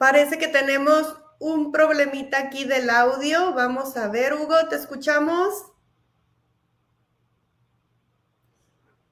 Parece 0.00 0.38
que 0.38 0.48
tenemos 0.48 1.14
un 1.38 1.72
problemita 1.72 2.38
aquí 2.38 2.64
del 2.64 2.88
audio. 2.88 3.52
Vamos 3.52 3.98
a 3.98 4.08
ver, 4.08 4.32
Hugo, 4.32 4.54
¿te 4.70 4.76
escuchamos? 4.76 5.52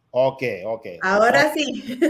Ok, 0.09 0.43
ok. 0.65 0.87
Ahora 1.03 1.53
sí. 1.53 2.01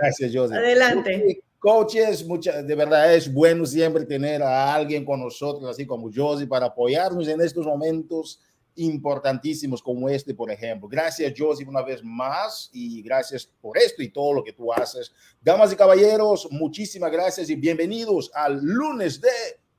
Gracias, 0.00 0.32
José. 0.34 0.56
Adelante. 0.56 1.44
Coaches, 1.60 2.26
mucha, 2.26 2.60
de 2.60 2.74
verdad 2.74 3.14
es 3.14 3.32
bueno 3.32 3.64
siempre 3.66 4.04
tener 4.04 4.42
a 4.42 4.74
alguien 4.74 5.04
con 5.04 5.20
nosotros, 5.20 5.70
así 5.70 5.86
como 5.86 6.10
Josie, 6.12 6.48
para 6.48 6.66
apoyarnos 6.66 7.28
en 7.28 7.40
estos 7.40 7.64
momentos 7.64 8.40
importantísimos 8.76 9.82
como 9.82 10.08
este, 10.08 10.34
por 10.34 10.50
ejemplo. 10.50 10.88
Gracias, 10.88 11.32
Josie, 11.36 11.66
una 11.66 11.82
vez 11.82 12.02
más 12.02 12.70
y 12.72 13.02
gracias 13.02 13.46
por 13.60 13.78
esto 13.78 14.02
y 14.02 14.10
todo 14.10 14.34
lo 14.34 14.44
que 14.44 14.52
tú 14.52 14.72
haces. 14.72 15.12
Damas 15.40 15.72
y 15.72 15.76
caballeros, 15.76 16.48
muchísimas 16.50 17.12
gracias 17.12 17.50
y 17.50 17.56
bienvenidos 17.56 18.30
al 18.34 18.60
lunes 18.62 19.20
de 19.20 19.30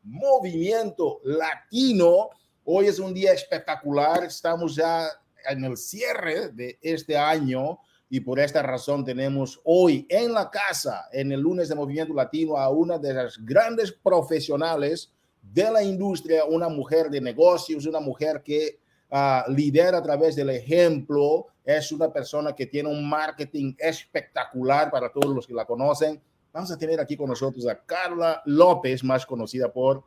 Movimiento 0.04 1.20
Latino. 1.24 2.30
Hoy 2.64 2.88
es 2.88 3.00
un 3.00 3.14
día 3.14 3.34
espectacular, 3.34 4.24
estamos 4.24 4.76
ya 4.76 5.08
en 5.50 5.64
el 5.64 5.78
cierre 5.78 6.50
de 6.50 6.78
este 6.82 7.18
año 7.18 7.80
y 8.10 8.20
por 8.20 8.40
esta 8.40 8.62
razón 8.62 9.04
tenemos 9.04 9.60
hoy 9.64 10.06
en 10.10 10.34
la 10.34 10.50
casa, 10.50 11.08
en 11.12 11.32
el 11.32 11.42
lunes 11.42 11.70
de 11.70 11.76
Movimiento 11.76 12.14
Latino, 12.14 12.58
a 12.58 12.70
una 12.70 12.98
de 12.98 13.14
las 13.14 13.38
grandes 13.44 13.92
profesionales 13.92 15.12
de 15.42 15.72
la 15.72 15.84
industria, 15.84 16.46
una 16.46 16.70
mujer 16.70 17.10
de 17.10 17.22
negocios, 17.22 17.86
una 17.86 18.00
mujer 18.00 18.42
que 18.44 18.80
uh, 19.12 19.52
lidera 19.52 19.98
a 19.98 20.04
través 20.04 20.36
del 20.36 20.50
ejemplo, 20.50 21.48
es 21.64 21.92
una 21.92 22.12
persona 22.12 22.54
que 22.54 22.68
tiene 22.68 22.90
un 22.90 23.08
marketing 23.08 23.74
espectacular 23.78 24.92
para 24.92 25.12
todos 25.12 25.34
los 25.34 25.48
que 25.48 25.54
la 25.54 25.66
conocen. 25.66 26.22
Vamos 26.54 26.72
a 26.72 26.78
tener 26.78 27.00
aquí 27.00 27.18
con 27.18 27.30
nosotros 27.30 27.68
a 27.68 27.84
Carla 27.86 28.42
López, 28.46 29.04
más 29.04 29.26
conocida 29.26 29.72
por 29.72 30.04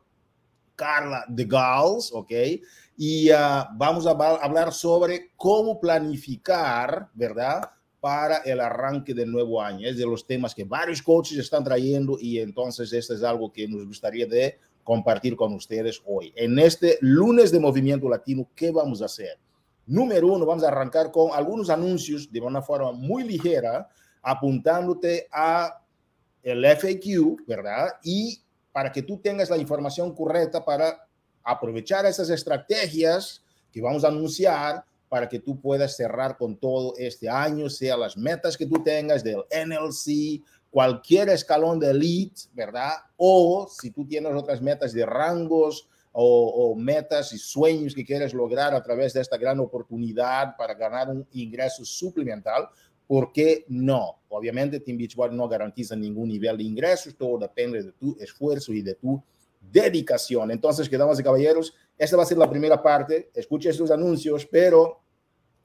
Carla 0.75 1.25
de 1.27 1.45
Gauls, 1.45 2.11
¿ok? 2.13 2.31
Y 2.97 3.31
uh, 3.31 3.65
vamos 3.75 4.07
a 4.07 4.11
hablar 4.11 4.71
sobre 4.71 5.31
cómo 5.35 5.79
planificar, 5.79 7.09
¿verdad? 7.13 7.69
Para 7.99 8.37
el 8.37 8.61
arranque 8.61 9.13
del 9.13 9.29
nuevo 9.31 9.61
año. 9.61 9.87
Es 9.87 9.97
de 9.97 10.05
los 10.05 10.25
temas 10.25 10.55
que 10.55 10.63
varios 10.63 11.01
coaches 11.01 11.37
están 11.37 11.63
trayendo 11.63 12.17
y 12.19 12.39
entonces 12.39 12.93
este 12.93 13.15
es 13.15 13.23
algo 13.23 13.51
que 13.51 13.67
nos 13.67 13.85
gustaría 13.85 14.25
de 14.25 14.57
compartir 14.89 15.35
con 15.35 15.53
ustedes 15.53 16.01
hoy. 16.03 16.33
En 16.35 16.57
este 16.57 16.97
lunes 17.01 17.51
de 17.51 17.59
Movimiento 17.59 18.09
Latino, 18.09 18.49
¿qué 18.55 18.71
vamos 18.71 19.03
a 19.03 19.05
hacer? 19.05 19.37
Número 19.85 20.25
uno, 20.25 20.47
vamos 20.47 20.63
a 20.63 20.69
arrancar 20.69 21.11
con 21.11 21.29
algunos 21.31 21.69
anuncios 21.69 22.31
de 22.31 22.41
una 22.41 22.63
forma 22.63 22.91
muy 22.91 23.23
ligera, 23.23 23.87
apuntándote 24.19 25.27
a 25.31 25.79
el 26.41 26.65
FAQ, 26.65 27.45
¿verdad? 27.45 27.97
Y 28.03 28.41
para 28.71 28.91
que 28.91 29.03
tú 29.03 29.19
tengas 29.19 29.51
la 29.51 29.57
información 29.57 30.11
correcta 30.15 30.65
para 30.65 31.07
aprovechar 31.43 32.07
esas 32.07 32.31
estrategias 32.31 33.43
que 33.71 33.83
vamos 33.83 34.03
a 34.03 34.07
anunciar 34.07 34.83
para 35.07 35.29
que 35.29 35.37
tú 35.37 35.61
puedas 35.61 35.95
cerrar 35.95 36.35
con 36.35 36.57
todo 36.57 36.95
este 36.97 37.29
año, 37.29 37.69
sea 37.69 37.95
las 37.95 38.17
metas 38.17 38.57
que 38.57 38.65
tú 38.65 38.81
tengas 38.83 39.23
del 39.23 39.43
NLC, 39.51 40.41
cualquier 40.69 41.29
escalón 41.29 41.79
de 41.79 41.91
elite, 41.91 42.41
¿verdad? 42.53 42.93
O 43.17 43.67
si 43.69 43.91
tú 43.91 44.05
tienes 44.05 44.33
otras 44.33 44.61
metas 44.61 44.93
de 44.93 45.05
rangos 45.05 45.89
o, 46.11 46.75
metas 46.75 47.31
y 47.33 47.37
sueños 47.37 47.93
que 47.93 48.05
quieres 48.05 48.33
lograr 48.33 48.73
a 48.73 48.83
través 48.83 49.13
de 49.13 49.21
esta 49.21 49.37
gran 49.37 49.59
oportunidad 49.59 50.55
para 50.57 50.73
ganar 50.73 51.09
un 51.09 51.25
ingreso 51.33 51.85
suplemental, 51.85 52.67
¿por 53.07 53.31
qué 53.31 53.65
no? 53.69 54.19
Obviamente 54.29 54.79
Team 54.79 54.97
Beachbody 54.97 55.35
no 55.35 55.47
garantiza 55.47 55.95
ningún 55.95 56.29
nivel 56.29 56.57
de 56.57 56.63
ingresos, 56.63 57.15
todo 57.15 57.37
depende 57.37 57.83
de 57.83 57.91
tu 57.93 58.17
esfuerzo 58.19 58.73
y 58.73 58.81
de 58.81 58.95
tu 58.95 59.21
dedicación. 59.61 60.51
Entonces, 60.51 60.89
quedamos 60.89 61.17
de 61.17 61.23
caballeros, 61.23 61.73
esta 61.97 62.17
va 62.17 62.23
a 62.23 62.25
ser 62.25 62.37
la 62.37 62.49
primera 62.49 62.81
parte, 62.81 63.29
escucha 63.33 63.69
estos 63.69 63.91
anuncios, 63.91 64.45
pero 64.45 65.01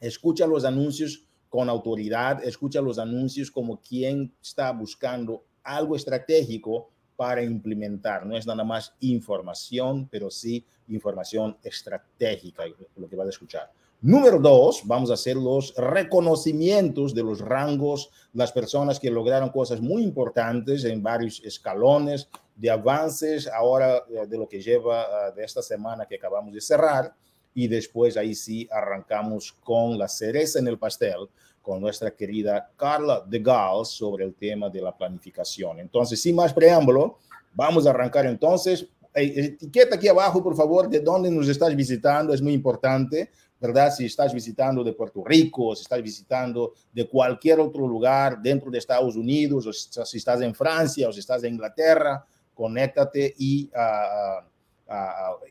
escucha 0.00 0.46
los 0.46 0.64
anuncios 0.64 1.26
con 1.54 1.70
autoridad, 1.70 2.42
escucha 2.42 2.80
los 2.80 2.98
anuncios 2.98 3.48
como 3.48 3.80
quien 3.80 4.34
está 4.42 4.72
buscando 4.72 5.44
algo 5.62 5.94
estratégico 5.94 6.90
para 7.14 7.44
implementar. 7.44 8.26
No 8.26 8.36
es 8.36 8.44
nada 8.44 8.64
más 8.64 8.92
información, 8.98 10.08
pero 10.10 10.32
sí 10.32 10.66
información 10.88 11.56
estratégica, 11.62 12.64
lo 12.96 13.08
que 13.08 13.14
vas 13.14 13.28
a 13.28 13.30
escuchar. 13.30 13.70
Número 14.02 14.40
dos, 14.40 14.82
vamos 14.84 15.12
a 15.12 15.14
hacer 15.14 15.36
los 15.36 15.72
reconocimientos 15.76 17.14
de 17.14 17.22
los 17.22 17.38
rangos, 17.38 18.10
las 18.32 18.50
personas 18.50 18.98
que 18.98 19.08
lograron 19.08 19.50
cosas 19.50 19.80
muy 19.80 20.02
importantes 20.02 20.82
en 20.84 21.04
varios 21.04 21.40
escalones 21.44 22.28
de 22.56 22.68
avances, 22.68 23.46
ahora 23.46 23.98
eh, 24.10 24.26
de 24.26 24.38
lo 24.38 24.48
que 24.48 24.60
lleva 24.60 25.02
ah, 25.02 25.30
de 25.30 25.44
esta 25.44 25.62
semana 25.62 26.04
que 26.04 26.16
acabamos 26.16 26.52
de 26.52 26.60
cerrar 26.60 27.14
y 27.54 27.68
después 27.68 28.16
ahí 28.16 28.34
sí 28.34 28.68
arrancamos 28.70 29.52
con 29.52 29.96
la 29.96 30.08
cereza 30.08 30.58
en 30.58 30.68
el 30.68 30.78
pastel 30.78 31.28
con 31.64 31.80
nuestra 31.80 32.10
querida 32.10 32.70
Carla 32.76 33.24
de 33.26 33.38
Gaulle 33.38 33.86
sobre 33.86 34.26
el 34.26 34.34
tema 34.34 34.68
de 34.68 34.82
la 34.82 34.94
planificación. 34.94 35.80
Entonces, 35.80 36.20
sin 36.20 36.36
más 36.36 36.52
preámbulo, 36.52 37.18
vamos 37.54 37.86
a 37.86 37.90
arrancar 37.90 38.26
entonces. 38.26 38.86
Etiqueta 39.14 39.96
aquí 39.96 40.06
abajo, 40.06 40.42
por 40.42 40.54
favor, 40.54 40.90
de 40.90 41.00
dónde 41.00 41.30
nos 41.30 41.48
estás 41.48 41.74
visitando, 41.74 42.34
es 42.34 42.42
muy 42.42 42.52
importante, 42.52 43.30
¿verdad? 43.58 43.90
Si 43.90 44.04
estás 44.04 44.34
visitando 44.34 44.84
de 44.84 44.92
Puerto 44.92 45.24
Rico, 45.24 45.74
si 45.74 45.82
estás 45.82 46.02
visitando 46.02 46.74
de 46.92 47.08
cualquier 47.08 47.60
otro 47.60 47.88
lugar 47.88 48.42
dentro 48.42 48.70
de 48.70 48.76
Estados 48.76 49.16
Unidos, 49.16 49.66
o 49.66 49.72
si 49.72 50.18
estás 50.18 50.42
en 50.42 50.54
Francia, 50.54 51.08
o 51.08 51.12
si 51.12 51.20
estás 51.20 51.42
en 51.44 51.54
Inglaterra, 51.54 52.26
conéctate 52.52 53.34
y 53.38 53.70
uh, 53.74 54.44
uh, 54.92 55.46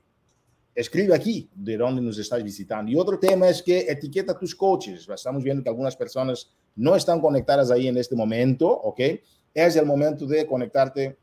escribe 0.76 1.14
aquí 1.14 1.50
de 1.54 1.78
dónde 1.78 2.02
nos 2.02 2.18
estás 2.18 2.44
visitando. 2.44 2.92
Y 2.92 2.96
otro 2.96 3.20
tema 3.20 3.48
es 3.48 3.62
que 3.62 3.80
etiqueta 3.80 4.38
tus 4.38 4.56
coaches. 4.56 5.08
Estamos 5.08 5.44
viendo 5.44 5.64
que 5.64 5.70
algunas 5.70 5.96
personas 5.96 6.50
no 6.76 6.96
están 6.96 7.22
conectadas 7.22 7.72
ahí 7.72 7.88
en 7.88 7.98
este 7.98 8.16
momento, 8.16 8.70
¿ok? 8.70 9.00
Es 9.54 9.76
el 9.76 9.86
momento 9.86 10.26
de 10.26 10.46
conectarte 10.48 11.18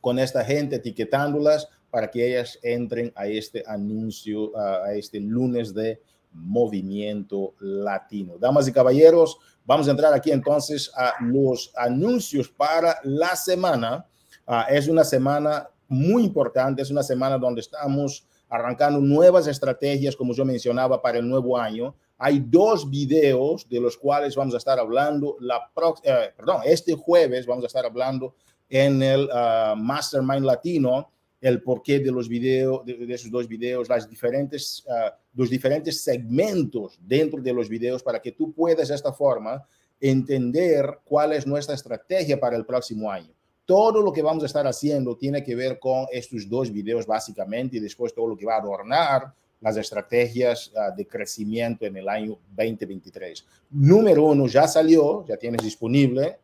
con 0.00 0.18
esta 0.18 0.44
gente, 0.44 0.76
etiquetándolas 0.76 1.68
para 1.90 2.10
que 2.10 2.26
ellas 2.26 2.58
entren 2.62 3.12
a 3.14 3.26
este 3.26 3.62
anuncio, 3.66 4.56
a 4.56 4.94
este 4.94 5.20
lunes 5.20 5.74
de 5.74 6.00
movimiento 6.32 7.54
latino. 7.58 8.38
Damas 8.38 8.68
y 8.68 8.72
caballeros, 8.72 9.38
vamos 9.64 9.88
a 9.88 9.90
entrar 9.90 10.14
aquí 10.14 10.30
entonces 10.30 10.90
a 10.94 11.14
los 11.20 11.72
anuncios 11.76 12.48
para 12.48 12.96
la 13.02 13.34
semana. 13.36 14.06
Uh, 14.46 14.62
es 14.68 14.88
una 14.88 15.04
semana 15.04 15.68
muy 15.88 16.24
importante, 16.24 16.82
es 16.82 16.90
una 16.90 17.02
semana 17.02 17.36
donde 17.36 17.60
estamos 17.60 18.26
arrancando 18.50 19.00
nuevas 19.00 19.46
estrategias, 19.46 20.16
como 20.16 20.34
yo 20.34 20.44
mencionaba, 20.44 21.00
para 21.00 21.18
el 21.18 21.28
nuevo 21.28 21.56
año. 21.56 21.94
Hay 22.18 22.40
dos 22.40 22.90
videos 22.90 23.66
de 23.68 23.80
los 23.80 23.96
cuales 23.96 24.34
vamos 24.34 24.54
a 24.54 24.58
estar 24.58 24.78
hablando, 24.78 25.36
la 25.40 25.70
eh, 26.02 26.32
perdón, 26.36 26.62
este 26.66 26.94
jueves 26.94 27.46
vamos 27.46 27.64
a 27.64 27.68
estar 27.68 27.86
hablando 27.86 28.34
en 28.68 29.02
el 29.02 29.22
uh, 29.22 29.76
Mastermind 29.76 30.44
Latino, 30.44 31.10
el 31.40 31.62
porqué 31.62 32.00
de 32.00 32.10
los 32.12 32.28
videos, 32.28 32.84
de, 32.84 33.06
esos 33.14 33.30
dos 33.30 33.48
videos, 33.48 33.88
las 33.88 34.08
diferentes, 34.08 34.84
uh, 34.86 35.14
los 35.34 35.48
diferentes 35.48 36.02
segmentos 36.02 36.98
dentro 37.00 37.40
de 37.40 37.54
los 37.54 37.68
videos 37.68 38.02
para 38.02 38.20
que 38.20 38.32
tú 38.32 38.52
puedas 38.52 38.88
de 38.88 38.94
esta 38.94 39.12
forma 39.12 39.64
entender 40.00 40.98
cuál 41.04 41.32
es 41.32 41.46
nuestra 41.46 41.74
estrategia 41.74 42.38
para 42.38 42.56
el 42.56 42.66
próximo 42.66 43.10
año 43.10 43.32
todo 43.70 44.02
lo 44.02 44.12
que 44.12 44.20
vamos 44.20 44.42
a 44.42 44.46
estar 44.46 44.66
haciendo 44.66 45.16
tiene 45.16 45.44
que 45.44 45.54
ver 45.54 45.78
con 45.78 46.06
estos 46.10 46.48
dos 46.48 46.72
videos 46.72 47.06
básicamente 47.06 47.76
y 47.76 47.78
después 47.78 48.12
todo 48.12 48.26
lo 48.26 48.36
que 48.36 48.44
va 48.44 48.56
a 48.56 48.58
adornar 48.58 49.32
las 49.60 49.76
estrategias 49.76 50.72
uh, 50.74 50.96
de 50.96 51.06
crecimiento 51.06 51.86
en 51.86 51.96
el 51.96 52.08
año 52.08 52.36
2023. 52.56 53.46
Número 53.70 54.24
uno 54.24 54.48
ya 54.48 54.66
salió, 54.66 55.24
ya 55.24 55.36
tienes 55.36 55.62
disponible. 55.62 56.40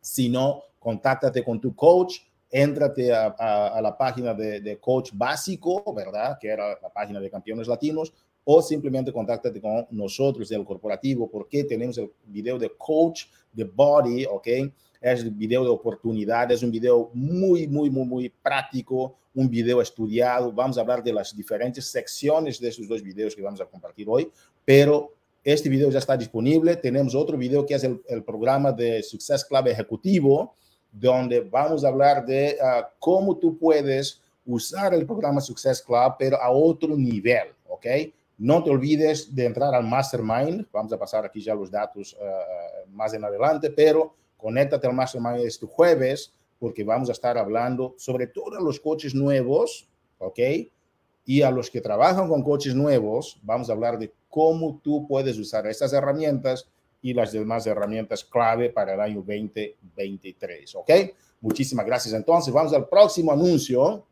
Si 0.00 0.30
no, 0.30 0.62
contáctate 0.78 1.44
con 1.44 1.60
tu 1.60 1.76
coach, 1.76 2.20
éntrate 2.48 3.12
a, 3.12 3.36
a, 3.38 3.68
a 3.68 3.82
la 3.82 3.94
página 3.94 4.32
de, 4.32 4.62
de, 4.62 4.78
coach 4.78 5.10
básico, 5.12 5.92
¿verdad? 5.92 6.38
Que 6.40 6.48
era 6.48 6.78
la 6.80 6.88
página 6.88 7.20
de 7.20 7.28
campeones 7.28 7.68
latinos, 7.68 8.10
o 8.42 8.62
simplemente 8.62 9.12
contáctate 9.12 9.60
con 9.60 9.86
nosotros 9.90 10.48
del 10.48 10.64
corporativo, 10.64 11.30
porque 11.30 11.64
tenemos 11.64 11.98
el 11.98 12.10
video 12.24 12.58
de 12.58 12.70
coach 12.74 13.24
de 13.52 13.64
body, 13.64 14.24
¿ok? 14.24 14.48
Es 15.12 15.22
un 15.22 15.36
video 15.36 15.62
de 15.62 15.68
oportunidad, 15.68 16.50
es 16.50 16.62
un 16.62 16.70
video 16.70 17.10
muy, 17.12 17.68
muy, 17.68 17.90
muy, 17.90 18.06
muy 18.06 18.28
práctico, 18.30 19.14
un 19.34 19.50
video 19.50 19.82
estudiado. 19.82 20.50
Vamos 20.50 20.78
a 20.78 20.80
hablar 20.80 21.04
de 21.04 21.12
las 21.12 21.36
diferentes 21.36 21.84
secciones 21.84 22.58
de 22.58 22.68
esos 22.68 22.88
dos 22.88 23.02
videos 23.02 23.36
que 23.36 23.42
vamos 23.42 23.60
a 23.60 23.66
compartir 23.66 24.06
hoy, 24.08 24.30
pero 24.64 25.12
este 25.42 25.68
video 25.68 25.90
ya 25.90 25.98
está 25.98 26.16
disponible. 26.16 26.76
Tenemos 26.76 27.14
otro 27.14 27.36
video 27.36 27.66
que 27.66 27.74
es 27.74 27.84
el, 27.84 28.24
programa 28.24 28.72
de 28.72 29.02
Success 29.02 29.44
Club 29.44 29.66
Ejecutivo, 29.66 30.54
donde 30.90 31.40
vamos 31.40 31.84
a 31.84 31.88
hablar 31.88 32.24
de 32.24 32.56
uh, 32.58 32.84
cómo 32.98 33.36
tú 33.36 33.58
puedes 33.58 34.22
usar 34.46 34.94
el 34.94 35.04
programa 35.04 35.42
Success 35.42 35.82
Club, 35.82 36.14
pero 36.18 36.40
a 36.40 36.50
otro 36.50 36.96
nivel, 36.96 37.48
¿ok? 37.68 37.86
No 38.38 38.64
te 38.64 38.70
olvides 38.70 39.34
de 39.34 39.44
entrar 39.44 39.74
al 39.74 39.84
Mastermind. 39.84 40.66
Vamos 40.72 40.94
a 40.94 40.98
pasar 40.98 41.26
aquí 41.26 41.42
ya 41.42 41.54
los 41.54 41.70
datos 41.70 42.16
uh, 42.18 42.90
más 42.90 43.12
en 43.12 43.22
adelante, 43.22 43.68
pero 43.68 44.23
conéctate 44.44 44.86
al 44.86 44.92
Mastermind 44.92 45.38
este 45.38 45.64
jueves 45.64 46.30
porque 46.58 46.84
vamos 46.84 47.08
a 47.08 47.12
estar 47.12 47.38
hablando 47.38 47.94
sobre 47.96 48.26
todo 48.26 48.58
a 48.58 48.60
los 48.60 48.78
coches 48.78 49.14
nuevos, 49.14 49.88
¿ok? 50.18 50.38
Y 51.24 51.40
a 51.40 51.50
los 51.50 51.70
que 51.70 51.80
trabajan 51.80 52.28
con 52.28 52.42
coches 52.42 52.74
nuevos, 52.74 53.40
vamos 53.42 53.70
a 53.70 53.72
hablar 53.72 53.98
de 53.98 54.12
cómo 54.28 54.78
tú 54.84 55.08
puedes 55.08 55.38
usar 55.38 55.66
estas 55.66 55.94
herramientas 55.94 56.68
y 57.00 57.14
las 57.14 57.32
demás 57.32 57.66
herramientas 57.66 58.22
clave 58.22 58.68
para 58.68 58.92
el 58.92 59.00
año 59.00 59.24
2023, 59.26 60.74
¿ok? 60.74 60.90
Muchísimas 61.40 61.86
gracias. 61.86 62.12
Entonces, 62.12 62.52
vamos 62.52 62.74
al 62.74 62.86
próximo 62.86 63.32
anuncio. 63.32 64.04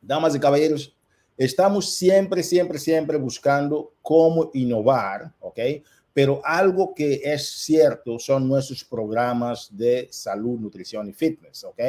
Damas 0.00 0.36
y 0.36 0.38
caballeros, 0.38 0.94
estamos 1.36 1.92
siempre, 1.92 2.44
siempre, 2.44 2.78
siempre 2.78 3.18
buscando 3.18 3.90
cómo 4.02 4.52
innovar, 4.54 5.32
¿ok? 5.40 5.58
Pero 6.14 6.40
algo 6.44 6.94
que 6.94 7.20
es 7.24 7.46
cierto 7.46 8.18
son 8.18 8.48
nuestros 8.48 8.84
programas 8.84 9.68
de 9.76 10.08
salud, 10.10 10.60
nutrición 10.60 11.08
y 11.08 11.12
fitness, 11.12 11.64
¿ok? 11.64 11.80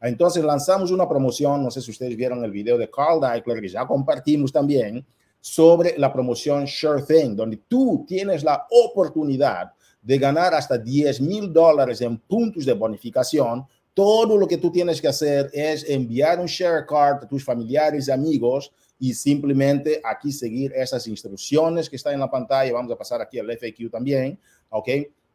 Entonces 0.00 0.44
lanzamos 0.44 0.92
una 0.92 1.08
promoción, 1.08 1.64
no 1.64 1.70
sé 1.70 1.82
si 1.82 1.90
ustedes 1.90 2.16
vieron 2.16 2.44
el 2.44 2.52
video 2.52 2.78
de 2.78 2.88
Carl 2.88 3.20
Deichler, 3.20 3.60
que 3.60 3.68
ya 3.68 3.84
compartimos 3.84 4.52
también, 4.52 5.04
sobre 5.40 5.98
la 5.98 6.12
promoción 6.12 6.66
Sure 6.68 7.02
Thing, 7.02 7.34
donde 7.34 7.58
tú 7.68 8.04
tienes 8.06 8.44
la 8.44 8.64
oportunidad 8.70 9.72
de 10.00 10.18
ganar 10.18 10.54
hasta 10.54 10.78
10 10.78 11.20
mil 11.20 11.52
dólares 11.52 12.00
en 12.00 12.18
puntos 12.18 12.64
de 12.64 12.72
bonificación. 12.72 13.66
Todo 13.92 14.38
lo 14.38 14.46
que 14.46 14.58
tú 14.58 14.70
tienes 14.70 15.00
que 15.00 15.08
hacer 15.08 15.50
es 15.52 15.88
enviar 15.88 16.40
un 16.40 16.46
share 16.46 16.86
card 16.86 17.24
a 17.24 17.28
tus 17.28 17.44
familiares 17.44 18.08
y 18.08 18.12
amigos 18.12 18.72
y 19.02 19.14
simplemente 19.14 20.00
aquí 20.04 20.30
seguir 20.30 20.72
esas 20.76 21.08
instrucciones 21.08 21.90
que 21.90 21.96
están 21.96 22.14
en 22.14 22.20
la 22.20 22.30
pantalla. 22.30 22.72
Vamos 22.72 22.92
a 22.92 22.96
pasar 22.96 23.20
aquí 23.20 23.36
al 23.36 23.50
FAQ 23.50 23.90
también, 23.90 24.38
¿ok? 24.70 24.88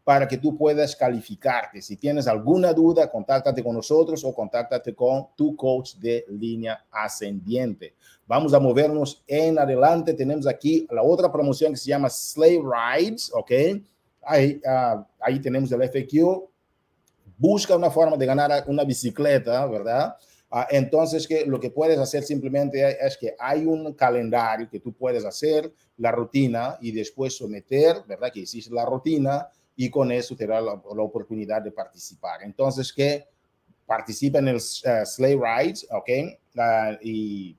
Para 0.06 0.25
que 0.25 0.38
tú 0.38 0.58
puedas 0.58 0.96
calificarte. 0.96 1.81
Si 1.81 1.98
tienes 1.98 2.28
alguna 2.28 2.72
duda, 2.72 3.12
contáctate 3.12 3.62
con 3.62 3.75
nosotros 3.75 4.24
o 4.24 4.34
contáctate 4.34 4.96
con 4.96 5.28
tu 5.36 5.54
coach 5.58 5.96
de 5.96 6.24
línea 6.30 6.86
ascendiente. 6.90 7.94
Vamos 8.25 8.54
a 8.54 8.60
movernos 8.62 9.22
en 9.28 9.60
adelante. 9.60 10.14
Tenemos 10.14 10.48
aquí 10.48 10.88
la 10.90 11.04
otra 11.04 11.30
promoción 11.30 11.74
que 11.74 11.78
se 11.78 11.90
llama 11.90 12.10
Slave 12.10 12.62
Rides, 12.64 13.30
¿ok? 13.34 13.52
Ahí, 14.22 14.62
uh, 14.64 15.04
ahí 15.19 15.42
tenemos 15.42 15.69
el 15.74 15.81
FAQ. 15.81 16.48
Busca 17.38 17.75
una 17.75 17.92
forma 17.92 18.16
de 18.16 18.25
ganar 18.25 18.64
una 18.68 18.86
bicicleta, 18.86 19.66
¿verdad? 19.66 20.16
Uh, 20.50 20.64
entonces, 20.70 21.28
que 21.28 21.46
lo 21.46 21.60
que 21.60 21.72
puedes 21.72 22.00
hacer 22.00 22.24
simplemente 22.24 22.98
es 23.06 23.18
que 23.18 23.36
hay 23.38 23.66
un 23.66 23.94
calendario 23.94 24.70
que 24.70 24.80
tú 24.80 24.94
puedes 24.94 25.26
hacer 25.26 25.74
la 25.98 26.12
rutina 26.12 26.78
y 26.80 26.92
después 26.92 27.36
someter, 27.36 27.98
¿verdad? 28.08 28.32
Que 28.32 28.42
hiciste 28.42 28.74
la 28.74 28.86
rutina 28.86 29.50
y 29.76 29.90
con 29.90 30.12
eso 30.12 30.36
te 30.36 30.48
da 30.48 30.62
la, 30.62 30.82
la 30.96 31.02
oportunidad 31.04 31.62
de 31.62 31.72
participar. 31.72 32.44
Entonces, 32.44 32.94
que 32.94 33.26
participa 33.86 34.40
en 34.40 34.48
el 34.48 34.56
uh, 34.56 35.06
Sleigh 35.06 35.40
Rides, 35.40 35.88
¿ok? 35.92 36.10
Uh, 36.56 36.98
y 37.02 37.58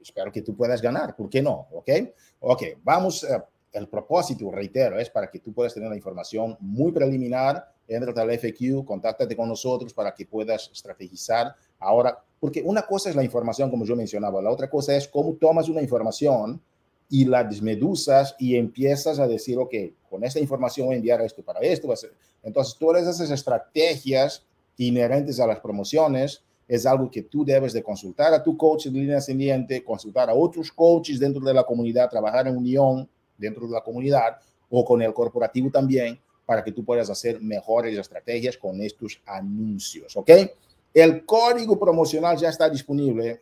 espero 0.00 0.30
que 0.30 0.42
tú 0.42 0.54
puedas 0.56 0.80
ganar, 0.80 1.16
¿por 1.16 1.28
qué 1.28 1.42
no? 1.42 1.68
¿Ok? 1.72 1.90
Ok, 2.40 2.62
vamos, 2.82 3.26
el 3.72 3.88
propósito, 3.88 4.50
reitero, 4.50 4.98
es 4.98 5.10
para 5.10 5.30
que 5.30 5.38
tú 5.38 5.52
puedas 5.52 5.74
tener 5.74 5.88
la 5.88 5.96
información 5.96 6.56
muy 6.60 6.90
preliminar, 6.92 7.72
entra 7.94 8.22
al 8.22 8.38
FQ, 8.38 8.84
contáctate 8.84 9.36
con 9.36 9.48
nosotros 9.48 9.92
para 9.92 10.14
que 10.14 10.26
puedas 10.26 10.70
estrategizar 10.72 11.54
Ahora, 11.80 12.22
porque 12.38 12.62
una 12.62 12.82
cosa 12.82 13.08
es 13.08 13.16
la 13.16 13.24
información, 13.24 13.70
como 13.70 13.84
yo 13.84 13.96
mencionaba, 13.96 14.40
la 14.42 14.50
otra 14.50 14.68
cosa 14.68 14.94
es 14.94 15.08
cómo 15.08 15.34
tomas 15.34 15.68
una 15.68 15.80
información 15.80 16.60
y 17.08 17.24
la 17.24 17.42
desmedusas 17.42 18.36
y 18.38 18.54
empiezas 18.54 19.18
a 19.18 19.26
decir, 19.26 19.58
ok, 19.58 19.74
con 20.08 20.22
esta 20.22 20.38
información 20.38 20.86
voy 20.86 20.94
a 20.94 20.98
enviar 20.98 21.20
esto 21.22 21.42
para 21.42 21.60
esto. 21.60 21.92
Entonces, 22.42 22.76
todas 22.78 23.06
esas 23.06 23.30
estrategias 23.30 24.44
inherentes 24.76 25.40
a 25.40 25.46
las 25.46 25.58
promociones 25.58 26.42
es 26.68 26.86
algo 26.86 27.10
que 27.10 27.22
tú 27.22 27.44
debes 27.44 27.72
de 27.72 27.82
consultar 27.82 28.32
a 28.32 28.42
tu 28.42 28.56
coach 28.56 28.86
de 28.86 28.92
línea 28.92 29.18
ascendiente, 29.18 29.82
consultar 29.82 30.30
a 30.30 30.34
otros 30.34 30.70
coaches 30.70 31.18
dentro 31.18 31.42
de 31.42 31.52
la 31.52 31.64
comunidad, 31.64 32.08
trabajar 32.08 32.46
en 32.46 32.56
unión 32.56 33.08
dentro 33.36 33.66
de 33.66 33.72
la 33.72 33.80
comunidad 33.80 34.36
o 34.68 34.84
con 34.84 35.02
el 35.02 35.12
corporativo 35.12 35.70
también 35.70 36.20
para 36.50 36.64
que 36.64 36.72
tú 36.72 36.84
puedas 36.84 37.08
hacer 37.08 37.40
mejores 37.40 37.96
estrategias 37.96 38.56
con 38.56 38.80
estos 38.80 39.22
anuncios, 39.24 40.16
¿ok? 40.16 40.30
El 40.92 41.24
código 41.24 41.78
promocional 41.78 42.36
ya 42.36 42.48
está 42.48 42.68
disponible 42.68 43.40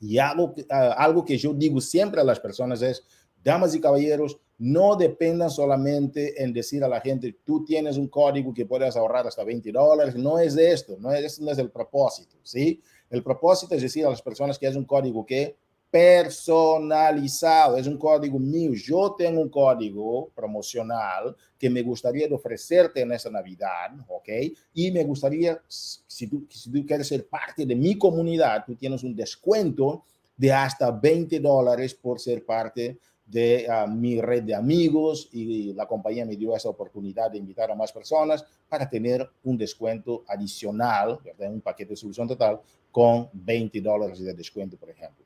y 0.00 0.18
algo, 0.18 0.46
uh, 0.46 0.74
algo 0.96 1.24
que 1.24 1.38
yo 1.38 1.54
digo 1.54 1.80
siempre 1.80 2.20
a 2.20 2.24
las 2.24 2.40
personas 2.40 2.82
es, 2.82 3.04
damas 3.44 3.72
y 3.76 3.80
caballeros, 3.80 4.36
no 4.58 4.96
dependan 4.96 5.48
solamente 5.48 6.42
en 6.42 6.52
decir 6.52 6.82
a 6.82 6.88
la 6.88 7.00
gente, 7.00 7.36
tú 7.44 7.64
tienes 7.64 7.98
un 7.98 8.08
código 8.08 8.52
que 8.52 8.66
puedes 8.66 8.96
ahorrar 8.96 9.28
hasta 9.28 9.44
20 9.44 9.70
dólares. 9.70 10.16
No 10.16 10.40
es 10.40 10.56
esto, 10.56 10.96
no 10.98 11.12
es, 11.12 11.40
no 11.40 11.52
es 11.52 11.58
el 11.58 11.70
propósito, 11.70 12.34
¿sí? 12.42 12.82
El 13.10 13.22
propósito 13.22 13.76
es 13.76 13.82
decir 13.82 14.06
a 14.06 14.10
las 14.10 14.22
personas 14.22 14.58
que 14.58 14.66
es 14.66 14.74
un 14.74 14.86
código 14.86 15.24
que 15.24 15.54
personalizado, 15.94 17.76
es 17.76 17.86
un 17.86 17.96
código 17.96 18.36
mío. 18.36 18.72
Yo 18.74 19.14
tengo 19.16 19.40
un 19.40 19.48
código 19.48 20.28
promocional 20.34 21.36
que 21.56 21.70
me 21.70 21.82
gustaría 21.82 22.26
ofrecerte 22.34 23.02
en 23.02 23.12
esta 23.12 23.30
Navidad, 23.30 23.92
¿ok? 24.08 24.28
Y 24.72 24.90
me 24.90 25.04
gustaría, 25.04 25.56
si 25.68 26.26
tú, 26.26 26.48
si 26.50 26.72
tú 26.72 26.84
quieres 26.84 27.06
ser 27.06 27.28
parte 27.28 27.64
de 27.64 27.76
mi 27.76 27.96
comunidad, 27.96 28.64
tú 28.66 28.74
tienes 28.74 29.04
un 29.04 29.14
descuento 29.14 30.02
de 30.36 30.52
hasta 30.52 30.90
20 30.90 31.38
dólares 31.38 31.94
por 31.94 32.18
ser 32.18 32.44
parte 32.44 32.98
de 33.24 33.64
uh, 33.68 33.88
mi 33.88 34.20
red 34.20 34.42
de 34.42 34.56
amigos 34.56 35.28
y 35.30 35.74
la 35.74 35.86
compañía 35.86 36.26
me 36.26 36.34
dio 36.34 36.56
esa 36.56 36.70
oportunidad 36.70 37.30
de 37.30 37.38
invitar 37.38 37.70
a 37.70 37.76
más 37.76 37.92
personas 37.92 38.44
para 38.68 38.90
tener 38.90 39.30
un 39.44 39.56
descuento 39.56 40.24
adicional, 40.26 41.20
¿verdad? 41.22 41.52
un 41.52 41.60
paquete 41.60 41.90
de 41.90 41.96
solución 41.96 42.26
total 42.26 42.60
con 42.90 43.28
20 43.32 43.80
dólares 43.80 44.18
de 44.18 44.34
descuento, 44.34 44.76
por 44.76 44.90
ejemplo 44.90 45.24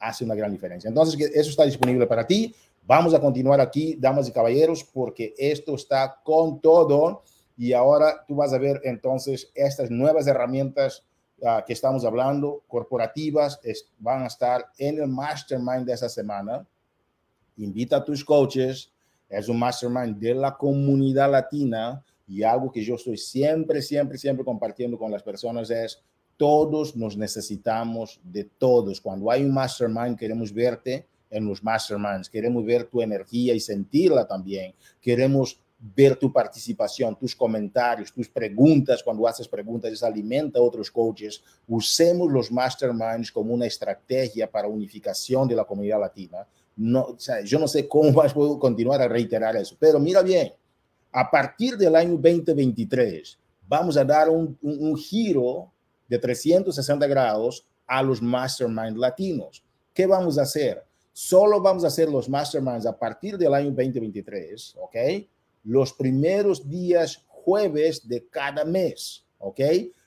hace 0.00 0.24
una 0.24 0.34
gran 0.34 0.50
diferencia. 0.50 0.88
Entonces, 0.88 1.20
eso 1.34 1.50
está 1.50 1.64
disponible 1.64 2.06
para 2.06 2.26
ti. 2.26 2.54
Vamos 2.86 3.14
a 3.14 3.20
continuar 3.20 3.60
aquí, 3.60 3.94
damas 3.96 4.28
y 4.28 4.32
caballeros, 4.32 4.82
porque 4.82 5.34
esto 5.38 5.74
está 5.74 6.20
con 6.24 6.60
todo. 6.60 7.22
Y 7.56 7.72
ahora 7.74 8.24
tú 8.26 8.36
vas 8.36 8.52
a 8.52 8.58
ver 8.58 8.80
entonces 8.84 9.50
estas 9.54 9.90
nuevas 9.90 10.26
herramientas 10.26 11.04
uh, 11.42 11.64
que 11.66 11.74
estamos 11.74 12.04
hablando, 12.04 12.64
corporativas, 12.66 13.60
van 13.98 14.22
a 14.22 14.26
estar 14.26 14.64
en 14.78 14.98
el 14.98 15.08
mastermind 15.08 15.84
de 15.84 15.92
esa 15.92 16.08
semana. 16.08 16.66
Invita 17.58 17.96
a 17.96 18.04
tus 18.04 18.24
coaches. 18.24 18.90
Es 19.28 19.48
un 19.48 19.58
mastermind 19.58 20.16
de 20.16 20.34
la 20.34 20.56
comunidad 20.56 21.30
latina 21.30 22.02
y 22.26 22.42
algo 22.42 22.72
que 22.72 22.82
yo 22.82 22.94
estoy 22.94 23.16
siempre, 23.16 23.82
siempre, 23.82 24.16
siempre 24.16 24.44
compartiendo 24.44 24.98
con 24.98 25.10
las 25.10 25.22
personas 25.22 25.68
es 25.70 26.02
todos 26.40 26.96
nos 26.96 27.18
necesitamos 27.18 28.18
de 28.24 28.44
todos. 28.44 28.98
Cuando 28.98 29.30
hay 29.30 29.44
un 29.44 29.52
mastermind, 29.52 30.18
queremos 30.18 30.54
verte 30.54 31.06
en 31.28 31.44
los 31.44 31.62
masterminds, 31.62 32.30
queremos 32.30 32.64
ver 32.64 32.84
tu 32.84 33.02
energía 33.02 33.52
y 33.52 33.60
sentirla 33.60 34.26
también. 34.26 34.72
Queremos 35.02 35.60
ver 35.78 36.16
tu 36.16 36.32
participación, 36.32 37.14
tus 37.18 37.36
comentarios, 37.36 38.10
tus 38.10 38.26
preguntas. 38.26 39.02
Cuando 39.02 39.28
haces 39.28 39.46
preguntas, 39.46 39.92
eso 39.92 40.06
alimenta 40.06 40.58
a 40.58 40.62
otros 40.62 40.90
coaches. 40.90 41.42
Usemos 41.68 42.32
los 42.32 42.50
masterminds 42.50 43.30
como 43.30 43.52
una 43.52 43.66
estrategia 43.66 44.50
para 44.50 44.66
unificación 44.66 45.46
de 45.46 45.56
la 45.56 45.66
comunidad 45.66 46.00
latina. 46.00 46.46
No, 46.74 47.02
o 47.02 47.18
yo 47.44 47.58
no 47.58 47.68
sé 47.68 47.86
cómo 47.86 48.12
más 48.12 48.32
puedo 48.32 48.58
continuar 48.58 49.02
a 49.02 49.08
reiterar 49.08 49.56
eso, 49.56 49.76
pero 49.78 50.00
mira 50.00 50.22
bien, 50.22 50.54
a 51.12 51.30
partir 51.30 51.76
del 51.76 51.94
año 51.94 52.12
2023 52.12 53.38
vamos 53.68 53.98
a 53.98 54.04
dar 54.06 54.30
un, 54.30 54.56
un, 54.62 54.86
un 54.88 54.96
giro 54.96 55.70
de 56.10 56.18
360 56.18 57.06
grados 57.06 57.64
a 57.86 58.02
los 58.02 58.20
mastermind 58.20 58.98
latinos. 58.98 59.64
¿Qué 59.94 60.06
vamos 60.06 60.38
a 60.38 60.42
hacer? 60.42 60.84
Solo 61.12 61.62
vamos 61.62 61.84
a 61.84 61.86
hacer 61.86 62.10
los 62.10 62.28
masterminds 62.28 62.84
a 62.84 62.98
partir 62.98 63.38
del 63.38 63.54
año 63.54 63.70
2023, 63.70 64.76
¿ok? 64.80 64.96
Los 65.64 65.92
primeros 65.92 66.68
días 66.68 67.24
jueves 67.28 68.06
de 68.06 68.26
cada 68.28 68.64
mes, 68.64 69.24
¿ok? 69.38 69.60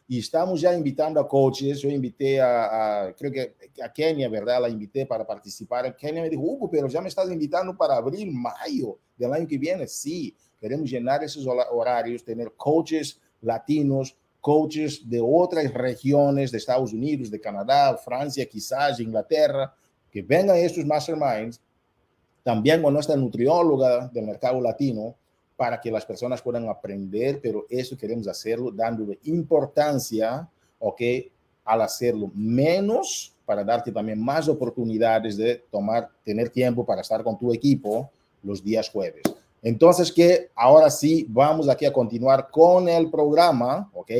Y 0.05 0.19
estamos 0.19 0.59
ya 0.59 0.75
invitando 0.75 1.21
a 1.21 1.27
coaches. 1.27 1.79
Yo 1.79 1.89
invité 1.89 2.41
a, 2.41 3.15
creo 3.17 3.31
que 3.31 3.55
a 3.81 3.91
Kenia, 3.91 4.27
¿verdad? 4.27 4.61
La 4.61 4.69
invité 4.69 5.05
para 5.05 5.25
participar. 5.25 5.95
Kenia 5.95 6.21
me 6.21 6.29
dijo, 6.29 6.69
pero 6.69 6.87
ya 6.89 7.01
me 7.01 7.07
estás 7.07 7.31
invitando 7.31 7.77
para 7.77 7.95
abril, 7.95 8.31
mayo 8.31 8.99
del 9.15 9.31
año 9.31 9.47
que 9.47 9.57
viene. 9.57 9.87
Sí, 9.87 10.35
queremos 10.59 10.89
llenar 10.89 11.23
esos 11.23 11.47
horarios, 11.47 12.25
tener 12.25 12.51
coaches 12.57 13.21
latinos 13.41 14.17
coaches 14.43 15.09
de 15.09 15.21
otras 15.21 15.73
regiones 15.73 16.51
de 16.51 16.57
Estados 16.57 16.91
Unidos, 16.91 17.31
de 17.31 17.39
Canadá, 17.39 17.95
Francia, 17.95 18.45
quizás 18.45 18.99
Inglaterra, 18.99 19.73
que 20.11 20.21
vengan 20.21 20.57
estos 20.57 20.85
masterminds, 20.85 21.61
también 22.43 22.81
con 22.81 22.93
nuestra 22.93 23.15
nutrióloga 23.15 24.09
del 24.09 24.25
mercado 24.25 24.59
latino, 24.59 25.15
para 25.55 25.79
que 25.79 25.89
las 25.89 26.05
personas 26.05 26.41
puedan 26.41 26.67
aprender, 26.67 27.39
pero 27.41 27.65
eso 27.69 27.97
queremos 27.97 28.27
hacerlo 28.27 28.69
dándole 28.69 29.17
importancia, 29.23 30.45
¿ok? 30.77 31.01
Al 31.63 31.81
hacerlo 31.81 32.29
menos, 32.35 33.33
para 33.45 33.63
darte 33.63 33.93
también 33.93 34.21
más 34.21 34.49
oportunidades 34.49 35.37
de 35.37 35.63
tomar, 35.71 36.09
tener 36.21 36.49
tiempo 36.49 36.85
para 36.85 36.99
estar 36.99 37.23
con 37.23 37.39
tu 37.39 37.53
equipo 37.53 38.11
los 38.43 38.61
días 38.61 38.89
jueves. 38.89 39.23
Entonces, 39.63 40.11
que 40.11 40.51
ahora 40.53 40.91
sí, 40.91 41.25
vamos 41.27 41.67
aquí 41.67 41.85
a 41.85 41.93
continuar 41.93 42.49
con 42.51 42.87
el 42.87 43.09
programa, 43.09 43.89
¿ok? 43.93 44.11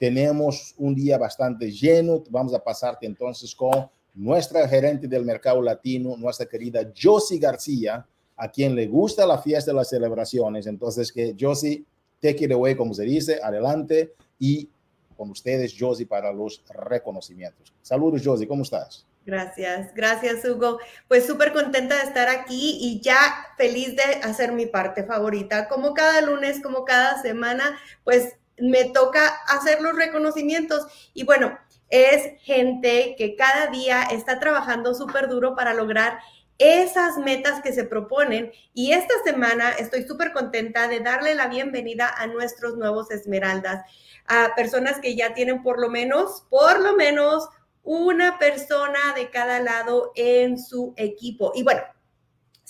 tenemos 0.00 0.74
un 0.78 0.94
día 0.94 1.18
bastante 1.18 1.70
lleno. 1.70 2.24
Vamos 2.30 2.54
a 2.54 2.64
pasarte 2.64 3.04
entonces 3.04 3.54
con 3.54 3.86
nuestra 4.14 4.66
gerente 4.66 5.06
del 5.06 5.26
mercado 5.26 5.60
latino, 5.60 6.16
nuestra 6.16 6.46
querida 6.46 6.90
Josie 6.98 7.38
García, 7.38 8.06
a 8.34 8.50
quien 8.50 8.74
le 8.74 8.86
gusta 8.86 9.26
la 9.26 9.36
fiesta 9.36 9.72
de 9.72 9.76
las 9.76 9.90
celebraciones. 9.90 10.66
Entonces, 10.66 11.12
que 11.12 11.36
Josie, 11.38 11.84
take 12.18 12.46
it 12.46 12.50
away, 12.50 12.74
como 12.74 12.94
se 12.94 13.04
dice, 13.04 13.40
adelante 13.42 14.14
y 14.38 14.70
con 15.18 15.30
ustedes, 15.30 15.76
Josie, 15.78 16.06
para 16.06 16.32
los 16.32 16.64
reconocimientos. 16.70 17.74
Saludos, 17.82 18.22
Josie, 18.24 18.48
¿cómo 18.48 18.62
estás? 18.62 19.06
Gracias, 19.30 19.94
gracias 19.94 20.44
Hugo. 20.44 20.80
Pues 21.06 21.24
súper 21.24 21.52
contenta 21.52 21.98
de 21.98 22.02
estar 22.02 22.28
aquí 22.28 22.78
y 22.80 23.00
ya 23.00 23.16
feliz 23.56 23.94
de 23.94 24.02
hacer 24.24 24.50
mi 24.50 24.66
parte 24.66 25.04
favorita. 25.04 25.68
Como 25.68 25.94
cada 25.94 26.20
lunes, 26.20 26.60
como 26.60 26.84
cada 26.84 27.22
semana, 27.22 27.78
pues 28.02 28.36
me 28.58 28.86
toca 28.86 29.28
hacer 29.46 29.82
los 29.82 29.94
reconocimientos. 29.94 30.84
Y 31.14 31.22
bueno, 31.22 31.56
es 31.90 32.40
gente 32.42 33.14
que 33.16 33.36
cada 33.36 33.68
día 33.68 34.02
está 34.02 34.40
trabajando 34.40 34.94
súper 34.94 35.28
duro 35.28 35.54
para 35.54 35.74
lograr 35.74 36.18
esas 36.58 37.16
metas 37.16 37.62
que 37.62 37.72
se 37.72 37.84
proponen. 37.84 38.50
Y 38.74 38.94
esta 38.94 39.14
semana 39.24 39.70
estoy 39.70 40.02
súper 40.08 40.32
contenta 40.32 40.88
de 40.88 40.98
darle 40.98 41.36
la 41.36 41.46
bienvenida 41.46 42.12
a 42.18 42.26
nuestros 42.26 42.76
nuevos 42.76 43.12
Esmeraldas, 43.12 43.84
a 44.26 44.56
personas 44.56 44.98
que 44.98 45.14
ya 45.14 45.34
tienen 45.34 45.62
por 45.62 45.78
lo 45.80 45.88
menos, 45.88 46.42
por 46.50 46.80
lo 46.80 46.96
menos 46.96 47.48
una 47.82 48.38
persona 48.38 49.14
de 49.14 49.30
cada 49.30 49.60
lado 49.60 50.12
en 50.14 50.58
su 50.58 50.94
equipo. 50.96 51.52
Y 51.54 51.62
bueno, 51.62 51.82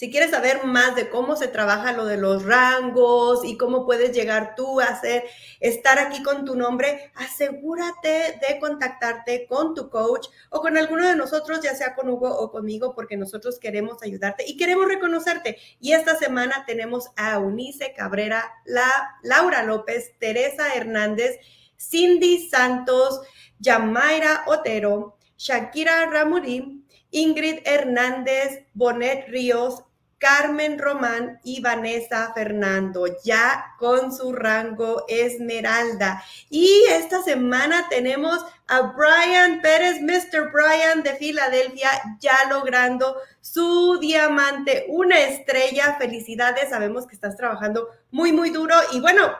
si 0.01 0.11
quieres 0.11 0.31
saber 0.31 0.65
más 0.65 0.97
de 0.97 1.11
cómo 1.11 1.37
se 1.37 1.47
trabaja 1.47 1.93
lo 1.93 2.07
de 2.07 2.17
los 2.17 2.43
rangos 2.47 3.45
y 3.45 3.59
cómo 3.59 3.85
puedes 3.85 4.13
llegar 4.13 4.55
tú 4.55 4.81
a 4.81 4.85
hacer, 4.85 5.25
estar 5.61 5.99
aquí 5.99 6.23
con 6.23 6.47
tu 6.47 6.57
nombre, 6.57 7.13
asegúrate 7.17 8.09
de 8.09 8.59
contactarte 8.59 9.47
con 9.47 9.75
tu 9.75 9.91
coach 9.91 10.29
o 10.49 10.63
con 10.63 10.79
alguno 10.79 11.07
de 11.07 11.17
nosotros, 11.17 11.61
ya 11.61 11.75
sea 11.75 11.95
con 11.95 12.09
Hugo 12.09 12.35
o 12.35 12.51
conmigo, 12.51 12.95
porque 12.95 13.19
nosotros 13.19 13.59
queremos 13.59 14.03
ayudarte 14.03 14.43
y 14.47 14.57
queremos 14.57 14.89
reconocerte. 14.89 15.59
Y 15.81 15.93
esta 15.93 16.17
semana 16.17 16.65
tenemos 16.67 17.11
a 17.17 17.39
Unice 17.39 17.93
Cabrera, 17.95 18.51
la, 18.65 19.19
Laura 19.23 19.65
López, 19.65 20.15
Teresa 20.19 20.75
Hernández, 20.75 21.41
Cindy 21.81 22.49
Santos, 22.49 23.21
Yamaira 23.59 24.45
Otero, 24.47 25.17
Shakira 25.39 26.07
Ramurí, 26.07 26.85
Ingrid 27.11 27.61
Hernández, 27.65 28.67
Bonet 28.75 29.27
Ríos, 29.29 29.83
Carmen 30.19 30.79
Román 30.79 31.41
y 31.43 31.63
Vanessa 31.63 32.31
Fernando, 32.35 33.07
ya 33.25 33.75
con 33.79 34.15
su 34.15 34.35
rango 34.35 35.07
Esmeralda. 35.09 36.23
Y 36.51 36.85
esta 36.91 37.23
semana 37.23 37.87
tenemos 37.89 38.45
a 38.69 38.93
Brian 38.93 39.63
Pérez, 39.63 40.03
Mr. 40.03 40.53
Brian 40.53 41.03
de 41.03 41.17
Filadelfia, 41.17 41.91
ya 42.21 42.37
logrando 42.51 43.17
su 43.41 43.99
diamante, 43.99 44.85
una 44.89 45.19
estrella. 45.21 45.97
Felicidades, 45.99 46.69
sabemos 46.69 47.07
que 47.07 47.15
estás 47.15 47.35
trabajando 47.35 47.89
muy, 48.11 48.31
muy 48.31 48.51
duro. 48.51 48.75
Y 48.93 49.01
bueno, 49.01 49.33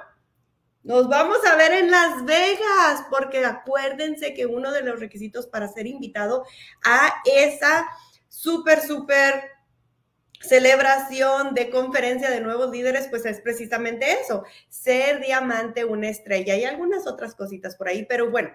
nos 0.83 1.09
vamos 1.09 1.39
a 1.47 1.57
ver 1.57 1.73
en 1.73 1.91
Las 1.91 2.25
Vegas, 2.25 3.05
porque 3.11 3.45
acuérdense 3.45 4.35
que 4.35 4.47
uno 4.47 4.73
de 4.73 4.83
los 4.83 4.99
requisitos 4.99 5.47
para 5.47 5.69
ser 5.69 5.87
invitado 5.87 6.45
a 6.85 7.13
esa 7.25 7.87
súper, 8.29 8.81
súper 8.81 9.51
celebración 10.41 11.55
de 11.55 11.69
conferencia 11.69 12.31
de 12.31 12.41
nuevos 12.41 12.71
líderes, 12.71 13.09
pues 13.09 13.27
es 13.27 13.41
precisamente 13.43 14.21
eso, 14.23 14.45
ser 14.71 15.21
diamante, 15.21 15.85
una 15.85 16.09
estrella 16.09 16.57
y 16.57 16.65
algunas 16.65 17.07
otras 17.07 17.35
cositas 17.35 17.77
por 17.77 17.89
ahí, 17.89 18.07
pero 18.07 18.31
bueno, 18.31 18.51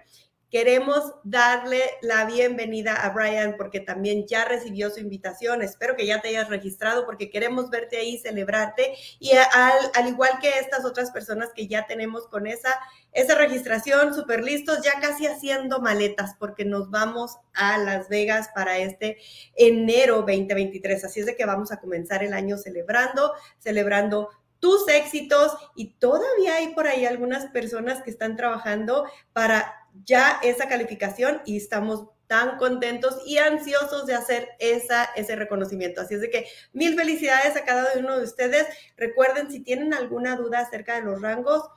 Queremos 0.51 1.15
darle 1.23 1.81
la 2.01 2.25
bienvenida 2.25 2.93
a 2.93 3.09
Brian 3.09 3.55
porque 3.57 3.79
también 3.79 4.27
ya 4.27 4.45
recibió 4.45 4.91
su 4.91 4.99
invitación. 4.99 5.63
Espero 5.63 5.95
que 5.95 6.05
ya 6.05 6.21
te 6.21 6.29
hayas 6.29 6.49
registrado 6.49 7.05
porque 7.05 7.31
queremos 7.31 7.71
verte 7.71 7.97
ahí, 7.97 8.19
celebrarte 8.19 8.95
y 9.19 9.31
al, 9.33 10.07
igual 10.07 10.37
que 10.39 10.59
estas 10.59 10.85
otras 10.85 11.11
personas 11.11 11.49
que 11.55 11.67
ya 11.67 11.87
tenemos 11.87 12.27
con 12.27 12.45
esa, 12.45 12.73
esa 13.11 13.35
registración, 13.35 14.13
súper 14.13 14.43
listos, 14.43 14.81
ya 14.83 14.99
casi 14.99 15.25
haciendo 15.25 15.81
maletas 15.81 16.35
porque 16.39 16.63
nos 16.63 16.91
vamos 16.91 17.37
a 17.53 17.79
Las 17.79 18.07
Vegas 18.07 18.49
para 18.53 18.77
este 18.77 19.17
enero 19.55 20.17
2023. 20.17 21.05
Así 21.05 21.21
es 21.21 21.25
de 21.25 21.35
que 21.35 21.45
vamos 21.45 21.71
a 21.71 21.79
comenzar 21.79 22.23
el 22.23 22.33
año 22.33 22.57
celebrando, 22.57 23.33
celebrando 23.57 24.29
tus 24.59 24.87
éxitos 24.87 25.55
y 25.75 25.93
todavía 25.93 26.55
hay 26.55 26.73
por 26.73 26.87
ahí 26.87 27.05
algunas 27.05 27.45
personas 27.47 28.01
que 28.01 28.09
están 28.09 28.35
trabajando 28.35 29.05
para 29.33 29.84
ya 30.03 30.39
esa 30.43 30.67
calificación 30.67 31.41
y 31.45 31.57
estamos 31.57 32.07
tan 32.27 32.57
contentos 32.57 33.21
y 33.25 33.37
ansiosos 33.37 34.05
de 34.05 34.15
hacer 34.15 34.49
esa, 34.59 35.05
ese 35.15 35.35
reconocimiento. 35.35 36.01
Así 36.01 36.15
es 36.15 36.21
de 36.21 36.29
que 36.29 36.45
mil 36.73 36.95
felicidades 36.95 37.55
a 37.55 37.65
cada 37.65 37.87
uno 37.97 38.17
de 38.17 38.23
ustedes. 38.23 38.65
Recuerden, 38.97 39.51
si 39.51 39.59
tienen 39.61 39.93
alguna 39.93 40.35
duda 40.35 40.59
acerca 40.59 40.95
de 40.95 41.03
los 41.03 41.21
rangos, 41.21 41.69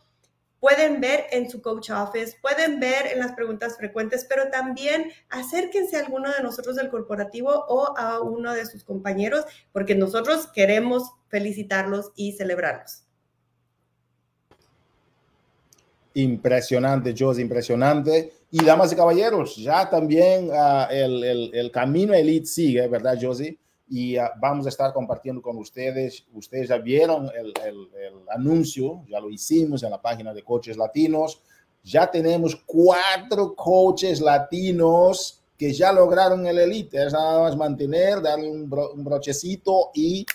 pueden 0.60 1.00
ver 1.00 1.26
en 1.30 1.48
su 1.48 1.62
coach 1.62 1.90
office, 1.90 2.36
pueden 2.40 2.80
ver 2.80 3.06
en 3.06 3.20
las 3.20 3.32
preguntas 3.32 3.76
frecuentes, 3.76 4.26
pero 4.28 4.50
también 4.50 5.12
acérquense 5.28 5.96
a 5.96 6.00
alguno 6.00 6.32
de 6.32 6.42
nosotros 6.42 6.76
del 6.76 6.90
corporativo 6.90 7.50
o 7.68 7.96
a 7.96 8.20
uno 8.20 8.52
de 8.54 8.66
sus 8.66 8.84
compañeros, 8.84 9.44
porque 9.72 9.94
nosotros 9.94 10.48
queremos 10.48 11.12
felicitarlos 11.28 12.12
y 12.16 12.32
celebrarlos. 12.32 13.07
Impresionante, 16.14 17.14
Josie, 17.16 17.42
impresionante. 17.42 18.32
Y 18.50 18.64
damas 18.64 18.92
y 18.92 18.96
caballeros, 18.96 19.56
ya 19.56 19.88
también 19.90 20.48
uh, 20.50 20.90
el, 20.90 21.22
el, 21.22 21.50
el, 21.54 21.70
camino 21.70 22.14
elite 22.14 22.46
sigue, 22.46 22.88
¿verdad, 22.88 23.18
Josie? 23.20 23.58
Y 23.90 24.18
uh, 24.18 24.22
vamos 24.40 24.64
a 24.64 24.70
estar 24.70 24.92
compartiendo 24.92 25.42
con 25.42 25.58
ustedes. 25.58 26.24
Ustedes 26.32 26.68
ya 26.68 26.78
vieron 26.78 27.30
el, 27.36 27.52
el, 27.66 27.88
anuncio, 28.30 29.04
ya 29.08 29.20
lo 29.20 29.30
hicimos 29.30 29.82
en 29.82 29.90
la 29.90 30.00
página 30.00 30.32
de 30.32 30.42
Coaches 30.42 30.76
Latinos. 30.76 31.42
Ya 31.84 32.10
tenemos 32.10 32.56
cuatro 32.56 33.54
coaches 33.54 34.20
latinos 34.20 35.42
que 35.56 35.72
ya 35.72 35.92
lograron 35.92 36.46
el 36.46 36.58
elite. 36.58 37.04
Es 37.04 37.12
nada 37.12 37.42
más 37.42 37.56
mantener, 37.56 38.20
darle 38.20 38.50
un, 38.50 38.68
bro, 38.68 38.92
un 38.92 39.04
brochecito 39.04 39.90
y 39.94 40.26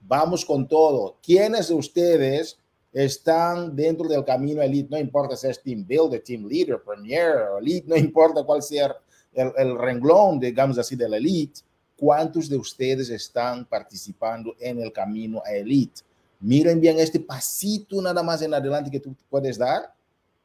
vamos 0.00 0.44
con 0.44 0.66
todo. 0.66 1.16
¿Quiénes 1.22 1.68
de 1.68 1.74
ustedes? 1.74 2.57
Están 2.92 3.76
dentro 3.76 4.08
del 4.08 4.24
camino 4.24 4.62
elite, 4.62 4.88
no 4.90 4.98
importa 4.98 5.36
si 5.36 5.46
es 5.46 5.62
team 5.62 5.84
builder, 5.86 6.22
team 6.22 6.46
leader, 6.46 6.82
premier, 6.82 7.36
elite, 7.60 7.88
no 7.88 7.96
importa 7.96 8.42
cuál 8.42 8.62
sea 8.62 8.96
el, 9.32 9.52
el 9.56 9.78
renglón, 9.78 10.40
digamos 10.40 10.78
así, 10.78 10.96
del 10.96 11.14
elite, 11.14 11.60
¿cuántos 11.96 12.48
de 12.48 12.56
ustedes 12.56 13.10
están 13.10 13.64
participando 13.64 14.54
en 14.58 14.80
el 14.80 14.92
camino 14.92 15.42
a 15.44 15.52
elite? 15.52 16.02
Miren 16.40 16.80
bien 16.80 16.98
este 16.98 17.20
pasito 17.20 18.00
nada 18.00 18.22
más 18.22 18.40
en 18.42 18.54
adelante 18.54 18.90
que 18.90 19.00
tú 19.00 19.14
puedes 19.28 19.58
dar 19.58 19.92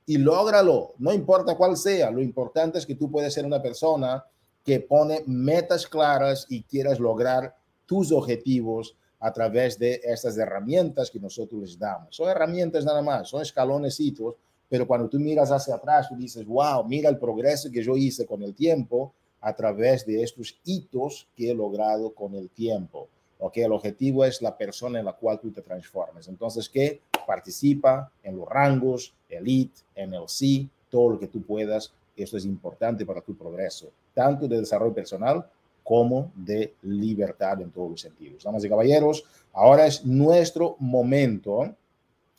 y 0.06 0.18
lógralo, 0.18 0.94
no 0.98 1.14
importa 1.14 1.56
cuál 1.56 1.78
sea, 1.78 2.12
lo 2.12 2.22
importante 2.22 2.78
es 2.78 2.86
que 2.86 2.96
tú 2.96 3.10
puedes 3.10 3.34
ser 3.34 3.46
una 3.46 3.62
persona 3.62 4.26
que 4.66 4.80
pone 4.80 5.24
metas 5.26 5.88
claras 5.88 6.46
y 6.50 6.64
quieras 6.64 7.00
lograr 7.00 7.56
tus 7.86 8.12
objetivos 8.12 8.96
a 9.24 9.32
través 9.32 9.80
de 9.80 10.02
estas 10.04 10.38
herramientas 10.38 11.10
que 11.10 11.18
nosotros 11.18 11.62
les 11.62 11.80
damos. 11.80 12.14
Son 12.14 12.28
herramientas 12.28 12.84
nada 12.84 13.02
más, 13.02 13.30
son 13.30 13.42
escalonecitos, 13.42 14.36
pero 14.68 14.86
cuando 14.86 15.08
tú 15.08 15.18
miras 15.18 15.50
hacia 15.50 15.76
atrás, 15.76 16.10
tú 16.10 16.16
dices, 16.18 16.46
wow, 16.46 16.84
mira 16.84 17.10
el 17.10 17.18
progreso 17.18 17.72
que 17.72 17.82
yo 17.82 17.96
hice 17.96 18.26
con 18.26 18.44
el 18.44 18.54
tiempo 18.54 19.14
a 19.40 19.54
través 19.54 20.06
de 20.06 20.22
estos 20.22 20.60
hitos 20.66 21.26
que 21.38 21.50
he 21.50 21.56
logrado 21.56 22.14
con 22.14 22.36
el 22.36 22.50
tiempo. 22.50 23.08
Ok, 23.40 23.58
el 23.58 23.72
objetivo 23.72 24.26
es 24.26 24.42
la 24.42 24.58
persona 24.58 25.00
en 25.00 25.06
la 25.06 25.14
cual 25.14 25.40
tú 25.40 25.52
te 25.52 25.62
transformes. 25.62 26.28
Entonces, 26.28 26.68
que 26.68 27.00
participa 27.26 28.12
en 28.24 28.36
los 28.36 28.50
rangos, 28.50 29.14
elite, 29.30 29.84
NLC, 29.96 30.68
todo 30.90 31.12
lo 31.12 31.20
que 31.20 31.28
tú 31.28 31.42
puedas. 31.44 31.94
Esto 32.18 32.36
es 32.36 32.44
importante 32.44 33.06
para 33.06 33.22
tu 33.22 33.38
progreso, 33.38 33.90
tanto 34.14 34.50
de 34.50 34.60
desarrollo 34.60 34.94
personal 34.94 35.46
como 35.84 36.32
de 36.36 36.74
libertad 36.82 37.62
en 37.62 37.72
todos 37.72 37.92
los 37.92 38.02
sentidos. 38.02 38.44
Damas 38.44 38.64
y 38.64 38.70
caballeros, 38.70 39.24
ahora 39.52 39.86
es 39.86 40.06
nuestro 40.06 40.76
momento 40.80 41.76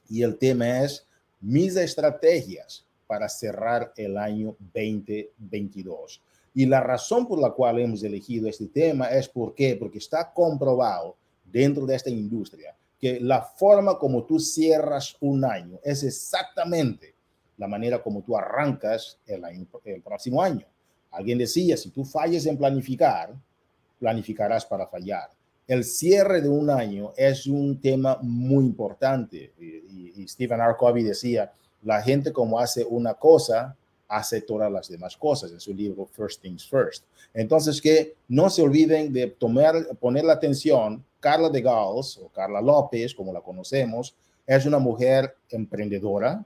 y 0.09 0.23
el 0.23 0.37
tema 0.39 0.83
es 0.83 1.07
mis 1.41 1.77
estrategias 1.77 2.87
para 3.07 3.29
cerrar 3.29 3.93
el 3.97 4.17
año 4.17 4.57
2022. 4.59 6.23
Y 6.55 6.67
la 6.67 6.81
razón 6.81 7.27
por 7.27 7.41
la 7.41 7.51
cual 7.51 7.81
hemos 7.81 8.03
elegido 8.03 8.49
este 8.49 8.67
tema 8.69 9.07
es 9.07 9.29
porque, 9.29 9.77
porque 9.77 9.99
está 9.99 10.33
comprobado 10.33 11.17
dentro 11.45 11.85
de 11.85 11.97
esta 11.97 12.11
industria 12.11 12.75
que 12.99 13.21
la 13.21 13.43
forma 13.43 13.99
como 13.99 14.25
tú 14.25 14.39
cierras 14.39 15.17
un 15.21 15.45
año 15.45 15.79
es 15.83 16.03
exactamente 16.05 17.15
la 17.57 17.69
manera 17.69 18.03
como 18.03 18.23
tú 18.23 18.37
arrancas 18.37 19.19
el, 19.27 20.03
próximo 20.03 20.43
año. 20.43 20.67
Alguien 21.15 21.39
decía, 21.39 21.77
si 21.77 21.91
tú 21.91 22.05
falles 22.05 22.47
en 22.47 22.57
planificar, 22.57 23.35
planificarás 23.99 24.67
para 24.67 24.87
fallar. 24.87 25.31
El 25.67 25.85
cierre 25.85 26.43
de 26.43 26.49
un 26.49 26.69
año 26.69 27.13
es 27.17 27.47
un 27.47 27.81
tema 27.81 28.19
muy 28.21 28.65
importante. 28.65 29.53
Y, 29.59 30.27
Stephen 30.29 30.61
R. 30.61 30.75
Covey 30.79 31.03
decía, 31.03 31.53
la 31.83 32.01
gente 32.01 32.33
como 32.33 32.59
hace 32.59 32.85
una 32.85 33.15
cosa, 33.15 33.77
hace 34.09 34.41
todas 34.43 34.71
las 34.71 34.89
demás 34.89 35.17
cosas 35.17 35.53
en 35.53 35.61
su 35.61 35.75
libro 35.75 36.07
First 36.07 36.43
Things 36.43 36.67
First. 36.69 37.05
Entonces, 37.33 37.81
que 37.81 38.15
no 38.29 38.49
se 38.49 38.63
olviden 38.63 39.13
de 39.13 39.29
tomar, 39.29 39.75
poner 40.01 40.25
la 40.25 40.35
atención. 40.35 41.05
Carla 41.21 41.49
de 41.49 41.63
Gauls, 41.63 42.19
o 42.19 42.29
Carla 42.29 42.61
López, 42.61 43.15
como 43.15 43.33
la 43.33 43.41
conocemos, 43.41 44.15
es 44.47 44.67
una 44.67 44.79
mujer 44.79 45.35
emprendedora, 45.51 46.45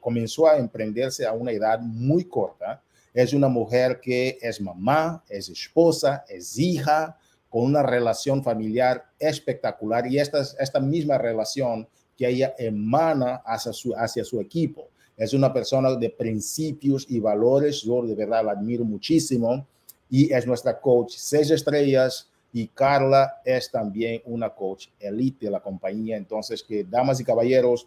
comenzó 0.00 0.46
a 0.46 0.56
emprenderse 0.56 1.26
a 1.26 1.32
una 1.32 1.52
edad 1.52 1.80
muy 1.80 2.24
corta. 2.24 2.80
Es 3.14 3.32
una 3.32 3.48
mujer 3.48 4.00
que 4.00 4.38
es 4.40 4.60
mamá, 4.60 5.22
es 5.28 5.48
esposa, 5.48 6.24
es 6.28 6.58
hija, 6.58 7.18
con 7.52 7.64
una 7.64 7.82
relación 7.82 8.42
familiar 8.42 9.04
espectacular 9.18 10.06
y 10.06 10.18
esta, 10.18 10.40
esta 10.58 10.80
misma 10.80 11.18
relación 11.18 11.86
que 12.16 12.26
ella 12.26 12.54
emana 12.56 13.42
hacia 13.44 13.74
su, 13.74 13.92
hacia 13.94 14.24
su 14.24 14.40
equipo. 14.40 14.88
Es 15.18 15.34
una 15.34 15.52
persona 15.52 15.94
de 15.94 16.08
principios 16.08 17.06
y 17.10 17.20
valores, 17.20 17.82
yo 17.82 18.02
de 18.06 18.14
verdad 18.14 18.44
la 18.44 18.52
admiro 18.52 18.84
muchísimo 18.84 19.66
y 20.08 20.32
es 20.32 20.46
nuestra 20.46 20.80
coach 20.80 21.12
seis 21.16 21.50
estrellas 21.50 22.30
y 22.54 22.68
Carla 22.68 23.40
es 23.44 23.70
también 23.70 24.22
una 24.24 24.48
coach 24.48 24.88
elite 24.98 25.46
de 25.46 25.52
la 25.52 25.60
compañía. 25.60 26.16
Entonces, 26.16 26.62
que 26.62 26.84
damas 26.84 27.20
y 27.20 27.24
caballeros, 27.24 27.86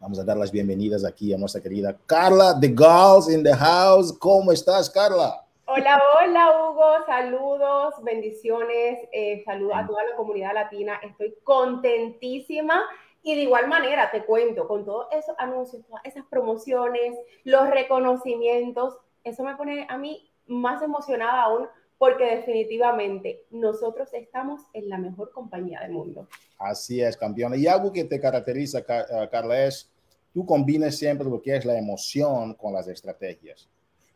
vamos 0.00 0.18
a 0.18 0.24
dar 0.24 0.36
las 0.36 0.50
bienvenidas 0.50 1.04
aquí 1.04 1.32
a 1.32 1.38
nuestra 1.38 1.62
querida 1.62 1.96
Carla 2.06 2.58
The 2.60 2.68
Girls 2.68 3.28
in 3.28 3.42
the 3.42 3.54
House. 3.54 4.12
¿Cómo 4.18 4.52
estás, 4.52 4.90
Carla? 4.90 5.44
Hola, 5.66 6.00
hola 6.20 6.50
Hugo, 6.50 7.06
saludos, 7.06 7.94
bendiciones, 8.02 9.08
eh, 9.12 9.42
saludos 9.44 9.74
a 9.76 9.86
toda 9.86 10.04
la 10.04 10.16
comunidad 10.16 10.54
latina. 10.54 11.00
Estoy 11.02 11.34
contentísima 11.42 12.82
y 13.22 13.34
de 13.34 13.42
igual 13.42 13.68
manera 13.68 14.10
te 14.10 14.24
cuento 14.24 14.68
con 14.68 14.84
todos 14.84 15.06
esos 15.12 15.34
anuncios, 15.38 15.82
todas 15.86 16.04
esas 16.04 16.24
promociones, 16.26 17.16
los 17.44 17.68
reconocimientos, 17.70 18.98
eso 19.24 19.42
me 19.42 19.56
pone 19.56 19.86
a 19.88 19.96
mí 19.96 20.30
más 20.46 20.82
emocionada 20.82 21.42
aún 21.42 21.68
porque 21.98 22.36
definitivamente 22.36 23.44
nosotros 23.50 24.08
estamos 24.12 24.62
en 24.72 24.88
la 24.88 24.98
mejor 24.98 25.30
compañía 25.30 25.80
del 25.80 25.92
mundo. 25.92 26.28
Así 26.58 27.00
es, 27.00 27.16
campeona. 27.16 27.56
Y 27.56 27.66
algo 27.66 27.92
que 27.92 28.04
te 28.04 28.20
caracteriza, 28.20 28.84
Carla, 28.84 29.64
es 29.64 29.90
tú 30.32 30.44
combinas 30.44 30.96
siempre 30.96 31.28
lo 31.28 31.40
que 31.40 31.56
es 31.56 31.64
la 31.64 31.78
emoción 31.78 32.54
con 32.54 32.72
las 32.72 32.88
estrategias. 32.88 33.68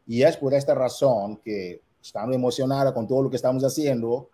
Y 0.06 0.22
es 0.22 0.36
por 0.36 0.54
esta 0.54 0.74
razón 0.74 1.36
que 1.36 1.80
estando 2.02 2.34
emocionada 2.34 2.92
con 2.92 3.06
todo 3.06 3.22
lo 3.22 3.30
que 3.30 3.36
estamos 3.36 3.62
haciendo, 3.62 4.28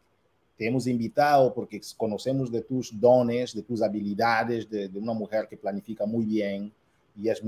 te 0.57 0.67
hemos 0.69 0.87
invitado 0.87 1.53
porque 1.53 1.81
conocemos 1.97 2.51
de 2.51 2.63
tus 2.63 2.99
dones, 2.99 3.55
de 3.55 3.63
tus 3.63 3.83
habilidades, 3.83 4.71
de, 4.71 4.89
una 4.95 5.13
mujer 5.13 5.49
que 5.49 5.57
planifica 5.57 6.07
muy 6.07 6.25
bien 6.25 6.73
y 7.17 7.29
es 7.29 7.43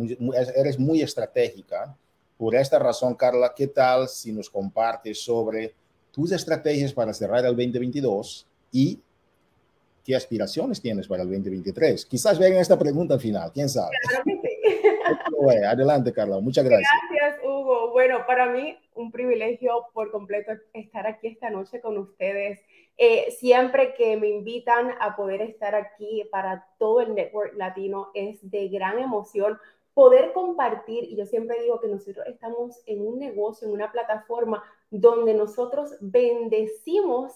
eres 0.54 0.78
muy 0.78 1.02
estratégica. 1.02 1.96
Por 2.36 2.54
esta 2.54 2.78
razón, 2.78 3.14
Carla, 3.14 3.52
¿qué 3.56 3.68
tal 3.68 4.08
si 4.08 4.32
nos 4.32 4.50
compartes 4.50 5.22
sobre 5.22 5.74
tus 6.16 6.32
estrategias 6.32 6.94
para 6.94 7.12
cerrar 7.12 7.44
el 7.44 7.54
2022 7.54 8.46
y 8.72 8.98
qué 10.02 10.16
aspiraciones 10.16 10.80
tienes 10.80 11.06
para 11.06 11.22
el 11.22 11.28
2023? 11.28 12.06
Quizás 12.06 12.38
venga 12.38 12.58
esta 12.58 12.78
pregunta 12.78 13.12
al 13.12 13.20
final, 13.20 13.52
quién 13.52 13.68
sabe. 13.68 13.94
Adelante, 15.68 16.14
Carla. 16.14 16.40
Muchas 16.40 16.64
gracias. 16.64 16.90
Gracias, 17.10 17.44
Hugo. 17.44 17.92
Bueno, 17.92 18.24
para 18.26 18.46
mí 18.46 18.78
un 18.94 19.12
privilegio 19.12 19.88
por 19.92 20.10
completo 20.10 20.52
estar 20.72 21.06
aquí 21.06 21.28
esta 21.28 21.50
noche 21.50 21.82
con 21.82 21.98
ustedes. 21.98 22.60
Eh, 22.96 23.30
siempre 23.38 23.94
que 23.94 24.16
me 24.16 24.28
invitan 24.28 24.92
a 24.98 25.16
poder 25.16 25.42
estar 25.42 25.74
aquí 25.74 26.26
para 26.32 26.66
todo 26.78 27.02
el 27.02 27.14
network 27.14 27.52
latino 27.56 28.08
es 28.14 28.38
de 28.50 28.68
gran 28.68 28.98
emoción 28.98 29.58
poder 29.92 30.32
compartir, 30.32 31.04
y 31.04 31.16
yo 31.16 31.24
siempre 31.24 31.60
digo 31.62 31.80
que 31.80 31.88
nosotros 31.88 32.26
estamos 32.26 32.82
en 32.84 33.00
un 33.00 33.18
negocio, 33.18 33.66
en 33.66 33.72
una 33.72 33.90
plataforma 33.90 34.62
donde 34.90 35.34
nosotros 35.34 35.96
bendecimos 36.00 37.32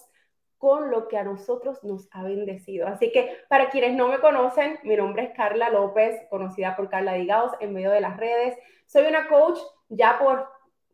con 0.61 0.91
lo 0.91 1.07
que 1.07 1.17
a 1.17 1.23
nosotros 1.23 1.83
nos 1.83 2.07
ha 2.11 2.21
bendecido. 2.21 2.87
Así 2.87 3.11
que 3.11 3.35
para 3.49 3.71
quienes 3.71 3.95
no 3.95 4.07
me 4.09 4.19
conocen, 4.19 4.77
mi 4.83 4.95
nombre 4.95 5.23
es 5.23 5.31
Carla 5.31 5.71
López, 5.71 6.21
conocida 6.29 6.75
por 6.75 6.87
Carla 6.87 7.13
Digaos 7.13 7.51
en 7.59 7.73
medio 7.73 7.89
de 7.89 7.99
las 7.99 8.15
redes. 8.15 8.55
Soy 8.85 9.07
una 9.07 9.27
coach 9.27 9.57
ya 9.89 10.19
por 10.19 10.47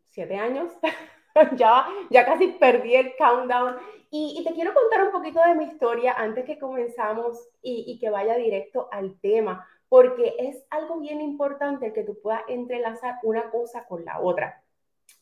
siete 0.06 0.36
años, 0.36 0.72
ya, 1.56 1.86
ya 2.08 2.24
casi 2.24 2.46
perdí 2.52 2.94
el 2.94 3.12
countdown. 3.18 3.76
Y, 4.10 4.42
te 4.42 4.54
quiero 4.54 4.72
contar 4.72 5.04
un 5.04 5.12
poquito 5.12 5.38
de 5.46 5.54
mi 5.54 5.64
historia 5.64 6.14
antes 6.14 6.46
que 6.46 6.58
comenzamos 6.58 7.36
y, 7.60 7.84
y 7.86 7.98
que 7.98 8.08
vaya 8.08 8.36
directo 8.36 8.88
al 8.90 9.20
tema, 9.20 9.68
porque 9.90 10.34
es 10.38 10.64
algo 10.70 10.98
bien 10.98 11.20
importante 11.20 11.92
que 11.92 12.04
tú 12.04 12.18
puedas 12.22 12.40
entrelazar 12.48 13.16
una 13.22 13.50
cosa 13.50 13.84
con 13.86 14.02
la 14.06 14.18
otra. 14.20 14.64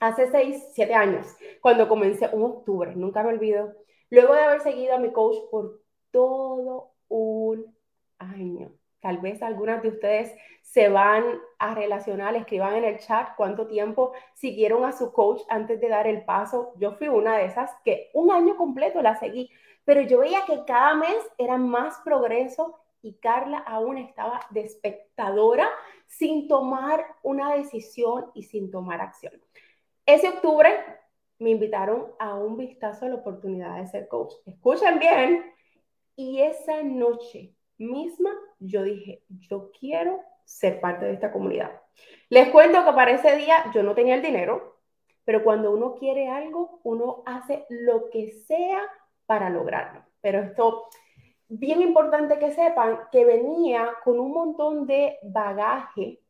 Hace 0.00 0.30
seis, 0.30 0.62
siete 0.72 0.94
años, 0.94 1.26
cuando 1.60 1.88
comencé, 1.88 2.28
un 2.32 2.44
octubre, 2.44 2.94
nunca 2.94 3.22
me 3.22 3.30
olvido, 3.30 3.72
Luego 4.10 4.34
de 4.34 4.40
haber 4.40 4.60
seguido 4.60 4.94
a 4.94 4.98
mi 4.98 5.12
coach 5.12 5.36
por 5.50 5.80
todo 6.12 6.92
un 7.08 7.76
año, 8.18 8.72
tal 9.00 9.18
vez 9.18 9.42
algunas 9.42 9.82
de 9.82 9.88
ustedes 9.88 10.32
se 10.62 10.88
van 10.88 11.24
a 11.58 11.74
relacionar, 11.74 12.36
escriban 12.36 12.76
en 12.76 12.84
el 12.84 12.98
chat 13.00 13.30
cuánto 13.36 13.66
tiempo 13.66 14.12
siguieron 14.34 14.84
a 14.84 14.92
su 14.92 15.12
coach 15.12 15.42
antes 15.48 15.80
de 15.80 15.88
dar 15.88 16.06
el 16.06 16.24
paso. 16.24 16.72
Yo 16.76 16.92
fui 16.92 17.08
una 17.08 17.36
de 17.36 17.46
esas 17.46 17.70
que 17.84 18.10
un 18.14 18.30
año 18.30 18.56
completo 18.56 19.02
la 19.02 19.16
seguí, 19.16 19.50
pero 19.84 20.02
yo 20.02 20.20
veía 20.20 20.44
que 20.46 20.64
cada 20.64 20.94
mes 20.94 21.16
era 21.36 21.56
más 21.56 21.98
progreso 22.04 22.78
y 23.02 23.14
Carla 23.14 23.58
aún 23.58 23.98
estaba 23.98 24.40
de 24.50 24.60
espectadora 24.60 25.68
sin 26.06 26.46
tomar 26.46 27.04
una 27.22 27.54
decisión 27.54 28.30
y 28.34 28.44
sin 28.44 28.70
tomar 28.70 29.00
acción. 29.00 29.32
Ese 30.06 30.28
octubre 30.28 30.70
me 31.40 31.50
invitaron 31.50 32.12
a 32.20 32.34
un 32.34 32.56
vistazo 32.56 33.06
a 33.06 33.08
la 33.08 33.16
oportunidad 33.16 33.76
de 33.80 33.88
ser 33.88 34.06
coach. 34.06 34.32
Escuchen 34.46 35.00
bien. 35.00 35.52
Y 36.14 36.40
esa 36.40 36.82
noche 36.82 37.54
misma 37.76 38.30
yo 38.60 38.84
dije, 38.84 39.22
yo 39.28 39.70
quiero 39.78 40.22
ser 40.44 40.80
parte 40.80 41.06
de 41.06 41.12
esta 41.12 41.32
comunidad. 41.32 41.82
Les 42.30 42.50
cuento 42.50 42.84
que 42.84 42.92
para 42.92 43.10
ese 43.10 43.36
día 43.36 43.70
yo 43.74 43.82
no 43.82 43.94
tenía 43.94 44.14
el 44.14 44.22
dinero, 44.22 44.78
pero 45.24 45.42
cuando 45.42 45.72
uno 45.72 45.96
quiere 45.96 46.28
algo, 46.28 46.80
uno 46.84 47.22
hace 47.26 47.66
lo 47.68 48.08
que 48.10 48.30
sea 48.30 48.80
para 49.26 49.50
lograrlo. 49.50 50.04
Pero 50.20 50.40
esto, 50.40 50.88
bien 51.48 51.82
importante 51.82 52.38
que 52.38 52.52
sepan 52.52 53.00
que 53.10 53.24
venía 53.24 53.90
con 54.04 54.20
un 54.20 54.32
montón 54.32 54.86
de 54.86 55.18
bagaje 55.22 56.20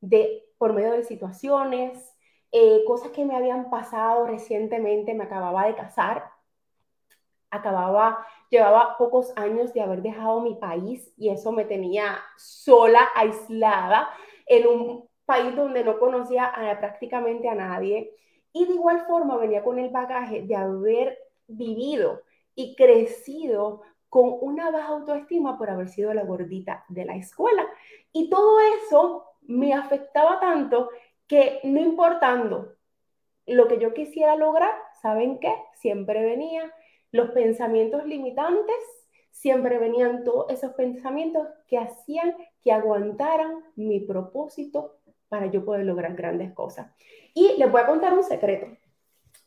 de, 0.00 0.44
por 0.58 0.72
medio 0.72 0.92
de 0.92 1.04
situaciones, 1.04 2.09
eh, 2.52 2.82
cosas 2.86 3.12
que 3.12 3.24
me 3.24 3.36
habían 3.36 3.70
pasado 3.70 4.26
recientemente, 4.26 5.14
me 5.14 5.24
acababa 5.24 5.66
de 5.66 5.74
casar, 5.74 6.30
acababa, 7.50 8.26
llevaba 8.48 8.96
pocos 8.96 9.32
años 9.36 9.72
de 9.72 9.82
haber 9.82 10.02
dejado 10.02 10.40
mi 10.40 10.54
país 10.54 11.12
y 11.16 11.30
eso 11.30 11.52
me 11.52 11.64
tenía 11.64 12.18
sola, 12.36 13.08
aislada, 13.14 14.10
en 14.46 14.66
un 14.66 15.08
país 15.24 15.54
donde 15.54 15.84
no 15.84 15.98
conocía 15.98 16.52
prácticamente 16.80 17.48
a 17.48 17.54
nadie. 17.54 18.14
Y 18.52 18.66
de 18.66 18.74
igual 18.74 19.06
forma 19.06 19.36
venía 19.36 19.62
con 19.62 19.78
el 19.78 19.90
bagaje 19.90 20.42
de 20.42 20.56
haber 20.56 21.18
vivido 21.46 22.22
y 22.54 22.74
crecido 22.74 23.82
con 24.08 24.36
una 24.40 24.72
baja 24.72 24.88
autoestima 24.88 25.56
por 25.56 25.70
haber 25.70 25.88
sido 25.88 26.12
la 26.12 26.24
gordita 26.24 26.84
de 26.88 27.04
la 27.04 27.14
escuela. 27.14 27.64
Y 28.12 28.28
todo 28.28 28.58
eso 28.60 29.24
me 29.42 29.72
afectaba 29.72 30.40
tanto 30.40 30.90
que 31.30 31.60
no 31.62 31.80
importando 31.80 32.74
lo 33.46 33.68
que 33.68 33.78
yo 33.78 33.94
quisiera 33.94 34.34
lograr, 34.34 34.74
¿saben 35.00 35.38
qué? 35.38 35.54
Siempre 35.76 36.24
venía 36.24 36.74
los 37.12 37.30
pensamientos 37.30 38.04
limitantes, 38.04 38.74
siempre 39.30 39.78
venían 39.78 40.24
todos 40.24 40.50
esos 40.50 40.72
pensamientos 40.72 41.46
que 41.68 41.78
hacían 41.78 42.34
que 42.60 42.72
aguantaran 42.72 43.62
mi 43.76 44.00
propósito 44.00 44.96
para 45.28 45.46
yo 45.46 45.64
poder 45.64 45.86
lograr 45.86 46.16
grandes 46.16 46.52
cosas. 46.52 46.92
Y 47.32 47.56
les 47.58 47.70
voy 47.70 47.80
a 47.80 47.86
contar 47.86 48.12
un 48.12 48.24
secreto. 48.24 48.66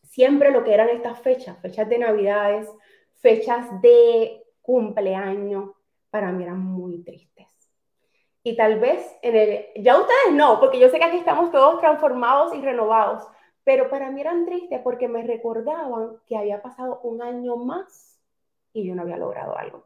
Siempre 0.04 0.52
lo 0.52 0.64
que 0.64 0.74
eran 0.74 0.88
estas 0.88 1.20
fechas, 1.20 1.60
fechas 1.60 1.90
de 1.90 1.98
navidades, 1.98 2.70
fechas 3.16 3.82
de 3.82 4.42
cumpleaños, 4.62 5.72
para 6.10 6.32
mí 6.32 6.44
eran 6.44 6.60
muy 6.60 7.04
tristes 7.04 7.33
y 8.44 8.56
tal 8.58 8.80
vez 8.80 9.18
en 9.22 9.36
el, 9.36 9.66
ya 9.78 9.98
ustedes 9.98 10.34
no, 10.34 10.60
porque 10.60 10.80
yo 10.80 10.90
sé 10.90 10.98
que 10.98 11.06
aquí 11.06 11.18
estamos 11.18 11.52
todos 11.52 11.80
transformados 11.80 12.54
y 12.54 12.62
renovados, 12.62 13.26
pero 13.64 13.90
para 13.90 14.12
mí 14.12 14.20
eran 14.20 14.46
tristes 14.46 14.82
porque 14.84 15.08
me 15.08 15.24
recordaban 15.24 16.18
que 16.28 16.36
había 16.36 16.62
pasado 16.62 17.00
un 17.04 17.22
año 17.22 17.56
más 17.56 18.20
y 18.74 18.86
yo 18.86 18.96
no 18.96 19.04
había 19.04 19.18
logrado 19.18 19.58
algo. 19.58 19.86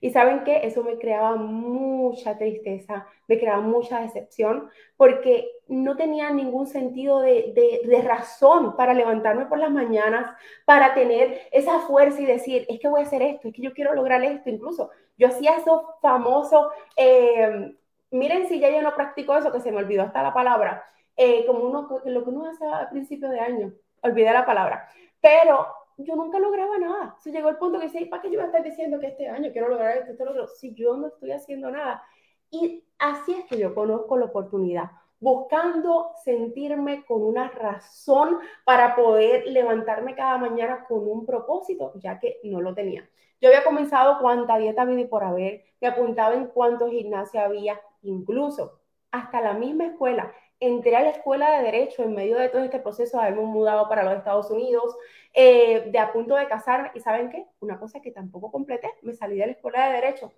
Y 0.00 0.10
saben 0.10 0.44
que 0.44 0.64
eso 0.64 0.84
me 0.84 0.96
creaba 0.98 1.34
mucha 1.36 2.38
tristeza, 2.38 3.06
me 3.26 3.38
creaba 3.38 3.60
mucha 3.60 4.00
decepción, 4.00 4.70
porque 4.96 5.50
no 5.66 5.96
tenía 5.96 6.30
ningún 6.30 6.68
sentido 6.68 7.20
de, 7.20 7.52
de, 7.54 7.80
de, 7.84 8.02
razón 8.02 8.76
para 8.76 8.94
levantarme 8.94 9.46
por 9.46 9.58
las 9.58 9.72
mañanas, 9.72 10.36
para 10.64 10.94
tener 10.94 11.40
esa 11.50 11.80
fuerza 11.80 12.20
y 12.20 12.26
decir, 12.26 12.64
es 12.68 12.78
que 12.78 12.86
voy 12.86 13.00
a 13.00 13.06
hacer 13.06 13.22
esto, 13.22 13.48
es 13.48 13.54
que 13.54 13.62
yo 13.62 13.74
quiero 13.74 13.92
lograr 13.92 14.22
esto. 14.22 14.48
Incluso 14.48 14.90
yo 15.18 15.28
hacía 15.28 15.56
eso 15.56 15.96
famoso, 16.00 16.70
eh, 16.96 17.76
miren 18.10 18.48
si 18.48 18.60
ya 18.60 18.70
yo 18.70 18.80
no 18.80 18.94
practico 18.94 19.36
eso, 19.36 19.52
que 19.52 19.60
se 19.60 19.72
me 19.72 19.78
olvidó 19.78 20.04
hasta 20.04 20.22
la 20.22 20.32
palabra, 20.32 20.84
eh, 21.16 21.44
como 21.46 21.64
uno, 21.64 22.00
lo 22.04 22.24
que 22.24 22.30
uno 22.30 22.48
hace 22.48 22.64
a 22.64 22.88
principio 22.90 23.28
de 23.28 23.40
año, 23.40 23.72
olvidé 24.02 24.32
la 24.32 24.46
palabra, 24.46 24.88
pero 25.20 25.66
yo 25.98 26.14
nunca 26.14 26.38
lograba 26.38 26.78
nada. 26.78 27.16
Se 27.18 27.32
llegó 27.32 27.48
el 27.48 27.56
punto 27.56 27.80
que 27.80 27.86
decía, 27.86 28.08
¿para 28.08 28.22
qué 28.22 28.30
yo 28.30 28.38
voy 28.38 28.44
a 28.44 28.46
estar 28.46 28.62
diciendo 28.62 29.00
que 29.00 29.08
este 29.08 29.28
año 29.28 29.50
quiero 29.52 29.68
lograr 29.68 29.98
esto, 29.98 30.12
esto, 30.12 30.24
lo 30.24 30.30
otro? 30.30 30.46
Si 30.46 30.72
yo 30.74 30.96
no 30.96 31.08
estoy 31.08 31.32
haciendo 31.32 31.70
nada. 31.70 32.02
Y 32.50 32.84
así 32.98 33.32
es 33.32 33.44
que 33.46 33.58
yo 33.58 33.74
conozco 33.74 34.16
la 34.16 34.26
oportunidad, 34.26 34.90
buscando 35.20 36.12
sentirme 36.24 37.04
con 37.04 37.22
una 37.22 37.50
razón 37.50 38.38
para 38.64 38.94
poder 38.94 39.46
levantarme 39.48 40.14
cada 40.14 40.38
mañana 40.38 40.84
con 40.86 41.06
un 41.08 41.26
propósito, 41.26 41.92
ya 41.96 42.18
que 42.20 42.38
no 42.44 42.60
lo 42.60 42.74
tenía. 42.74 43.08
Yo 43.40 43.48
había 43.48 43.64
comenzado 43.64 44.18
cuánta 44.20 44.58
dieta 44.58 44.82
había 44.82 45.08
por 45.08 45.24
haber, 45.24 45.64
me 45.80 45.88
apuntaba 45.88 46.34
en 46.34 46.46
cuánto 46.46 46.90
gimnasio 46.90 47.40
había, 47.40 47.80
incluso 48.02 48.80
hasta 49.10 49.40
la 49.40 49.54
misma 49.54 49.86
escuela 49.86 50.32
entré 50.60 50.96
a 50.96 51.02
la 51.02 51.10
escuela 51.10 51.50
de 51.52 51.64
Derecho 51.64 52.02
en 52.02 52.14
medio 52.14 52.36
de 52.38 52.48
todo 52.48 52.62
este 52.62 52.80
proceso, 52.80 53.20
haberme 53.20 53.42
mudado 53.42 53.88
para 53.88 54.02
los 54.02 54.14
Estados 54.14 54.50
Unidos, 54.50 54.96
eh, 55.32 55.88
de 55.90 55.98
a 55.98 56.12
punto 56.12 56.34
de 56.34 56.48
casarme. 56.48 56.90
¿Y 56.94 57.00
saben 57.00 57.30
qué? 57.30 57.46
Una 57.60 57.78
cosa 57.78 58.00
que 58.00 58.10
tampoco 58.10 58.50
completé, 58.50 58.90
me 59.02 59.14
salí 59.14 59.38
de 59.38 59.46
la 59.46 59.52
escuela 59.52 59.86
de 59.86 59.94
Derecho. 59.94 60.32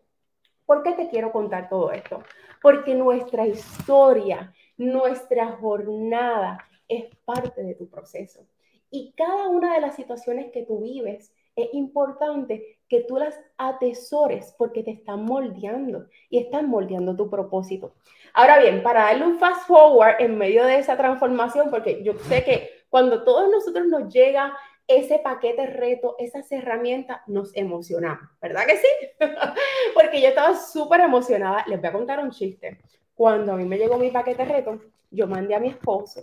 ¿Por 0.66 0.82
qué 0.82 0.92
te 0.92 1.08
quiero 1.08 1.32
contar 1.32 1.68
todo 1.68 1.90
esto? 1.92 2.22
Porque 2.62 2.94
nuestra 2.94 3.46
historia, 3.46 4.52
nuestra 4.76 5.52
jornada 5.52 6.58
es 6.86 7.06
parte 7.24 7.62
de 7.62 7.74
tu 7.74 7.88
proceso. 7.88 8.46
Y 8.90 9.12
cada 9.16 9.48
una 9.48 9.74
de 9.74 9.80
las 9.80 9.96
situaciones 9.96 10.52
que 10.52 10.64
tú 10.64 10.80
vives 10.80 11.32
es 11.56 11.72
importante 11.72 12.79
que 12.90 13.02
tú 13.02 13.16
las 13.16 13.40
atesores 13.56 14.52
porque 14.58 14.82
te 14.82 14.90
están 14.90 15.24
moldeando 15.24 16.08
y 16.28 16.38
están 16.40 16.68
moldeando 16.68 17.14
tu 17.16 17.30
propósito. 17.30 17.94
Ahora 18.34 18.58
bien, 18.58 18.82
para 18.82 19.04
darle 19.04 19.26
un 19.26 19.38
fast 19.38 19.66
forward 19.68 20.16
en 20.18 20.36
medio 20.36 20.64
de 20.64 20.78
esa 20.78 20.96
transformación, 20.96 21.70
porque 21.70 22.02
yo 22.02 22.14
sé 22.28 22.42
que 22.44 22.68
cuando 22.88 23.22
todos 23.22 23.48
nosotros 23.48 23.86
nos 23.86 24.12
llega 24.12 24.56
ese 24.88 25.20
paquete 25.20 25.68
reto, 25.68 26.16
esas 26.18 26.50
herramientas, 26.50 27.20
nos 27.28 27.56
emocionamos, 27.56 28.28
¿verdad 28.42 28.66
que 28.66 28.76
sí? 28.76 28.88
porque 29.94 30.20
yo 30.20 30.28
estaba 30.28 30.56
súper 30.56 31.00
emocionada. 31.00 31.64
Les 31.68 31.80
voy 31.80 31.88
a 31.88 31.92
contar 31.92 32.18
un 32.18 32.32
chiste. 32.32 32.80
Cuando 33.14 33.52
a 33.52 33.56
mí 33.56 33.64
me 33.66 33.78
llegó 33.78 33.98
mi 33.98 34.10
paquete 34.10 34.44
reto, 34.44 34.80
yo 35.12 35.28
mandé 35.28 35.54
a 35.54 35.60
mi 35.60 35.68
esposo 35.68 36.22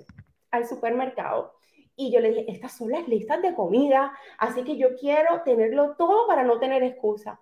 al 0.52 0.68
supermercado 0.68 1.57
y 1.98 2.12
yo 2.12 2.22
le 2.22 2.30
dije, 2.30 2.52
estas 2.52 2.78
son 2.78 2.92
las 2.92 3.08
listas 3.08 3.42
de 3.42 3.56
comida, 3.56 4.14
así 4.38 4.64
que 4.64 4.78
yo 4.78 4.96
quiero 4.96 5.42
tenerlo 5.44 5.96
todo 5.98 6.28
para 6.28 6.44
no 6.44 6.60
tener 6.60 6.84
excusa. 6.84 7.42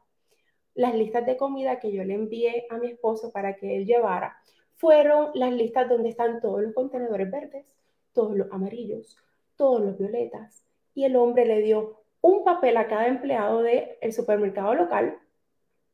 Las 0.73 0.95
listas 0.95 1.25
de 1.25 1.35
comida 1.35 1.79
que 1.79 1.91
yo 1.91 2.03
le 2.05 2.13
envié 2.13 2.65
a 2.69 2.77
mi 2.77 2.87
esposo 2.87 3.31
para 3.31 3.57
que 3.57 3.75
él 3.75 3.85
llevara 3.85 4.37
fueron 4.75 5.31
las 5.33 5.51
listas 5.51 5.89
donde 5.89 6.09
están 6.09 6.39
todos 6.39 6.61
los 6.61 6.73
contenedores 6.73 7.29
verdes, 7.29 7.65
todos 8.13 8.35
los 8.35 8.51
amarillos, 8.51 9.17
todos 9.57 9.81
los 9.81 9.97
violetas. 9.97 10.65
Y 10.93 11.03
el 11.03 11.17
hombre 11.17 11.45
le 11.45 11.61
dio 11.61 12.01
un 12.21 12.45
papel 12.45 12.77
a 12.77 12.87
cada 12.87 13.07
empleado 13.07 13.61
del 13.61 14.13
supermercado 14.13 14.73
local 14.73 15.19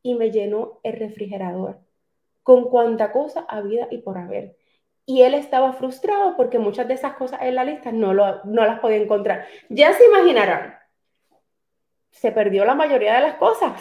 y 0.04 0.14
me 0.14 0.30
llenó 0.32 0.80
el 0.84 0.94
refrigerador 0.94 1.80
con 2.44 2.70
cuanta 2.70 3.12
cosa 3.12 3.46
había 3.48 3.88
y 3.92 4.00
por 4.00 4.18
haber. 4.18 4.56
Y 5.12 5.24
él 5.24 5.34
estaba 5.34 5.74
frustrado 5.74 6.38
porque 6.38 6.58
muchas 6.58 6.88
de 6.88 6.94
esas 6.94 7.16
cosas 7.16 7.42
en 7.42 7.56
la 7.56 7.66
lista 7.66 7.92
no, 7.92 8.14
lo, 8.14 8.42
no 8.46 8.64
las 8.66 8.80
podía 8.80 8.96
encontrar. 8.96 9.46
Ya 9.68 9.92
se 9.92 10.06
imaginarán, 10.06 10.80
se 12.12 12.32
perdió 12.32 12.64
la 12.64 12.76
mayoría 12.76 13.16
de 13.16 13.20
las 13.20 13.36
cosas, 13.36 13.74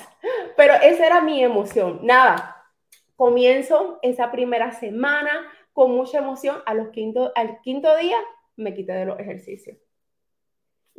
pero 0.57 0.75
esa 0.75 1.07
era 1.07 1.21
mi 1.21 1.45
emoción. 1.45 2.01
Nada, 2.03 2.67
comienzo 3.15 4.01
esa 4.03 4.33
primera 4.33 4.73
semana 4.73 5.31
con 5.73 5.93
mucha 5.93 6.19
emoción, 6.19 6.57
a 6.67 6.75
los 6.75 6.89
quinto, 6.89 7.31
al 7.37 7.61
quinto 7.61 7.97
día 7.97 8.17
me 8.57 8.75
quité 8.75 8.95
de 8.95 9.07
los 9.07 9.21
ejercicios. 9.21 9.79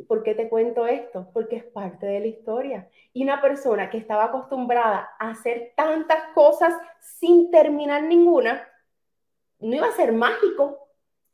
¿Por 0.08 0.22
qué 0.22 0.34
te 0.34 0.48
cuento 0.48 0.86
esto? 0.86 1.28
Porque 1.34 1.56
es 1.56 1.64
parte 1.64 2.06
de 2.06 2.20
la 2.20 2.26
historia. 2.26 2.88
Y 3.12 3.22
una 3.22 3.42
persona 3.42 3.90
que 3.90 3.98
estaba 3.98 4.24
acostumbrada 4.24 5.10
a 5.18 5.28
hacer 5.28 5.74
tantas 5.76 6.32
cosas 6.34 6.74
sin 7.00 7.50
terminar 7.50 8.04
ninguna, 8.04 8.66
no 9.62 9.76
iba 9.76 9.86
a 9.86 9.92
ser 9.92 10.12
mágico 10.12 10.88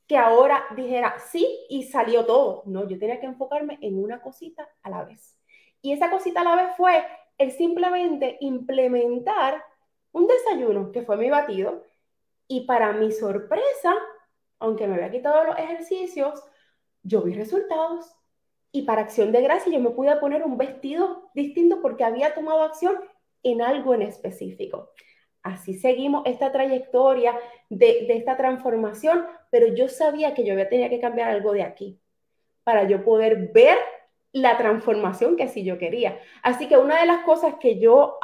que 0.07 0.17
ahora 0.17 0.65
dijera 0.75 1.19
sí 1.19 1.67
y 1.69 1.85
salió 1.85 2.25
todo. 2.25 2.63
No, 2.67 2.89
yo 2.89 2.99
tenía 2.99 3.21
que 3.21 3.27
enfocarme 3.27 3.79
en 3.83 4.03
una 4.03 4.21
cosita 4.21 4.69
a 4.83 4.91
la 4.91 5.05
vez. 5.05 5.37
Y 5.83 5.93
esa 5.93 6.11
cosita 6.11 6.41
a 6.41 6.45
la 6.45 6.57
vez 6.57 6.77
fue 6.77 7.05
el 7.37 7.53
simplemente 7.53 8.39
implementar 8.41 9.63
un 10.13 10.27
desayuno 10.27 10.91
que 10.93 11.03
fue 11.03 11.17
mi 11.17 11.31
batido 11.31 11.85
y 12.49 12.63
para 12.63 12.93
mi 12.93 13.13
sorpresa, 13.13 13.95
aunque 14.59 14.87
me 14.87 14.95
había 14.95 15.11
quitado 15.11 15.45
los 15.45 15.59
ejercicios, 15.59 16.43
yo 17.03 17.23
vi 17.23 17.35
resultados 17.35 18.15
y 18.73 18.83
para 18.83 19.03
acción 19.03 19.31
de 19.33 19.43
gracia 19.43 19.73
yo 19.73 19.81
me 19.81 19.91
pude 19.91 20.17
poner 20.17 20.43
un 20.43 20.57
vestido 20.57 21.31
distinto 21.35 21.81
porque 21.81 22.05
había 22.05 22.35
tomado 22.35 22.63
acción 22.63 22.99
en 23.43 23.63
algo 23.63 23.95
en 23.95 24.03
específico. 24.03 24.91
Así 25.43 25.75
seguimos 25.75 26.23
esta 26.27 26.53
trayectoria 26.53 27.39
de, 27.71 28.07
esta 28.11 28.37
transformación, 28.37 29.25
pero 29.51 29.69
yo 29.69 29.89
sabía 29.89 30.35
que 30.35 30.45
yo 30.45 30.55
tenía 30.69 30.91
que 30.91 31.01
cambiar 31.01 31.31
algo 31.31 31.53
de 31.53 31.63
aquí 31.63 31.99
para 32.65 32.85
yo 32.85 33.05
poder 33.05 33.51
ver 33.53 33.79
la 34.33 34.59
transformación 34.59 35.37
que 35.37 35.49
sí 35.49 35.65
yo 35.65 35.79
quería. 35.79 36.19
Así 36.43 36.69
que 36.69 36.77
una 36.77 37.01
de 37.01 37.07
las 37.07 37.25
cosas 37.25 37.55
que 37.61 37.79
yo 37.79 38.19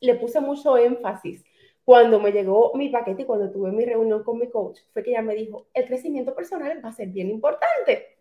le 0.00 0.14
puse 0.14 0.40
mucho 0.40 0.76
énfasis 0.76 1.44
cuando 1.84 2.20
me 2.20 2.32
llegó 2.32 2.72
mi 2.74 2.88
paquete 2.88 3.22
y 3.22 3.24
cuando 3.26 3.50
tuve 3.50 3.70
mi 3.70 3.84
reunión 3.84 4.22
con 4.22 4.38
mi 4.38 4.48
coach 4.48 4.80
fue 4.92 5.02
que 5.02 5.10
ella 5.10 5.22
me 5.22 5.34
dijo, 5.34 5.66
el 5.74 5.86
crecimiento 5.86 6.34
personal 6.34 6.84
va 6.84 6.88
a 6.88 6.92
ser 6.92 7.08
bien 7.08 7.30
importante. 7.30 8.16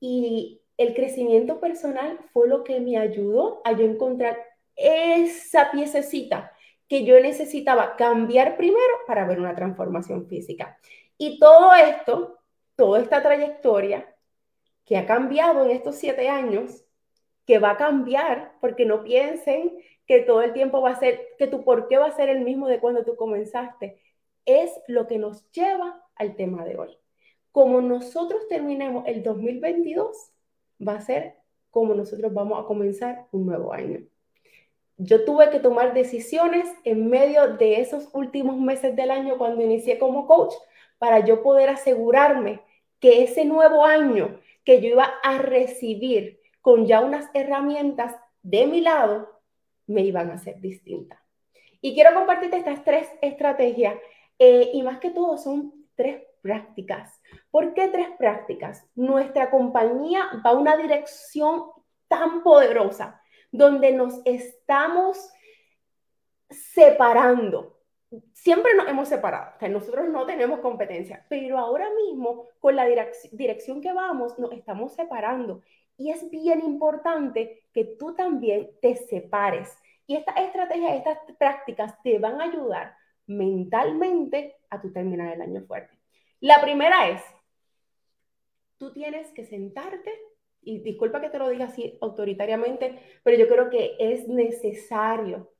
Y 0.00 0.62
el 0.78 0.94
crecimiento 0.94 1.60
personal 1.60 2.18
fue 2.32 2.48
lo 2.48 2.64
que 2.64 2.80
me 2.80 2.96
ayudó 2.96 3.60
a 3.64 3.72
yo 3.72 3.84
encontrar 3.84 4.38
esa 4.76 5.70
piececita 5.70 6.52
que 6.90 7.04
yo 7.04 7.20
necesitaba 7.20 7.94
cambiar 7.94 8.56
primero 8.56 8.94
para 9.06 9.24
ver 9.24 9.38
una 9.38 9.54
transformación 9.54 10.26
física. 10.26 10.76
Y 11.16 11.38
todo 11.38 11.72
esto, 11.72 12.40
toda 12.74 13.00
esta 13.00 13.22
trayectoria, 13.22 14.12
que 14.84 14.96
ha 14.96 15.06
cambiado 15.06 15.64
en 15.64 15.70
estos 15.70 15.94
siete 15.94 16.28
años, 16.28 16.84
que 17.46 17.60
va 17.60 17.70
a 17.70 17.76
cambiar, 17.76 18.54
porque 18.60 18.86
no 18.86 19.04
piensen 19.04 19.78
que 20.04 20.22
todo 20.22 20.42
el 20.42 20.52
tiempo 20.52 20.82
va 20.82 20.90
a 20.90 20.98
ser, 20.98 21.28
que 21.38 21.46
tu 21.46 21.62
por 21.62 21.86
qué 21.86 21.96
va 21.96 22.06
a 22.06 22.16
ser 22.16 22.28
el 22.28 22.40
mismo 22.40 22.66
de 22.66 22.80
cuando 22.80 23.04
tú 23.04 23.14
comenzaste, 23.14 24.02
es 24.44 24.72
lo 24.88 25.06
que 25.06 25.18
nos 25.18 25.48
lleva 25.52 26.04
al 26.16 26.34
tema 26.34 26.64
de 26.64 26.76
hoy. 26.76 26.98
Como 27.52 27.80
nosotros 27.80 28.48
terminemos 28.48 29.04
el 29.06 29.22
2022, 29.22 30.32
va 30.86 30.94
a 30.94 31.00
ser 31.00 31.36
como 31.70 31.94
nosotros 31.94 32.34
vamos 32.34 32.58
a 32.58 32.66
comenzar 32.66 33.28
un 33.30 33.46
nuevo 33.46 33.72
año. 33.72 34.09
Yo 35.02 35.24
tuve 35.24 35.48
que 35.48 35.60
tomar 35.60 35.94
decisiones 35.94 36.68
en 36.84 37.08
medio 37.08 37.56
de 37.56 37.80
esos 37.80 38.10
últimos 38.12 38.58
meses 38.60 38.94
del 38.94 39.10
año 39.10 39.38
cuando 39.38 39.62
inicié 39.62 39.98
como 39.98 40.26
coach 40.26 40.52
para 40.98 41.20
yo 41.20 41.42
poder 41.42 41.70
asegurarme 41.70 42.60
que 42.98 43.22
ese 43.22 43.46
nuevo 43.46 43.86
año 43.86 44.38
que 44.62 44.82
yo 44.82 44.88
iba 44.88 45.10
a 45.22 45.38
recibir 45.38 46.42
con 46.60 46.86
ya 46.86 47.00
unas 47.00 47.30
herramientas 47.32 48.14
de 48.42 48.66
mi 48.66 48.82
lado, 48.82 49.40
me 49.86 50.02
iban 50.02 50.30
a 50.30 50.36
ser 50.36 50.60
distintas. 50.60 51.18
Y 51.80 51.94
quiero 51.94 52.12
compartirte 52.12 52.58
estas 52.58 52.84
tres 52.84 53.08
estrategias 53.22 53.94
eh, 54.38 54.70
y 54.74 54.82
más 54.82 54.98
que 54.98 55.10
todo 55.10 55.38
son 55.38 55.72
tres 55.94 56.22
prácticas. 56.42 57.18
¿Por 57.50 57.72
qué 57.72 57.88
tres 57.88 58.08
prácticas? 58.18 58.86
Nuestra 58.94 59.48
compañía 59.48 60.28
va 60.44 60.50
a 60.50 60.58
una 60.58 60.76
dirección 60.76 61.62
tan 62.06 62.42
poderosa 62.42 63.22
donde 63.50 63.92
nos 63.92 64.20
estamos 64.24 65.30
separando 66.48 67.80
siempre 68.32 68.74
nos 68.74 68.88
hemos 68.88 69.08
separado, 69.08 69.52
nosotros 69.68 70.08
no 70.08 70.26
tenemos 70.26 70.60
competencia, 70.60 71.24
pero 71.28 71.58
ahora 71.58 71.88
mismo 71.94 72.48
con 72.58 72.74
la 72.74 72.84
dirección 72.84 73.80
que 73.80 73.92
vamos 73.92 74.38
nos 74.38 74.52
estamos 74.52 74.94
separando 74.94 75.62
y 75.96 76.10
es 76.10 76.28
bien 76.30 76.60
importante 76.64 77.64
que 77.72 77.84
tú 77.84 78.14
también 78.14 78.70
te 78.80 78.96
separes. 78.96 79.76
Y 80.06 80.16
estas 80.16 80.36
estrategias, 80.38 80.96
estas 80.96 81.18
prácticas 81.38 81.94
te 82.02 82.18
van 82.18 82.40
a 82.40 82.44
ayudar 82.44 82.96
mentalmente 83.26 84.56
a 84.70 84.80
tu 84.80 84.92
terminar 84.92 85.34
el 85.34 85.42
año 85.42 85.62
fuerte. 85.66 85.96
La 86.40 86.60
primera 86.60 87.10
es, 87.10 87.22
tú 88.78 88.92
tienes 88.92 89.30
que 89.32 89.44
sentarte, 89.44 90.10
y 90.62 90.80
disculpa 90.80 91.20
que 91.20 91.30
te 91.30 91.38
lo 91.38 91.48
diga 91.48 91.66
así 91.66 91.98
autoritariamente, 92.00 92.98
pero 93.22 93.36
yo 93.36 93.48
creo 93.48 93.70
que 93.70 93.96
es 93.98 94.28
necesario 94.28 95.52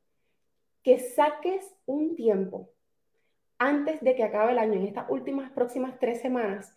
que 0.83 0.99
saques 0.99 1.75
un 1.87 2.17
tiempo 2.17 2.71
antes 3.59 4.01
de 4.01 4.15
que 4.15 4.23
acabe 4.23 4.53
el 4.53 4.59
año, 4.59 4.75
en 4.75 4.87
estas 4.87 5.11
últimas 5.11 5.51
próximas 5.53 5.99
tres 5.99 6.21
semanas, 6.21 6.75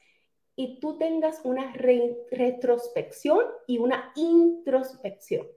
y 0.56 0.80
tú 0.80 0.98
tengas 0.98 1.42
una 1.44 1.74
retrospección 1.74 3.46
y 3.68 3.80
una 3.80 4.12
introspección. 4.16 5.48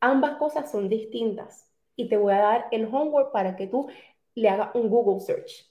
Ambas 0.00 0.36
cosas 0.38 0.70
son 0.70 0.88
distintas 0.88 1.70
y 1.96 2.08
te 2.08 2.16
voy 2.16 2.32
a 2.32 2.38
dar 2.38 2.66
el 2.70 2.86
homework 2.86 3.32
para 3.32 3.56
que 3.56 3.66
tú 3.66 3.88
le 4.34 4.48
hagas 4.48 4.70
un 4.74 4.88
Google 4.88 5.20
search. 5.20 5.68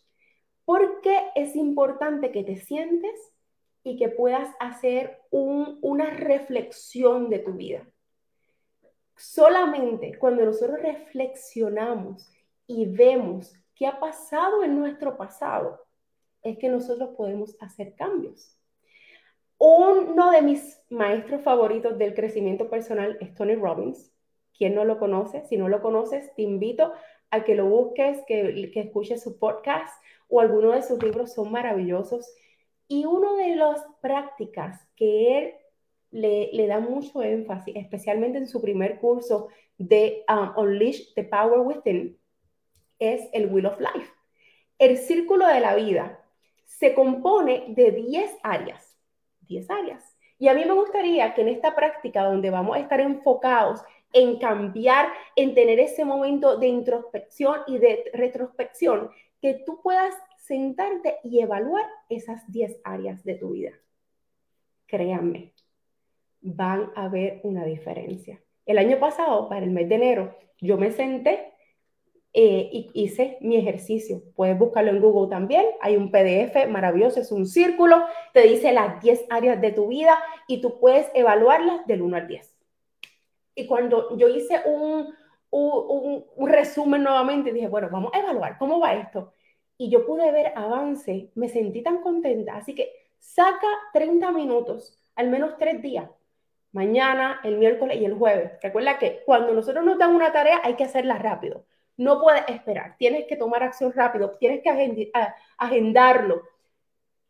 ¿Por 0.66 1.02
qué 1.02 1.30
es 1.34 1.56
importante 1.56 2.32
que 2.32 2.44
te 2.44 2.58
sientes 2.58 3.20
y 3.90 3.96
que 3.98 4.08
puedas 4.08 4.48
hacer 4.60 5.20
una 5.32 6.12
reflexión 6.12 7.28
de 7.32 7.40
tu 7.40 7.54
vida. 7.54 7.88
Solamente 9.18 10.16
cuando 10.20 10.46
nosotros 10.46 10.80
reflexionamos 10.80 12.32
y 12.68 12.86
vemos 12.86 13.56
qué 13.74 13.88
ha 13.88 14.00
pasado 14.00 14.64
en 14.64 14.78
nuestro 14.78 15.18
pasado, 15.18 15.84
es 16.44 16.60
que 16.60 16.70
nosotros 16.70 17.16
podemos 17.18 17.58
hacer 17.60 17.96
cambios. 17.96 18.56
Uno 19.58 20.30
de 20.30 20.44
mis 20.44 20.80
maestros 20.92 21.42
favoritos 21.42 21.98
del 21.98 22.14
crecimiento 22.14 22.70
personal 22.70 23.18
es 23.20 23.34
Tony 23.34 23.56
Robbins. 23.56 24.14
¿Quién 24.56 24.76
no 24.76 24.86
lo 24.86 25.00
conoce? 25.00 25.48
Si 25.48 25.58
no 25.58 25.68
lo 25.68 25.82
conoces, 25.82 26.32
te 26.36 26.44
invito 26.44 26.94
a 27.32 27.44
que 27.44 27.56
lo 27.56 27.66
busques, 27.66 28.20
que, 28.28 28.70
que 28.72 28.82
escuches 28.82 29.24
su 29.24 29.40
podcast 29.40 29.92
o 30.28 30.42
alguno 30.42 30.74
de 30.74 30.84
sus 30.84 31.02
libros, 31.02 31.34
son 31.34 31.52
maravillosos. 31.52 32.32
Y 32.90 33.06
una 33.06 33.36
de 33.36 33.56
las 33.56 33.86
prácticas 34.02 34.86
que 34.98 35.38
él 35.38 35.54
le, 36.12 36.50
le, 36.52 36.68
da 36.68 36.80
mucho 36.80 37.22
énfasis, 37.22 37.76
especialmente 37.78 38.40
en 38.40 38.48
su 38.48 38.62
primer 38.62 39.00
curso 39.00 39.48
de 39.78 40.26
um, 40.28 40.52
Unleash 40.58 41.14
the 41.14 41.24
Power 41.24 41.60
Within, 41.60 42.20
es 42.98 43.30
el 43.32 43.46
Wheel 43.54 43.68
of 43.68 43.80
Life. 43.80 44.12
El 44.80 44.98
círculo 44.98 45.48
de 45.48 45.60
la 45.60 45.76
vida 45.76 46.20
se 46.66 46.94
compone 46.94 47.66
de 47.70 47.92
10 47.92 48.38
áreas, 48.44 48.98
10 49.42 49.70
áreas. 49.70 50.18
Y 50.40 50.48
a 50.48 50.54
mí 50.54 50.64
me 50.66 50.74
gustaría 50.74 51.34
que 51.34 51.42
en 51.42 51.50
esta 51.50 51.76
práctica 51.76 52.24
donde 52.24 52.50
vamos 52.50 52.76
a 52.76 52.80
estar 52.80 53.02
enfocados 53.02 53.82
en 54.14 54.40
cambiar, 54.40 55.10
en 55.36 55.54
tener 55.54 55.80
ese 55.80 56.06
momento 56.06 56.58
de 56.58 56.68
introspección 56.68 57.58
y 57.68 57.78
de 57.78 58.10
retrospección, 58.14 59.12
que 59.42 59.62
tú 59.66 59.80
puedas 59.82 60.16
sentarte 60.50 61.18
y 61.24 61.42
evaluar 61.42 61.86
esas 62.10 62.52
10 62.52 62.82
áreas 62.84 63.24
de 63.24 63.36
tu 63.36 63.52
vida. 63.52 63.72
Créanme, 64.88 65.54
van 66.42 66.92
a 66.96 67.08
ver 67.08 67.40
una 67.44 67.64
diferencia. 67.66 68.42
El 68.66 68.80
año 68.80 69.00
pasado, 69.00 69.48
para 69.48 69.64
el 69.64 69.70
mes 69.70 69.88
de 69.88 69.96
enero, 69.96 70.36
yo 70.60 70.78
me 70.78 70.92
senté 70.92 71.54
eh, 72.34 72.68
y 72.74 72.92
hice 72.96 73.38
mi 73.42 73.58
ejercicio. 73.58 74.24
Puedes 74.36 74.58
buscarlo 74.58 74.90
en 74.90 75.00
Google 75.00 75.30
también. 75.30 75.66
Hay 75.82 75.96
un 75.96 76.10
PDF 76.10 76.68
maravilloso, 76.68 77.20
es 77.20 77.32
un 77.32 77.46
círculo, 77.46 78.04
te 78.34 78.42
dice 78.42 78.74
las 78.74 79.00
10 79.04 79.28
áreas 79.30 79.62
de 79.62 79.72
tu 79.72 79.88
vida 79.88 80.18
y 80.48 80.62
tú 80.62 80.80
puedes 80.80 81.12
evaluarlas 81.14 81.86
del 81.86 82.02
1 82.02 82.18
al 82.18 82.28
10. 82.28 82.56
Y 83.54 83.68
cuando 83.68 84.18
yo 84.18 84.28
hice 84.28 84.62
un, 84.66 85.14
un, 85.52 86.26
un 86.36 86.50
resumen 86.50 87.04
nuevamente, 87.04 87.54
dije, 87.54 87.68
bueno, 87.68 87.90
vamos 87.92 88.12
a 88.16 88.20
evaluar, 88.20 88.58
¿cómo 88.58 88.80
va 88.80 88.96
esto? 88.96 89.34
Y 89.80 89.90
yo 89.90 90.06
pude 90.06 90.30
ver 90.32 90.52
avance, 90.56 91.32
me 91.36 91.48
sentí 91.48 91.82
tan 91.82 92.02
contenta. 92.02 92.58
Así 92.58 92.76
que 92.76 92.92
saca 93.18 93.68
30 93.94 94.30
minutos, 94.32 95.00
al 95.16 95.30
menos 95.30 95.58
tres 95.58 95.82
días, 95.82 96.10
mañana, 96.74 97.40
el 97.46 97.58
miércoles 97.58 97.98
y 98.00 98.04
el 98.04 98.14
jueves. 98.14 98.52
Recuerda 98.62 99.00
que 99.00 99.24
cuando 99.26 99.54
nosotros 99.54 99.86
nos 99.86 99.98
dan 99.98 100.14
una 100.14 100.34
tarea 100.34 100.60
hay 100.64 100.76
que 100.76 100.84
hacerla 100.84 101.18
rápido. 101.18 101.66
No 101.96 102.22
puedes 102.22 102.44
esperar, 102.50 102.98
tienes 102.98 103.26
que 103.26 103.38
tomar 103.38 103.64
acción 103.64 103.94
rápido, 103.94 104.32
tienes 104.32 104.62
que 104.62 105.12
agendarlo. 105.58 106.44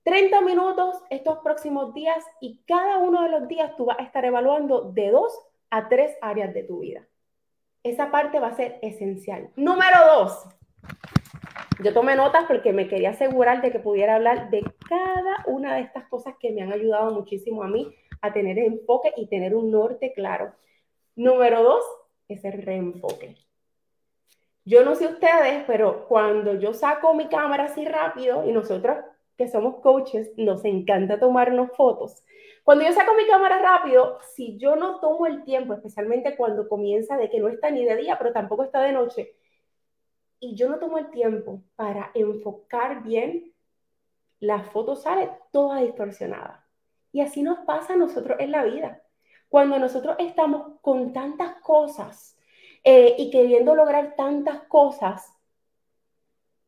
30 0.03 0.41
minutos 0.41 1.03
estos 1.11 1.39
próximos 1.39 1.93
días 1.93 2.25
y 2.41 2.63
cada 2.65 2.97
uno 2.97 3.21
de 3.21 3.29
los 3.29 3.47
días 3.47 3.75
tú 3.75 3.85
vas 3.85 3.99
a 3.99 4.03
estar 4.03 4.25
evaluando 4.25 4.91
de 4.91 5.11
dos 5.11 5.39
a 5.69 5.87
tres 5.87 6.17
áreas 6.21 6.51
de 6.55 6.63
tu 6.63 6.79
vida. 6.79 7.07
Esa 7.83 8.09
parte 8.09 8.39
va 8.39 8.47
a 8.47 8.55
ser 8.55 8.79
esencial. 8.81 9.51
Número 9.55 9.97
dos, 10.15 10.47
yo 11.83 11.93
tomé 11.93 12.15
notas 12.15 12.45
porque 12.47 12.73
me 12.73 12.87
quería 12.87 13.11
asegurar 13.11 13.61
de 13.61 13.71
que 13.71 13.79
pudiera 13.79 14.15
hablar 14.15 14.49
de 14.49 14.63
cada 14.87 15.43
una 15.47 15.75
de 15.75 15.81
estas 15.81 16.07
cosas 16.07 16.35
que 16.39 16.51
me 16.51 16.61
han 16.61 16.73
ayudado 16.73 17.11
muchísimo 17.11 17.63
a 17.63 17.67
mí 17.67 17.93
a 18.21 18.33
tener 18.33 18.59
enfoque 18.59 19.13
y 19.15 19.27
tener 19.27 19.55
un 19.55 19.71
norte 19.71 20.11
claro. 20.13 20.53
Número 21.15 21.63
dos 21.63 21.83
es 22.27 22.43
el 22.43 22.61
reenfoque. 22.61 23.35
Yo 24.65 24.83
no 24.83 24.95
sé 24.95 25.07
ustedes, 25.07 25.63
pero 25.65 26.05
cuando 26.07 26.55
yo 26.55 26.73
saco 26.73 27.13
mi 27.13 27.27
cámara 27.27 27.65
así 27.65 27.85
rápido 27.85 28.47
y 28.47 28.51
nosotros 28.51 28.97
que 29.37 29.47
somos 29.47 29.77
coaches 29.77 30.31
nos 30.35 30.65
encanta 30.65 31.19
tomarnos 31.19 31.71
fotos. 31.77 32.23
Cuando 32.63 32.83
yo 32.85 32.91
saco 32.91 33.13
mi 33.15 33.25
cámara 33.25 33.57
rápido, 33.59 34.19
si 34.35 34.57
yo 34.57 34.75
no 34.75 34.99
tomo 34.99 35.25
el 35.25 35.43
tiempo, 35.43 35.73
especialmente 35.73 36.35
cuando 36.35 36.67
comienza 36.67 37.17
de 37.17 37.29
que 37.29 37.39
no 37.39 37.47
está 37.47 37.71
ni 37.71 37.85
de 37.85 37.95
día, 37.95 38.17
pero 38.17 38.33
tampoco 38.33 38.63
está 38.63 38.81
de 38.81 38.91
noche, 38.91 39.33
y 40.39 40.55
yo 40.55 40.69
no 40.69 40.79
tomo 40.79 40.97
el 40.97 41.09
tiempo 41.09 41.61
para 41.75 42.11
enfocar 42.13 43.03
bien, 43.03 43.53
la 44.39 44.63
foto 44.63 44.95
sale 44.95 45.29
toda 45.51 45.81
distorsionada. 45.81 46.65
Y 47.11 47.21
así 47.21 47.41
nos 47.43 47.59
pasa 47.59 47.93
a 47.93 47.97
nosotros 47.97 48.37
en 48.39 48.51
la 48.51 48.63
vida. 48.63 49.01
Cuando 49.49 49.79
nosotros 49.79 50.15
estamos 50.19 50.79
con 50.81 51.11
tantas 51.11 51.59
cosas 51.61 52.37
eh, 52.83 53.15
y 53.17 53.31
queriendo 53.31 53.75
lograr 53.75 54.15
tantas 54.15 54.61
cosas, 54.63 55.33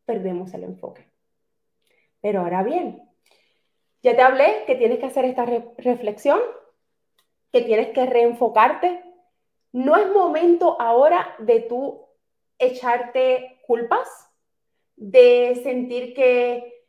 perdemos 0.05 0.53
el 0.53 0.63
enfoque. 0.63 1.07
Pero 2.19 2.41
ahora 2.41 2.63
bien, 2.63 3.01
ya 4.03 4.15
te 4.15 4.21
hablé 4.21 4.63
que 4.65 4.75
tienes 4.75 4.99
que 4.99 5.05
hacer 5.05 5.25
esta 5.25 5.45
reflexión, 5.77 6.39
que 7.51 7.61
tienes 7.61 7.89
que 7.89 8.05
reenfocarte. 8.05 9.03
No 9.71 9.95
es 9.95 10.11
momento 10.11 10.75
ahora 10.81 11.35
de 11.39 11.61
tú 11.61 12.10
echarte 12.61 13.59
culpas, 13.67 14.07
de 14.95 15.59
sentir 15.63 16.13
que, 16.13 16.85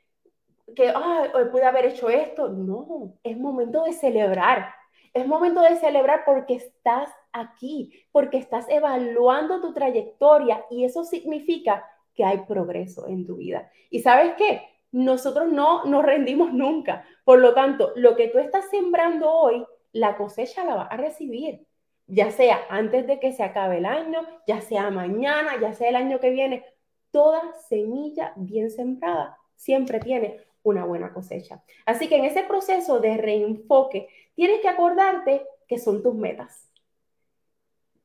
que 0.76 0.92
hoy 0.92 1.44
pude 1.50 1.64
haber 1.64 1.86
hecho 1.86 2.10
esto. 2.10 2.48
No, 2.48 3.14
es 3.22 3.38
momento 3.38 3.84
de 3.84 3.92
celebrar. 3.92 4.74
Es 5.14 5.26
momento 5.26 5.60
de 5.62 5.76
celebrar 5.76 6.22
porque 6.24 6.54
estás 6.54 7.08
aquí, 7.32 7.92
porque 8.12 8.38
estás 8.38 8.68
evaluando 8.68 9.60
tu 9.60 9.72
trayectoria 9.72 10.64
y 10.70 10.84
eso 10.84 11.04
significa 11.04 11.86
que 12.14 12.24
hay 12.24 12.38
progreso 12.46 13.06
en 13.08 13.26
tu 13.26 13.36
vida. 13.36 13.70
¿Y 13.90 14.00
sabes 14.00 14.34
qué? 14.36 14.62
Nosotros 14.90 15.50
no 15.50 15.84
nos 15.84 16.04
rendimos 16.04 16.52
nunca. 16.52 17.06
Por 17.24 17.38
lo 17.38 17.54
tanto, 17.54 17.92
lo 17.96 18.14
que 18.16 18.28
tú 18.28 18.38
estás 18.38 18.68
sembrando 18.70 19.30
hoy, 19.30 19.64
la 19.92 20.16
cosecha 20.16 20.64
la 20.64 20.74
vas 20.74 20.88
a 20.90 20.96
recibir 20.96 21.66
ya 22.12 22.30
sea 22.30 22.60
antes 22.68 23.06
de 23.06 23.18
que 23.18 23.32
se 23.32 23.42
acabe 23.42 23.78
el 23.78 23.86
año, 23.86 24.20
ya 24.46 24.60
sea 24.60 24.90
mañana, 24.90 25.58
ya 25.58 25.72
sea 25.72 25.88
el 25.88 25.96
año 25.96 26.20
que 26.20 26.28
viene, 26.28 26.62
toda 27.10 27.40
semilla 27.70 28.34
bien 28.36 28.70
sembrada 28.70 29.38
siempre 29.56 29.98
tiene 29.98 30.42
una 30.62 30.84
buena 30.84 31.14
cosecha. 31.14 31.64
Así 31.86 32.08
que 32.08 32.16
en 32.16 32.26
ese 32.26 32.42
proceso 32.42 33.00
de 33.00 33.16
reenfoque, 33.16 34.08
tienes 34.34 34.60
que 34.60 34.68
acordarte 34.68 35.46
que 35.66 35.78
son 35.78 36.02
tus 36.02 36.14
metas. 36.14 36.70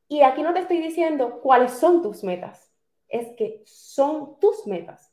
Y 0.07 0.21
aquí 0.21 0.41
no 0.41 0.53
te 0.53 0.61
estoy 0.61 0.77
diciendo 0.77 1.41
cuáles 1.41 1.73
son 1.73 2.01
tus 2.01 2.23
metas, 2.23 2.71
es 3.09 3.27
que 3.35 3.61
son 3.65 4.39
tus 4.39 4.65
metas. 4.67 5.11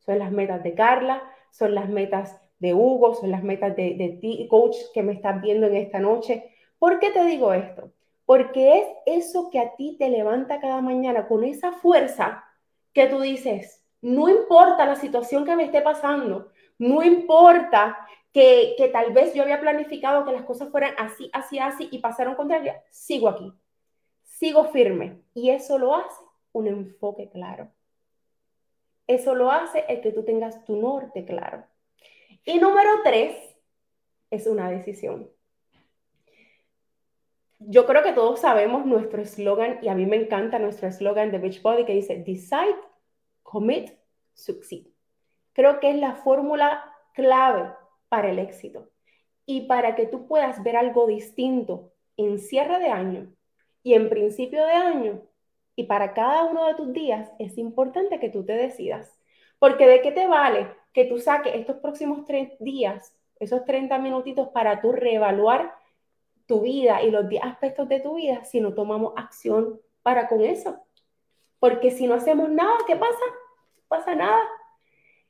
Son 0.00 0.18
las 0.18 0.32
metas 0.32 0.62
de 0.62 0.74
Carla, 0.74 1.22
son 1.50 1.74
las 1.74 1.88
metas 1.88 2.38
de 2.58 2.74
Hugo, 2.74 3.14
son 3.14 3.30
las 3.30 3.42
metas 3.42 3.74
de, 3.74 3.94
de 3.94 4.18
ti, 4.20 4.46
coach, 4.50 4.76
que 4.92 5.02
me 5.02 5.14
estás 5.14 5.40
viendo 5.40 5.66
en 5.66 5.76
esta 5.76 5.98
noche. 5.98 6.50
¿Por 6.78 6.98
qué 6.98 7.10
te 7.10 7.24
digo 7.24 7.54
esto? 7.54 7.90
Porque 8.26 8.78
es 8.78 8.86
eso 9.22 9.50
que 9.50 9.58
a 9.58 9.74
ti 9.76 9.96
te 9.98 10.08
levanta 10.08 10.60
cada 10.60 10.80
mañana 10.80 11.28
con 11.28 11.44
esa 11.44 11.72
fuerza 11.72 12.44
que 12.92 13.06
tú 13.06 13.20
dices, 13.20 13.84
no 14.00 14.28
importa 14.28 14.86
la 14.86 14.96
situación 14.96 15.44
que 15.44 15.56
me 15.56 15.64
esté 15.64 15.82
pasando, 15.82 16.50
no 16.78 17.02
importa 17.02 17.98
que, 18.32 18.74
que 18.76 18.88
tal 18.88 19.12
vez 19.12 19.34
yo 19.34 19.42
había 19.42 19.60
planificado 19.60 20.24
que 20.24 20.32
las 20.32 20.44
cosas 20.44 20.70
fueran 20.70 20.94
así, 20.98 21.30
así, 21.32 21.58
así 21.58 21.88
y 21.90 21.98
pasaron 21.98 22.34
contraria, 22.34 22.82
sigo 22.90 23.28
aquí, 23.28 23.52
sigo 24.22 24.64
firme. 24.64 25.22
Y 25.34 25.50
eso 25.50 25.78
lo 25.78 25.94
hace 25.94 26.22
un 26.52 26.66
enfoque 26.66 27.30
claro. 27.30 27.70
Eso 29.06 29.34
lo 29.34 29.50
hace 29.50 29.84
el 29.88 30.00
que 30.00 30.12
tú 30.12 30.24
tengas 30.24 30.64
tu 30.64 30.76
norte 30.76 31.24
claro. 31.24 31.64
Y 32.44 32.58
número 32.58 32.90
tres 33.02 33.36
es 34.30 34.46
una 34.46 34.70
decisión 34.70 35.30
yo 37.66 37.86
creo 37.86 38.02
que 38.02 38.12
todos 38.12 38.40
sabemos 38.40 38.86
nuestro 38.86 39.22
eslogan 39.22 39.78
y 39.82 39.88
a 39.88 39.94
mí 39.94 40.06
me 40.06 40.16
encanta 40.16 40.58
nuestro 40.58 40.88
eslogan 40.88 41.30
de 41.30 41.38
Beachbody 41.38 41.84
que 41.84 41.94
dice 41.94 42.22
Decide, 42.24 42.76
Commit, 43.42 43.90
Succeed. 44.32 44.86
Creo 45.52 45.80
que 45.80 45.90
es 45.90 45.96
la 45.96 46.16
fórmula 46.16 46.92
clave 47.14 47.72
para 48.08 48.30
el 48.30 48.38
éxito 48.38 48.90
y 49.46 49.62
para 49.62 49.94
que 49.94 50.06
tú 50.06 50.26
puedas 50.26 50.62
ver 50.62 50.76
algo 50.76 51.06
distinto 51.06 51.92
en 52.16 52.38
cierre 52.38 52.78
de 52.78 52.88
año 52.88 53.32
y 53.82 53.94
en 53.94 54.08
principio 54.08 54.64
de 54.64 54.72
año 54.72 55.22
y 55.76 55.84
para 55.84 56.14
cada 56.14 56.44
uno 56.44 56.66
de 56.66 56.74
tus 56.74 56.92
días 56.92 57.30
es 57.38 57.58
importante 57.58 58.20
que 58.20 58.30
tú 58.30 58.44
te 58.44 58.54
decidas. 58.54 59.18
Porque 59.58 59.86
de 59.86 60.02
qué 60.02 60.12
te 60.12 60.26
vale 60.26 60.68
que 60.92 61.04
tú 61.04 61.18
saques 61.18 61.54
estos 61.54 61.76
próximos 61.76 62.24
tres 62.26 62.52
días, 62.60 63.16
esos 63.40 63.64
30 63.64 63.98
minutitos 63.98 64.48
para 64.48 64.80
tú 64.80 64.92
reevaluar 64.92 65.74
tu 66.46 66.62
vida 66.62 67.02
y 67.02 67.10
los 67.10 67.28
10 67.28 67.42
aspectos 67.44 67.88
de 67.88 68.00
tu 68.00 68.16
vida 68.16 68.44
si 68.44 68.60
no 68.60 68.74
tomamos 68.74 69.14
acción 69.16 69.80
para 70.02 70.28
con 70.28 70.40
eso. 70.42 70.76
Porque 71.58 71.90
si 71.90 72.06
no 72.06 72.14
hacemos 72.14 72.50
nada, 72.50 72.76
¿qué 72.86 72.96
pasa? 72.96 73.24
Pasa 73.88 74.14
nada. 74.14 74.40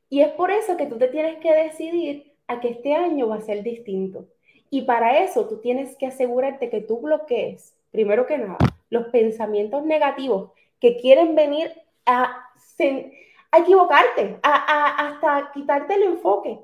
Y 0.09 0.21
es 0.21 0.33
por 0.33 0.51
eso 0.51 0.77
que 0.77 0.87
tú 0.87 0.99
te 0.99 1.09
tienes 1.09 1.39
que 1.39 1.53
decidir 1.53 2.35
a 2.47 2.61
que 2.61 2.69
este 2.69 2.95
año 2.95 3.29
va 3.29 3.37
a 3.37 3.41
ser 3.41 3.63
distinto. 3.63 4.27
Y 4.71 4.83
para 4.83 5.23
eso 5.23 5.47
tú 5.47 5.61
tienes 5.61 5.97
que 5.97 6.07
asegurarte 6.07 6.71
que 6.71 6.81
tú 6.81 7.01
bloquees, 7.01 7.77
primero 7.91 8.27
que 8.27 8.39
nada, 8.39 8.59
los 8.91 9.07
pensamientos 9.07 9.85
negativos 9.85 10.51
que 10.81 10.97
quieren 10.97 11.35
venir 11.35 11.73
a, 12.07 12.51
equivocarte, 13.57 14.39
a, 14.43 15.09
hasta 15.09 15.53
quitarte 15.53 15.95
el 15.95 16.03
enfoque, 16.03 16.59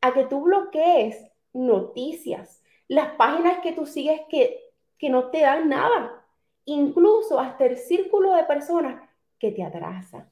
a 0.00 0.12
que 0.12 0.24
tú 0.24 0.42
bloquees 0.42 1.26
noticias, 1.52 2.59
las 2.90 3.14
páginas 3.14 3.58
que 3.60 3.72
tú 3.72 3.86
sigues 3.86 4.22
que, 4.28 4.72
que 4.98 5.10
no 5.10 5.30
te 5.30 5.42
dan 5.42 5.68
nada, 5.68 6.24
incluso 6.64 7.38
hasta 7.38 7.64
el 7.66 7.76
círculo 7.76 8.34
de 8.34 8.42
personas 8.42 9.08
que 9.38 9.52
te 9.52 9.62
atrasan. 9.62 10.28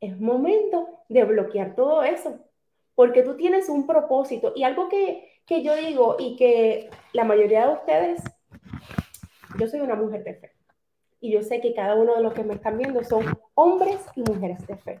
Es 0.00 0.18
momento 0.20 0.88
de 1.08 1.24
bloquear 1.24 1.74
todo 1.74 2.04
eso, 2.04 2.38
porque 2.94 3.24
tú 3.24 3.36
tienes 3.36 3.68
un 3.68 3.84
propósito 3.84 4.52
y 4.54 4.62
algo 4.62 4.88
que, 4.88 5.42
que 5.44 5.64
yo 5.64 5.74
digo 5.74 6.14
y 6.20 6.36
que 6.36 6.88
la 7.12 7.24
mayoría 7.24 7.66
de 7.66 7.74
ustedes, 7.74 8.22
yo 9.58 9.66
soy 9.66 9.80
una 9.80 9.96
mujer 9.96 10.22
de 10.22 10.34
fe 10.34 10.52
y 11.20 11.32
yo 11.32 11.42
sé 11.42 11.60
que 11.60 11.74
cada 11.74 11.96
uno 11.96 12.14
de 12.14 12.22
los 12.22 12.32
que 12.32 12.44
me 12.44 12.54
están 12.54 12.78
viendo 12.78 13.02
son 13.02 13.26
hombres 13.54 13.98
y 14.14 14.22
mujeres 14.22 14.64
de 14.68 14.76
fe. 14.76 15.00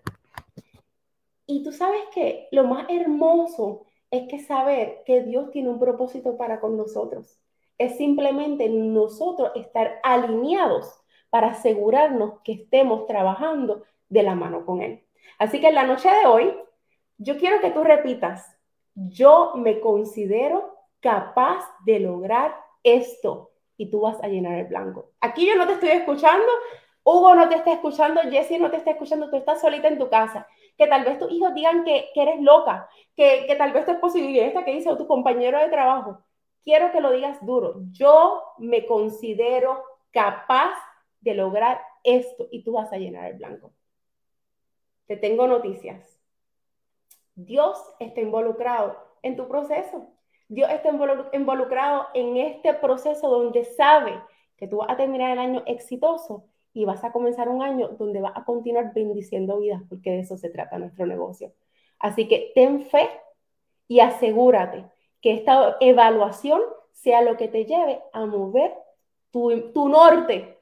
Y 1.46 1.62
tú 1.62 1.70
sabes 1.70 2.02
que 2.12 2.48
lo 2.50 2.64
más 2.64 2.86
hermoso 2.90 3.86
es 4.10 4.28
que 4.28 4.38
saber 4.40 5.02
que 5.04 5.22
Dios 5.22 5.50
tiene 5.50 5.68
un 5.68 5.78
propósito 5.78 6.36
para 6.36 6.60
con 6.60 6.76
nosotros. 6.76 7.40
Es 7.76 7.96
simplemente 7.96 8.68
nosotros 8.68 9.52
estar 9.54 10.00
alineados 10.02 11.00
para 11.30 11.48
asegurarnos 11.48 12.40
que 12.42 12.52
estemos 12.52 13.06
trabajando 13.06 13.84
de 14.08 14.22
la 14.22 14.34
mano 14.34 14.64
con 14.64 14.80
Él. 14.80 15.04
Así 15.38 15.60
que 15.60 15.68
en 15.68 15.74
la 15.74 15.84
noche 15.84 16.08
de 16.08 16.26
hoy, 16.26 16.54
yo 17.18 17.36
quiero 17.36 17.60
que 17.60 17.70
tú 17.70 17.84
repitas, 17.84 18.56
yo 18.94 19.52
me 19.54 19.80
considero 19.80 20.74
capaz 21.00 21.64
de 21.84 22.00
lograr 22.00 22.56
esto 22.82 23.50
y 23.76 23.90
tú 23.90 24.00
vas 24.00 24.22
a 24.22 24.28
llenar 24.28 24.58
el 24.58 24.66
blanco. 24.66 25.12
Aquí 25.20 25.46
yo 25.46 25.54
no 25.54 25.66
te 25.66 25.74
estoy 25.74 25.90
escuchando, 25.90 26.46
Hugo 27.04 27.34
no 27.34 27.48
te 27.48 27.56
está 27.56 27.72
escuchando, 27.72 28.20
Jesse 28.22 28.58
no 28.58 28.70
te 28.70 28.78
está 28.78 28.90
escuchando, 28.90 29.30
tú 29.30 29.36
estás 29.36 29.60
solita 29.60 29.88
en 29.88 29.98
tu 29.98 30.08
casa. 30.08 30.48
Que 30.78 30.86
tal 30.86 31.04
vez 31.04 31.18
tus 31.18 31.30
hijos 31.30 31.52
digan 31.54 31.84
que, 31.84 32.10
eres 32.14 32.40
loca, 32.40 32.88
que, 33.16 33.44
que, 33.46 33.56
tal 33.56 33.72
vez 33.72 33.84
tu 33.84 33.90
esposo 33.90 34.16
y 34.16 34.38
esta 34.38 34.64
que 34.64 34.72
dice 34.72 34.88
o 34.88 34.96
tu 34.96 35.06
compañero 35.06 35.58
de 35.58 35.68
trabajo. 35.68 36.22
Quiero 36.62 36.92
que 36.92 37.00
lo 37.00 37.10
digas 37.10 37.44
duro. 37.44 37.80
Yo 37.90 38.42
me 38.58 38.86
considero 38.86 39.82
capaz 40.12 40.74
de 41.20 41.34
lograr 41.34 41.80
esto 42.04 42.46
y 42.50 42.62
tú 42.62 42.72
vas 42.72 42.92
a 42.92 42.98
llenar 42.98 43.30
el 43.30 43.38
blanco. 43.38 43.72
Te 45.06 45.16
tengo 45.16 45.46
noticias. 45.46 46.18
Dios 47.34 47.78
está 47.98 48.20
involucrado 48.20 48.96
en 49.22 49.36
tu 49.36 49.48
proceso. 49.48 50.08
Dios 50.48 50.70
está 50.70 50.90
involucrado 51.32 52.08
en 52.14 52.36
este 52.36 52.74
proceso 52.74 53.28
donde 53.28 53.64
sabe 53.64 54.20
que 54.56 54.66
tú 54.66 54.78
vas 54.78 54.90
a 54.90 54.96
terminar 54.96 55.32
el 55.32 55.38
año 55.38 55.62
exitoso 55.66 56.44
y 56.78 56.84
vas 56.84 57.02
a 57.02 57.10
comenzar 57.10 57.48
un 57.48 57.60
año 57.60 57.88
donde 57.98 58.20
vas 58.20 58.36
a 58.36 58.44
continuar 58.44 58.94
bendiciendo 58.94 59.58
vidas, 59.58 59.82
porque 59.88 60.12
de 60.12 60.20
eso 60.20 60.36
se 60.36 60.48
trata 60.48 60.78
nuestro 60.78 61.06
negocio. 61.06 61.52
Así 61.98 62.28
que 62.28 62.52
ten 62.54 62.82
fe 62.82 63.10
y 63.88 63.98
asegúrate 63.98 64.84
que 65.20 65.34
esta 65.34 65.76
evaluación 65.80 66.62
sea 66.92 67.22
lo 67.22 67.36
que 67.36 67.48
te 67.48 67.64
lleve 67.64 68.00
a 68.12 68.26
mover 68.26 68.72
tu, 69.32 69.72
tu 69.72 69.88
norte 69.88 70.56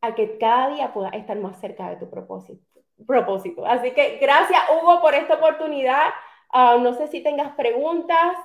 a 0.00 0.16
que 0.16 0.36
cada 0.36 0.74
día 0.74 0.92
puedas 0.92 1.14
estar 1.14 1.38
más 1.38 1.60
cerca 1.60 1.90
de 1.90 1.96
tu 1.96 2.10
propósito. 2.10 2.64
propósito. 3.06 3.64
Así 3.64 3.92
que 3.92 4.18
gracias, 4.20 4.60
Hugo, 4.68 5.00
por 5.00 5.14
esta 5.14 5.34
oportunidad. 5.34 6.08
Ah, 6.50 6.76
no 6.82 6.92
sé 6.94 7.06
si 7.06 7.22
tengas 7.22 7.54
preguntas. 7.54 8.36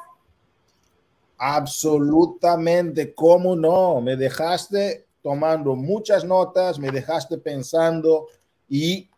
Absolutamente, 1.39 3.15
¿cómo 3.15 3.55
no? 3.55 4.01
Me 4.01 4.15
dejaste 4.15 5.07
tomando 5.21 5.75
muchas 5.75 6.23
notas, 6.23 6.79
me 6.79 6.91
dejaste 6.91 7.37
pensando 7.37 8.27
y 8.67 9.09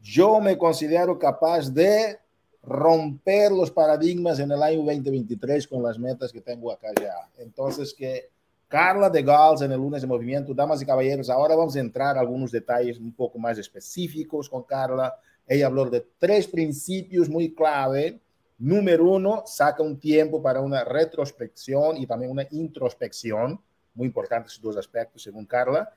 yo 0.00 0.40
me 0.40 0.58
considero 0.58 1.18
capaz 1.18 1.70
de 1.70 2.18
romper 2.62 3.52
los 3.52 3.70
paradigmas 3.70 4.38
en 4.38 4.52
el 4.52 4.62
año 4.62 4.78
2023 4.78 5.66
con 5.66 5.82
las 5.82 5.98
metas 5.98 6.32
que 6.32 6.40
tengo 6.40 6.70
acá 6.72 6.88
ya. 7.00 7.14
Entonces, 7.38 7.92
que 7.94 8.30
Carla 8.68 9.10
de 9.10 9.22
Gals 9.22 9.62
en 9.62 9.72
el 9.72 9.78
lunes 9.78 10.02
de 10.02 10.08
movimiento, 10.08 10.54
damas 10.54 10.80
y 10.82 10.86
caballeros, 10.86 11.28
ahora 11.28 11.54
vamos 11.54 11.76
a 11.76 11.80
entrar 11.80 12.16
a 12.16 12.20
algunos 12.20 12.50
detalles 12.50 12.98
un 12.98 13.12
poco 13.12 13.38
más 13.38 13.58
específicos 13.58 14.48
con 14.48 14.62
Carla. 14.62 15.14
Ella 15.46 15.66
habló 15.66 15.84
de 15.86 16.06
tres 16.18 16.46
principios 16.46 17.28
muy 17.28 17.54
clave 17.54 18.20
Número 18.62 19.10
uno, 19.10 19.42
saca 19.44 19.82
un 19.82 19.98
tiempo 19.98 20.40
para 20.40 20.60
una 20.60 20.84
retrospección 20.84 21.96
y 21.96 22.06
también 22.06 22.30
una 22.30 22.46
introspección. 22.52 23.60
Muy 23.94 24.06
importantes 24.06 24.60
dos 24.60 24.76
aspectos, 24.76 25.22
según 25.22 25.46
Carla. 25.46 25.92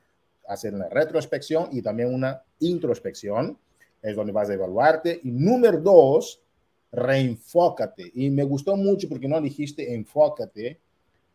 Hacer 0.47 0.73
una 0.73 0.89
retrospección 0.89 1.69
y 1.71 1.81
también 1.81 2.13
una 2.13 2.41
introspección. 2.59 3.57
Es 4.01 4.15
donde 4.15 4.31
vas 4.31 4.49
a 4.49 4.53
evaluarte. 4.53 5.19
Y 5.23 5.31
número 5.31 5.79
dos, 5.79 6.41
reenfócate. 6.91 8.11
Y 8.13 8.29
me 8.29 8.43
gustó 8.43 8.75
mucho 8.75 9.09
porque 9.09 9.27
no 9.27 9.41
dijiste 9.41 9.93
enfócate, 9.93 10.79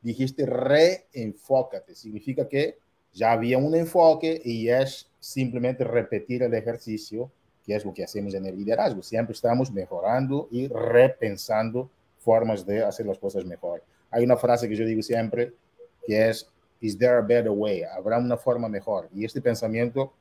dijiste 0.01 0.47
reenfócate. 0.47 1.95
Significa 1.95 2.49
que 2.49 2.79
ya 3.13 3.33
había 3.33 3.59
un 3.59 3.75
enfoque 3.75 4.41
y 4.45 4.69
es 4.69 5.09
simplemente 5.19 5.85
repetir 5.85 6.43
el 6.43 6.55
ejercicio 6.55 7.31
que 7.65 7.75
es 7.75 7.85
lo 7.85 7.93
que 7.93 8.05
hacemos 8.05 8.35
en 8.35 8.47
el 8.47 8.57
liderazgo. 8.57 9.03
Siempre 9.03 9.35
estamos 9.35 9.71
mejorando 9.71 10.49
y 10.51 10.69
repensando 10.69 11.91
formas 12.19 12.65
de 12.65 12.83
hacer 12.83 13.07
las 13.07 13.19
cosas 13.19 13.45
mejor. 13.45 13.83
Hay 14.11 14.25
una 14.25 14.37
frase 14.37 14.69
que 14.69 14.77
yo 14.77 14.85
digo 14.85 15.03
siempre 15.03 15.53
que 16.07 16.29
es, 16.29 16.49
is 16.81 16.97
there 16.97 17.17
a 17.17 17.21
better 17.21 17.51
way? 17.51 17.83
Habrá 17.83 18.19
una 18.19 18.37
forma 18.37 18.69
mejor. 18.69 19.09
Y 19.15 19.25
este 19.25 19.41
pensamiento 19.41 20.13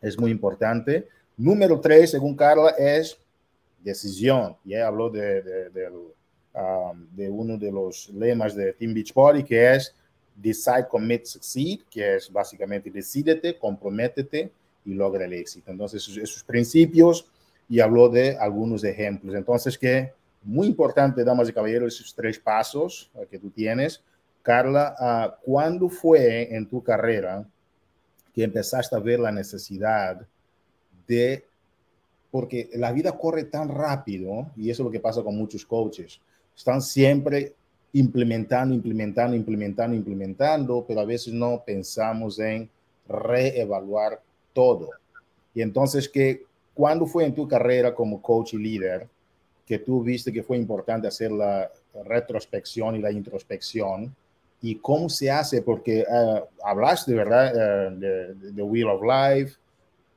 es 0.00 0.18
muy 0.18 0.30
importante. 0.30 1.08
Número 1.36 1.80
tres, 1.80 2.10
según 2.10 2.36
Carla, 2.36 2.70
es 2.78 3.18
decisión. 3.82 4.56
Ya 4.64 4.86
habló 4.86 5.10
de, 5.10 5.42
de, 5.42 5.70
de, 5.70 5.88
um, 5.88 7.06
de, 7.12 7.28
uno 7.28 7.56
de 7.56 7.70
los 7.70 8.08
lemas 8.10 8.54
de 8.54 8.72
Team 8.72 8.94
Beachbody, 8.94 9.42
que 9.44 9.74
es 9.74 9.94
Decide, 10.34 10.86
Commit, 10.88 11.26
Succeed, 11.26 11.80
que 11.90 12.16
es 12.16 12.30
básicamente 12.30 12.90
decídete, 12.90 13.58
comprométete 13.58 14.50
y 14.84 14.94
logra 14.94 15.24
el 15.24 15.32
éxito. 15.34 15.70
Entonces, 15.70 16.08
esos, 16.08 16.42
principios 16.42 17.26
y 17.68 17.80
habló 17.80 18.08
de 18.08 18.36
algunos 18.36 18.82
ejemplos. 18.84 19.34
Entonces, 19.34 19.78
que 19.78 20.12
muy 20.42 20.66
importante, 20.66 21.22
damas 21.22 21.48
y 21.48 21.52
caballeros, 21.52 21.94
esos 21.94 22.14
tres 22.14 22.38
pasos 22.38 23.10
eh, 23.14 23.26
que 23.30 23.38
tú 23.38 23.50
tienes. 23.50 24.02
Carla, 24.42 24.96
uh, 24.98 25.44
¿cuándo 25.44 25.88
fue 25.88 26.54
en 26.54 26.66
tu 26.66 26.82
carrera 26.82 27.46
que 28.34 28.44
empezaste 28.44 28.96
a 28.96 28.98
ver 28.98 29.20
la 29.20 29.30
necesidad 29.30 30.26
de, 31.06 31.44
porque 32.30 32.70
la 32.74 32.92
vida 32.92 33.12
corre 33.12 33.44
tan 33.44 33.68
rápido, 33.68 34.50
y 34.56 34.70
eso 34.70 34.82
es 34.82 34.86
lo 34.86 34.90
que 34.90 35.00
pasa 35.00 35.22
con 35.22 35.36
muchos 35.36 35.64
coaches, 35.64 36.20
están 36.56 36.80
siempre 36.80 37.54
implementando, 37.92 38.74
implementando, 38.74 39.36
implementando, 39.36 39.96
implementando, 39.96 40.84
pero 40.86 41.00
a 41.00 41.04
veces 41.04 41.32
no 41.32 41.62
pensamos 41.64 42.38
en 42.38 42.68
reevaluar 43.06 44.20
todo. 44.52 44.90
Y 45.54 45.60
entonces, 45.60 46.08
que 46.08 46.44
¿cuándo 46.74 47.06
fue 47.06 47.26
en 47.26 47.34
tu 47.34 47.46
carrera 47.46 47.94
como 47.94 48.22
coach 48.22 48.54
y 48.54 48.58
líder 48.58 49.06
que 49.66 49.78
tú 49.78 50.02
viste 50.02 50.32
que 50.32 50.42
fue 50.42 50.56
importante 50.56 51.06
hacer 51.06 51.30
la 51.30 51.70
retrospección 52.04 52.96
y 52.96 53.00
la 53.00 53.12
introspección? 53.12 54.14
¿Y 54.62 54.76
cómo 54.76 55.08
se 55.08 55.30
hace? 55.30 55.60
Porque 55.60 56.04
uh, 56.08 56.46
hablaste, 56.64 57.12
¿verdad? 57.12 57.52
Uh, 57.54 57.98
de, 57.98 58.34
de, 58.52 58.62
Wheel 58.62 58.88
of 58.88 59.02
Life, 59.02 59.56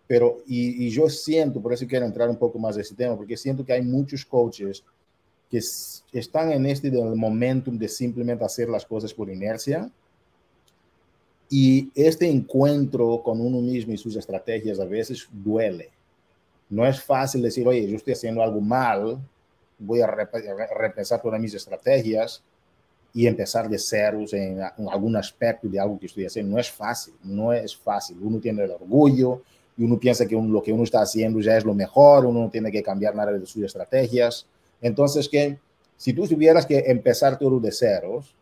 pero 0.07 0.37
y, 0.45 0.85
y, 0.85 0.89
yo 0.91 1.09
siento, 1.09 1.59
por 1.59 1.73
eso 1.73 1.87
quiero 1.87 2.05
entrar 2.05 2.29
un 2.29 2.37
poco 2.37 2.59
más 2.59 2.75
de 2.75 2.83
ese 2.83 2.93
tema, 2.93 3.17
porque 3.17 3.35
siento 3.35 3.65
que 3.65 3.73
hay 3.73 3.81
muchos 3.81 4.23
coaches 4.23 4.83
que 5.49 5.57
están 6.19 6.51
en 6.51 6.65
este 6.65 6.91
momentum 6.91 7.77
de 7.77 7.87
simplemente 7.87 8.45
hacer 8.45 8.69
las 8.69 8.85
cosas 8.85 9.13
por 9.13 9.29
inercia 9.29 9.89
y 11.49 11.91
este 11.95 12.29
encuentro 12.29 13.21
con 13.23 13.39
uno 13.39 13.61
mismo 13.61 13.93
y 13.93 13.97
sus 13.97 14.15
estrategias 14.15 14.79
a 14.79 14.85
veces 14.85 15.27
duele. 15.31 15.89
No 16.69 16.85
es 16.85 17.01
fácil 17.01 17.43
decir, 17.43 17.67
oye, 17.67 17.87
yo 17.87 17.95
estoy 17.95 18.13
haciendo 18.13 18.41
algo 18.41 18.59
mal, 18.59 19.19
voy 19.77 20.01
a 20.01 20.07
repensar 20.07 21.21
todas 21.21 21.39
mis 21.39 21.53
estrategias 21.53 22.43
y 23.15 23.27
empezar 23.27 23.69
de 23.69 23.79
ceros 23.79 24.33
en, 24.33 24.61
algún 24.61 25.15
aspecto 25.15 25.69
de 25.69 25.79
algo 25.79 25.97
que 25.97 26.07
estoy 26.07 26.25
haciendo. 26.25 26.51
No 26.51 26.59
es 26.59 26.69
fácil, 26.69 27.13
no 27.23 27.53
es 27.53 27.73
fácil. 27.73 28.17
Uno 28.21 28.39
tiene 28.41 28.65
el 28.65 28.71
orgullo 28.71 29.41
y 29.77 29.85
uno 29.85 29.97
piensa 29.97 30.27
que 30.27 30.35
lo 30.35 30.61
que 30.61 30.73
uno 30.73 30.83
está 30.83 31.01
haciendo 31.01 31.39
ya 31.39 31.55
es 31.55 31.63
lo 31.63 31.73
mejor, 31.73 32.25
uno 32.25 32.41
no 32.41 32.49
tiene 32.49 32.69
que 32.69 32.83
cambiar 32.83 33.15
nada 33.15 33.31
de 33.31 33.45
sus 33.45 33.63
estrategias. 33.63 34.45
Entonces, 34.81 35.29
que 35.29 35.57
si 35.95 36.11
tú 36.11 36.27
tuvieras 36.27 36.65
que 36.65 36.77
empezar 36.87 37.39
todo 37.39 37.57
de 37.57 37.71
ceros, 37.71 38.35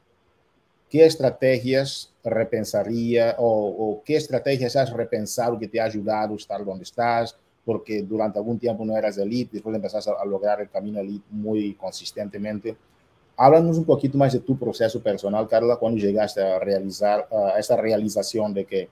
¿qué 0.90 1.06
estrategias 1.06 2.12
repensaría 2.24 3.36
o, 3.38 4.02
qué 4.04 4.16
estrategias 4.16 4.76
has 4.76 4.92
repensado 4.92 5.60
que 5.60 5.68
te 5.68 5.80
ha 5.80 5.84
ayudado 5.84 6.34
a 6.34 6.38
estar 6.38 6.66
donde 6.66 6.84
estás? 6.84 7.38
porque 7.66 8.02
durante 8.02 8.40
algún 8.40 8.60
tiempo 8.60 8.84
no 8.84 8.98
eras 8.98 9.18
elite, 9.18 9.52
después 9.54 9.74
empezaste 9.74 10.12
a, 10.12 10.26
lograr 10.26 10.60
el 10.60 10.70
camino 10.70 11.00
elite 11.00 11.24
muy 11.30 11.74
consistentemente. 11.76 12.76
Háblanos 13.36 13.78
un 13.78 13.86
poquito 13.86 14.18
más 14.18 14.34
de 14.34 14.40
tu 14.40 14.58
proceso 14.58 15.02
personal, 15.02 15.48
Carla, 15.48 15.78
cuando 15.78 16.00
llegaste 16.00 16.42
a 16.42 16.60
realizar 16.60 17.28
uh, 17.32 17.58
esta 17.58 17.76
realización 17.76 18.54
de 18.54 18.66
que 18.66 18.90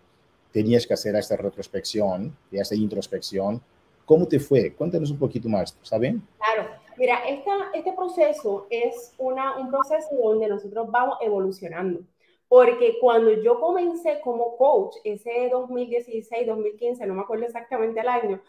tenías 0.51 0.85
que 0.85 0.93
hacer 0.93 1.15
esta 1.15 1.37
retrospección 1.37 2.35
y 2.51 2.59
esta 2.59 2.75
introspección. 2.75 3.61
¿Cómo 4.05 4.27
te 4.27 4.39
fue? 4.39 4.73
Cuéntanos 4.73 5.11
un 5.11 5.19
poquito 5.19 5.47
más, 5.47 5.77
¿está 5.81 5.97
bien? 5.97 6.21
Claro. 6.37 6.69
Mira, 6.97 7.19
esta, 7.27 7.51
este 7.73 7.93
proceso 7.93 8.67
es 8.69 9.13
una, 9.17 9.57
un 9.57 9.69
proceso 9.69 10.09
donde 10.21 10.47
nosotros 10.47 10.91
vamos 10.91 11.17
evolucionando. 11.21 12.01
Porque 12.47 12.97
cuando 12.99 13.31
yo 13.41 13.59
comencé 13.59 14.19
como 14.21 14.57
coach, 14.57 14.97
ese 15.05 15.49
2016, 15.49 16.45
2015, 16.45 17.05
no 17.07 17.13
me 17.13 17.21
acuerdo 17.21 17.45
exactamente 17.45 18.01
el 18.01 18.07
año, 18.09 18.41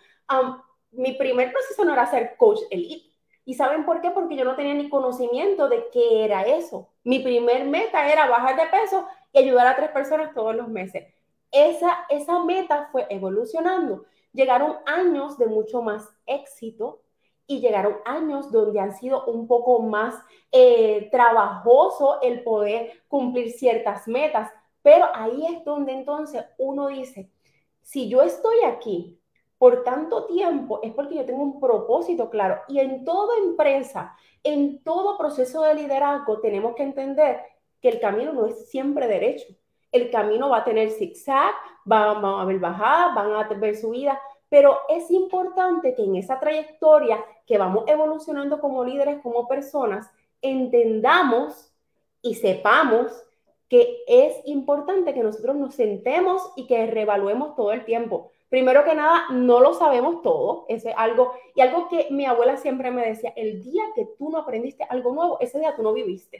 mi 0.91 1.13
primer 1.13 1.53
proceso 1.53 1.85
no 1.85 1.93
era 1.93 2.11
ser 2.11 2.37
coach 2.37 2.61
elite. 2.71 3.12
¿Y 3.45 3.55
saben 3.55 3.85
por 3.85 4.01
qué? 4.01 4.11
Porque 4.11 4.37
yo 4.37 4.45
no 4.45 4.55
tenía 4.55 4.75
ni 4.75 4.89
conocimiento 4.89 5.69
de 5.69 5.89
qué 5.93 6.25
era 6.25 6.43
eso. 6.43 6.89
Mi 7.03 7.19
primer 7.19 7.65
meta 7.65 8.11
era 8.11 8.29
bajar 8.29 8.57
de 8.57 8.67
peso 8.67 9.07
y 9.33 9.39
ayudar 9.39 9.67
a 9.67 9.77
tres 9.77 9.91
personas 9.91 10.33
todos 10.35 10.55
los 10.55 10.69
meses. 10.69 11.13
Esa, 11.51 12.07
esa 12.09 12.43
meta 12.45 12.89
fue 12.93 13.07
evolucionando. 13.11 14.05
Llegaron 14.33 14.77
años 14.87 15.37
de 15.39 15.47
mucho 15.47 15.83
más 15.83 16.09
éxito 16.25 17.03
y 17.47 17.61
llegaron 17.61 17.97
años 18.05 18.51
donde 18.53 18.81
han 18.81 18.95
sido 18.95 19.25
un 19.27 19.47
poco 19.47 19.81
más 19.81 20.15
eh, 20.53 21.09
trabajoso 21.11 22.21
el 22.23 22.43
poder 22.43 23.03
cumplir 23.09 23.51
ciertas 23.51 24.07
metas. 24.07 24.51
Pero 24.83 25.07
ahí 25.15 25.47
es 25.47 25.65
donde 25.65 25.93
entonces 25.93 26.45
uno 26.59 26.89
dice, 26.89 27.31
si 27.83 28.09
yo 28.09 28.23
estoy 28.23 28.65
aquí 28.65 29.21
por 29.63 29.85
tanto 29.85 30.25
tiempo, 30.25 30.81
es 30.83 30.93
porque 30.93 31.15
yo 31.15 31.25
tengo 31.25 31.41
un 31.41 31.61
propósito 31.61 32.29
claro. 32.31 32.63
Y 32.67 32.81
en 32.81 33.05
toda 33.05 33.39
empresa, 33.39 34.17
en 34.43 34.83
todo 34.83 35.17
proceso 35.17 35.63
de 35.63 35.77
liderazgo, 35.77 36.41
tenemos 36.41 36.75
que 36.75 36.83
entender 36.83 37.41
que 37.81 37.91
el 37.91 38.01
camino 38.01 38.33
no 38.33 38.47
es 38.47 38.69
siempre 38.69 39.07
derecho. 39.07 39.47
El 39.93 40.11
camino 40.11 40.49
va 40.49 40.57
a 40.57 40.65
tener 40.65 40.91
zigzag, 40.91 41.55
va, 41.89 42.11
a 42.11 42.43
haber 42.43 42.59
bajadas, 42.59 43.15
van 43.15 43.31
a 43.35 43.43
haber 43.43 43.77
subidas, 43.77 44.19
pero 44.49 44.79
es 44.89 45.09
importante 45.13 45.95
que 45.95 46.03
en 46.03 46.17
esa 46.17 46.41
trayectoria 46.41 47.25
que 47.47 47.57
vamos 47.57 47.85
evolucionando 47.87 48.61
como 48.61 48.85
líderes, 48.85 49.23
como 49.23 49.47
personas, 49.47 50.11
entendamos 50.41 51.73
y 52.21 52.35
sepamos 52.35 53.13
que 53.69 54.03
es 54.09 54.35
importante 54.45 55.15
que 55.15 55.23
nosotros 55.23 55.55
nos 55.55 55.77
sentemos 55.77 56.51
y 56.57 56.67
que 56.67 56.85
reevaluemos 56.89 57.55
todo 57.55 57.71
el 57.71 57.85
tiempo. 57.85 58.33
Primero 58.53 58.85
que 58.85 58.95
nada, 58.95 59.29
no 59.31 59.61
lo 59.61 59.73
sabemos 59.73 60.21
todo, 60.21 60.67
ese 60.69 60.91
es 60.91 60.95
algo, 60.99 61.33
y 61.55 61.63
algo 61.63 61.89
que 61.89 62.09
mi 62.11 62.27
abuela 62.27 62.59
siempre 62.59 62.91
me 62.91 63.07
decía, 63.07 63.33
el 63.35 63.63
día 63.63 63.83
que 63.95 64.05
tú 64.19 64.29
no 64.29 64.37
aprendiste 64.37 64.85
algo 64.91 65.15
nuevo, 65.15 65.39
ese 65.41 65.59
día 65.59 65.75
tú 65.75 65.83
no 65.83 65.95
viviste. 65.95 66.39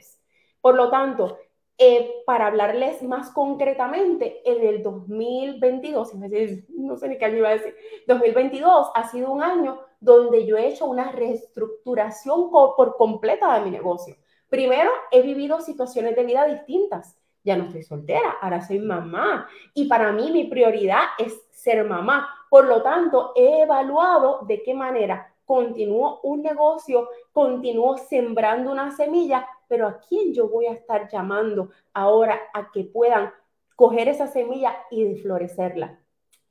Por 0.61 0.75
lo 0.75 0.91
tanto, 0.91 1.39
eh, 1.75 2.21
para 2.27 2.45
hablarles 2.45 3.01
más 3.01 3.31
concretamente, 3.31 4.47
en 4.47 4.63
el 4.63 4.83
2022, 4.83 6.13
no 6.77 6.97
sé 6.97 7.09
ni 7.09 7.17
qué 7.17 7.25
año 7.25 7.37
iba 7.37 7.49
a 7.49 7.53
decir, 7.53 7.75
2022 8.05 8.91
ha 8.93 9.09
sido 9.09 9.31
un 9.31 9.41
año 9.41 9.79
donde 9.99 10.45
yo 10.45 10.55
he 10.55 10.67
hecho 10.67 10.85
una 10.85 11.11
reestructuración 11.11 12.51
por 12.51 12.95
completa 12.95 13.57
de 13.57 13.65
mi 13.65 13.71
negocio. 13.71 14.15
Primero, 14.49 14.91
he 15.09 15.23
vivido 15.23 15.61
situaciones 15.61 16.15
de 16.15 16.25
vida 16.25 16.45
distintas. 16.45 17.17
Ya 17.43 17.57
no 17.57 17.65
estoy 17.65 17.83
soltera, 17.83 18.37
ahora 18.41 18.61
soy 18.61 18.79
mamá. 18.79 19.47
Y 19.73 19.85
para 19.85 20.11
mí 20.11 20.31
mi 20.31 20.45
prioridad 20.45 21.03
es 21.17 21.41
ser 21.51 21.83
mamá. 21.85 22.29
Por 22.49 22.67
lo 22.67 22.81
tanto, 22.81 23.33
he 23.35 23.63
evaluado 23.63 24.41
de 24.47 24.63
qué 24.63 24.73
manera 24.73 25.33
continúo 25.45 26.19
un 26.23 26.41
negocio, 26.41 27.09
continúo 27.31 27.97
sembrando 27.97 28.71
una 28.71 28.91
semilla, 28.91 29.47
pero 29.67 29.87
a 29.87 29.99
quién 29.99 30.33
yo 30.33 30.47
voy 30.47 30.67
a 30.67 30.73
estar 30.73 31.09
llamando 31.09 31.69
ahora 31.93 32.39
a 32.53 32.71
que 32.71 32.83
puedan 32.83 33.31
coger 33.75 34.07
esa 34.07 34.27
semilla 34.27 34.75
y 34.89 35.15
florecerla. 35.17 35.99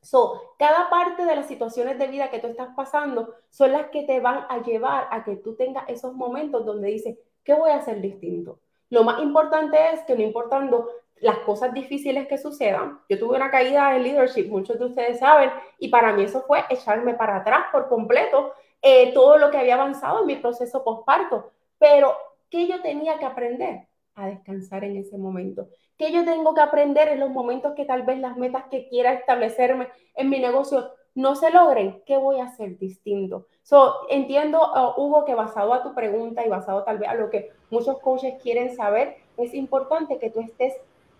So, 0.01 0.55
cada 0.59 0.91
parte 0.91 1.25
de 1.25 1.37
las 1.37 1.47
situaciones 1.47 1.99
de 1.99 2.09
vida 2.09 2.31
que 2.31 2.41
tú 2.41 2.49
estás 2.49 2.75
pasando 2.75 3.35
son 3.51 3.73
las 3.73 3.89
que 3.91 4.03
te 4.03 4.19
van 4.19 4.47
a 4.49 4.61
llevar 4.61 5.07
a 5.11 5.23
que 5.23 5.37
tú 5.37 5.55
tengas 5.55 5.89
esos 5.89 6.13
momentos 6.15 6.67
donde 6.67 6.89
dices, 6.89 7.17
¿qué 7.45 7.55
voy 7.55 7.71
a 7.71 7.77
hacer 7.77 8.01
distinto? 8.01 8.59
Lo 8.93 9.05
más 9.05 9.23
importante 9.23 9.79
es 9.95 10.03
que 10.03 10.15
no 10.15 10.23
importando 10.23 10.87
las 11.23 11.39
cosas 11.39 11.73
difíciles 11.73 12.29
que 12.29 12.37
sucedan, 12.37 13.01
yo 13.09 13.19
tuve 13.19 13.37
una 13.37 13.51
caída 13.51 13.97
en 13.97 14.03
leadership, 14.03 14.51
muchos 14.51 14.79
de 14.79 14.85
ustedes 14.85 15.19
saben, 15.19 15.51
y 15.79 15.89
para 15.89 16.13
mí 16.13 16.25
eso 16.25 16.43
fue 16.43 16.63
echarme 16.69 17.15
para 17.15 17.37
atrás 17.37 17.69
por 17.73 17.89
completo 17.89 18.53
eh, 18.83 19.15
todo 19.15 19.39
lo 19.39 19.51
que 19.51 19.57
había 19.57 19.77
avanzado 19.77 20.21
en 20.21 20.27
mi 20.27 20.37
proceso 20.37 20.85
postparto. 20.85 21.53
Pero, 21.79 22.15
¿qué 22.51 22.67
yo 22.67 22.83
tenía 22.83 23.19
que 23.19 23.25
aprender? 23.25 23.89
A 24.15 24.27
descansar 24.27 24.85
en 24.85 24.99
ese 24.99 25.17
momento. 25.17 25.69
¿Qué 25.97 26.13
yo 26.13 26.27
tengo 26.27 26.53
que 26.53 26.61
aprender 26.61 27.09
en 27.09 27.21
los 27.21 27.31
momentos 27.31 27.73
que 27.75 27.87
tal 27.87 28.03
vez 28.03 28.19
las 28.19 28.37
metas 28.37 28.65
que 28.71 28.91
quiera 28.91 29.15
establecerme 29.15 29.89
en 30.17 30.29
mi 30.29 30.39
negocio 30.39 30.91
no 31.15 31.35
se 31.35 31.51
logren? 31.51 32.03
¿Qué 32.05 32.19
voy 32.19 32.41
a 32.41 32.45
hacer 32.45 32.77
distinto? 32.77 33.47
So, 33.63 34.09
entiendo, 34.09 34.59
uh, 34.61 35.01
Hugo, 35.01 35.25
que 35.25 35.35
basado 35.35 35.73
a 35.73 35.83
tu 35.83 35.95
pregunta 35.95 36.45
y 36.45 36.49
basado 36.49 36.83
tal 36.83 36.99
vez 36.99 37.09
a 37.09 37.15
lo 37.15 37.31
que 37.31 37.53
muchos 37.71 37.99
coaches 38.01 38.35
quieren 38.43 38.75
saber, 38.75 39.17
es 39.37 39.55
importante 39.55 40.19
que 40.19 40.31
tú 40.31 40.41
estés 40.41 40.75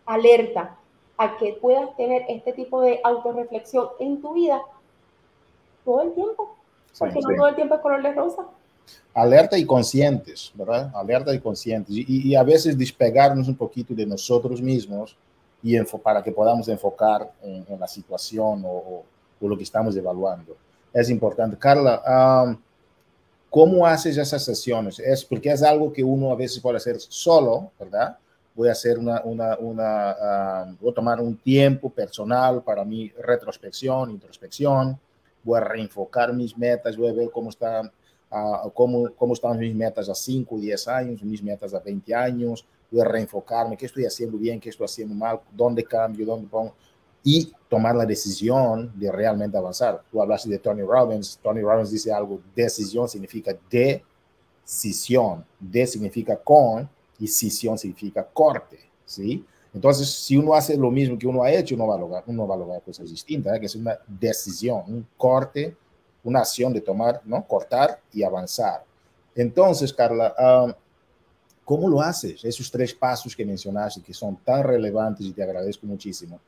alerta 0.07 0.77
a 1.17 1.37
que 1.37 1.53
puedas 1.61 1.95
tener 1.97 2.25
este 2.29 2.53
tipo 2.53 2.81
de 2.81 3.01
autorreflexión 3.05 3.89
en 4.01 4.21
tu 4.21 4.35
vida 4.35 4.61
todo 5.85 6.03
el 6.03 6.15
tiempo 6.15 6.57
porque 6.99 7.21
no 7.21 7.37
todo 7.37 7.49
el 7.49 7.55
tiempo 7.55 7.75
es 7.75 7.81
color 7.81 8.03
de 8.03 8.13
rosa. 8.13 8.43
Alerta 9.15 9.59
y 9.59 9.65
conscientes, 9.65 10.53
¿verdad? 10.55 10.91
Alerta 10.95 11.35
y 11.35 11.41
conscientes. 11.41 11.95
Y, 11.95 12.35
a 12.35 12.43
veces 12.43 12.77
despegarnos 12.77 13.49
un 13.49 13.57
poquito 13.57 13.95
de 13.95 14.07
nosotros 14.07 14.61
mismos 14.61 15.17
y 15.63 15.79
para 16.03 16.23
que 16.23 16.33
podamos 16.33 16.69
enfocar 16.69 17.31
en, 17.43 17.79
la 17.79 17.87
situación 17.87 18.63
o, 18.65 19.05
o, 19.41 19.49
lo 19.49 19.57
que 19.57 19.63
estamos 19.63 19.97
evaluando. 19.97 20.57
Es 20.93 21.09
importante. 21.09 21.57
Carla, 21.57 22.57
¿cómo 23.49 23.87
haces 23.87 24.17
esas 24.17 24.45
sesiones? 24.45 24.99
Es 24.99 25.25
porque 25.25 25.51
es 25.51 25.63
algo 25.63 25.93
que 25.93 26.05
uno 26.05 26.31
a 26.31 26.37
veces 26.37 26.61
puede 26.61 26.77
hacer 26.77 27.01
solo, 27.01 27.71
¿verdad? 27.79 28.19
Voy 28.55 28.69
a 28.69 28.73
hacer 28.73 28.99
una, 28.99 29.23
una, 29.23 29.57
una 29.57 30.77
voy 30.79 30.91
a 30.91 30.95
tomar 30.95 31.21
un 31.21 31.37
tiempo 31.39 31.89
personal 31.89 32.63
para 32.63 32.85
mi 32.85 33.09
retrospección, 33.11 34.11
introspección. 34.11 34.99
Voy 35.43 35.59
a 35.59 35.65
reenfocar 35.65 36.33
mis 36.35 36.57
metas, 36.57 36.97
voy 36.97 37.09
a 37.09 37.13
ver 37.15 37.31
cómo 37.31 37.49
están, 37.49 37.91
uh, 38.31 38.71
cómo, 38.71 39.09
cómo 39.17 39.33
están 39.33 39.59
mis 39.59 39.75
metas 39.75 40.09
a 40.09 40.15
5, 40.15 40.59
10 40.59 40.89
años, 40.89 41.23
mis 41.23 41.43
metas 41.43 41.73
a 41.75 41.81
20 41.81 42.15
años, 42.15 42.65
voy 42.91 43.01
a 43.01 43.05
reenfocarme, 43.05 43.77
qué 43.77 43.87
estoy 43.87 44.05
haciendo 44.05 44.37
bien, 44.37 44.61
qué 44.61 44.69
estoy 44.69 44.85
haciendo 44.85 45.15
mal, 45.15 45.41
dónde 45.51 45.83
cambio, 45.83 46.27
dónde 46.27 46.47
pongo, 46.47 46.75
y 47.25 47.53
tomar 47.69 47.95
la 47.95 48.05
decisión 48.05 48.93
de 48.95 49.11
realmente 49.11 49.57
avanzar. 49.57 50.03
Tú 50.11 50.21
hablaste 50.21 50.49
de 50.51 50.59
Tony 50.59 50.83
Robbins, 50.83 51.39
Tony 51.43 51.61
Robbins 51.61 51.91
dice 51.91 52.13
algo, 52.13 52.41
decisión 52.55 53.09
significa 53.09 53.57
decisión, 53.71 55.45
de 55.59 55.87
significa 55.87 56.37
con 56.37 56.89
y 57.19 57.27
decisión 57.27 57.79
significa 57.79 58.25
corte, 58.25 58.79
¿sí? 59.05 59.45
Entonces, 59.75 60.11
si 60.11 60.37
uno 60.37 60.55
hace 60.55 60.77
lo 60.77 60.91
mismo 60.91 61.19
que 61.19 61.27
uno 61.27 61.43
ha 61.43 61.51
hecho, 61.51 61.75
uno 61.75 61.87
va 61.87 61.95
a 61.95 61.99
lograr, 61.99 62.25
uno 62.27 62.47
va 62.47 62.55
a 62.55 62.59
lograr 62.59 62.83
cosas 62.83 63.09
distintas, 63.09 63.59
que 63.59 63.67
es 63.67 63.75
una 63.75 63.99
decisión, 64.07 64.83
un 64.87 65.07
corte, 65.17 65.75
una 66.25 66.41
acción 66.41 66.73
de 66.73 66.83
tomar, 66.83 67.23
¿no? 67.25 67.47
Cortar 67.47 67.99
y 68.13 68.23
avanzar. 68.23 68.85
Entonces, 69.35 69.93
Carla, 69.93 70.77
¿cómo 71.65 71.89
lo 71.89 72.03
haces? 72.03 72.45
Esos 72.45 72.71
tres 72.71 72.93
pasos 72.93 73.35
que 73.35 73.47
mencionaste, 73.47 74.03
que 74.03 74.13
son 74.13 74.37
tan 74.37 74.63
relevantes 74.63 75.25
y 75.25 75.33
te 75.33 75.43
agradezco 75.43 75.87
muchísimo. 75.87 76.39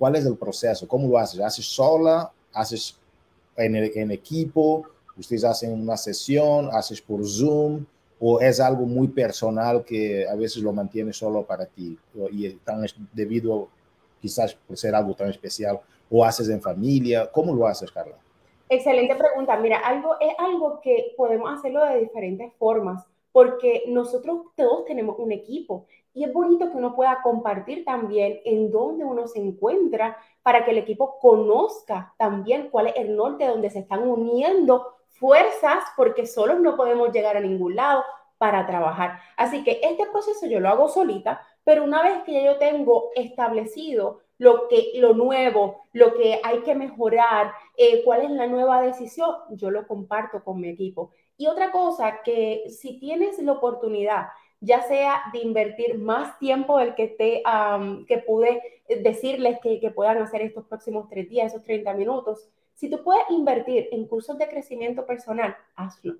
¿Cuál 0.00 0.16
es 0.16 0.24
el 0.24 0.38
proceso? 0.38 0.88
¿Cómo 0.88 1.06
lo 1.06 1.18
haces? 1.18 1.40
¿Haces 1.40 1.66
sola? 1.66 2.32
¿Haces 2.54 2.98
en, 3.54 3.76
en 3.76 4.10
equipo? 4.10 4.86
¿Ustedes 5.14 5.44
hacen 5.44 5.74
una 5.74 5.98
sesión? 5.98 6.70
¿Haces 6.72 7.02
por 7.02 7.22
Zoom? 7.22 7.84
o 8.20 8.38
es 8.38 8.60
algo 8.60 8.84
muy 8.84 9.08
personal 9.08 9.82
que 9.82 10.28
a 10.28 10.34
veces 10.34 10.62
lo 10.62 10.72
mantiene 10.72 11.12
solo 11.12 11.42
para 11.42 11.64
ti 11.64 11.98
y 12.30 12.50
tan 12.56 12.84
debido 13.14 13.68
quizás 14.20 14.54
por 14.54 14.76
ser 14.76 14.94
algo 14.94 15.14
tan 15.14 15.30
especial 15.30 15.80
o 16.10 16.24
haces 16.24 16.50
en 16.50 16.60
familia? 16.60 17.30
¿Cómo 17.32 17.54
lo 17.54 17.66
haces, 17.66 17.90
Carla? 17.90 18.16
Excelente 18.68 19.16
pregunta. 19.16 19.56
Mira, 19.56 19.78
algo 19.78 20.16
es 20.20 20.34
algo 20.38 20.80
que 20.80 21.14
podemos 21.16 21.50
hacerlo 21.58 21.84
de 21.86 22.00
diferentes 22.00 22.52
formas 22.58 23.04
porque 23.32 23.84
nosotros 23.88 24.42
todos 24.54 24.84
tenemos 24.84 25.18
un 25.18 25.32
equipo 25.32 25.86
y 26.12 26.24
es 26.24 26.32
bonito 26.32 26.70
que 26.70 26.76
uno 26.76 26.94
pueda 26.94 27.22
compartir 27.22 27.84
también 27.84 28.40
en 28.44 28.70
dónde 28.70 29.04
uno 29.04 29.26
se 29.26 29.38
encuentra 29.38 30.16
para 30.42 30.64
que 30.64 30.72
el 30.72 30.78
equipo 30.78 31.18
conozca 31.18 32.14
también 32.18 32.68
cuál 32.70 32.88
es 32.88 32.96
el 32.96 33.16
norte 33.16 33.46
donde 33.46 33.70
se 33.70 33.80
están 33.80 34.08
uniendo 34.08 34.94
fuerzas 35.08 35.84
porque 35.96 36.26
solos 36.26 36.60
no 36.60 36.76
podemos 36.76 37.12
llegar 37.12 37.36
a 37.36 37.40
ningún 37.40 37.76
lado 37.76 38.02
para 38.38 38.66
trabajar. 38.66 39.20
Así 39.36 39.62
que 39.62 39.80
este 39.82 40.06
proceso 40.06 40.46
yo 40.46 40.60
lo 40.60 40.70
hago 40.70 40.88
solita, 40.88 41.42
pero 41.62 41.84
una 41.84 42.02
vez 42.02 42.22
que 42.24 42.42
yo 42.42 42.56
tengo 42.56 43.10
establecido 43.14 44.20
lo, 44.38 44.66
que, 44.68 44.92
lo 44.94 45.12
nuevo, 45.12 45.84
lo 45.92 46.14
que 46.14 46.40
hay 46.42 46.60
que 46.60 46.74
mejorar, 46.74 47.52
eh, 47.76 48.02
cuál 48.02 48.22
es 48.22 48.30
la 48.30 48.46
nueva 48.46 48.80
decisión, 48.80 49.36
yo 49.50 49.70
lo 49.70 49.86
comparto 49.86 50.42
con 50.42 50.58
mi 50.58 50.70
equipo. 50.70 51.10
Y 51.36 51.46
otra 51.46 51.70
cosa, 51.70 52.22
que 52.24 52.64
si 52.70 52.98
tienes 52.98 53.38
la 53.40 53.52
oportunidad, 53.52 54.28
ya 54.60 54.82
sea 54.82 55.22
de 55.32 55.40
invertir 55.40 55.98
más 55.98 56.38
tiempo 56.38 56.78
del 56.78 56.94
que, 56.94 57.08
te, 57.08 57.42
que 58.06 58.18
pude 58.18 58.62
decirles 59.02 59.58
que, 59.62 59.80
que 59.80 59.90
puedan 59.90 60.18
hacer 60.18 60.42
estos 60.42 60.66
próximos 60.66 61.08
tres 61.08 61.28
días, 61.28 61.52
esos 61.52 61.64
30 61.64 61.94
minutos, 61.94 62.50
si 62.80 62.88
tú 62.88 63.02
puedes 63.02 63.24
invertir 63.28 63.90
en 63.92 64.06
cursos 64.06 64.38
de 64.38 64.48
crecimiento 64.48 65.04
personal, 65.04 65.54
hazlo. 65.76 66.14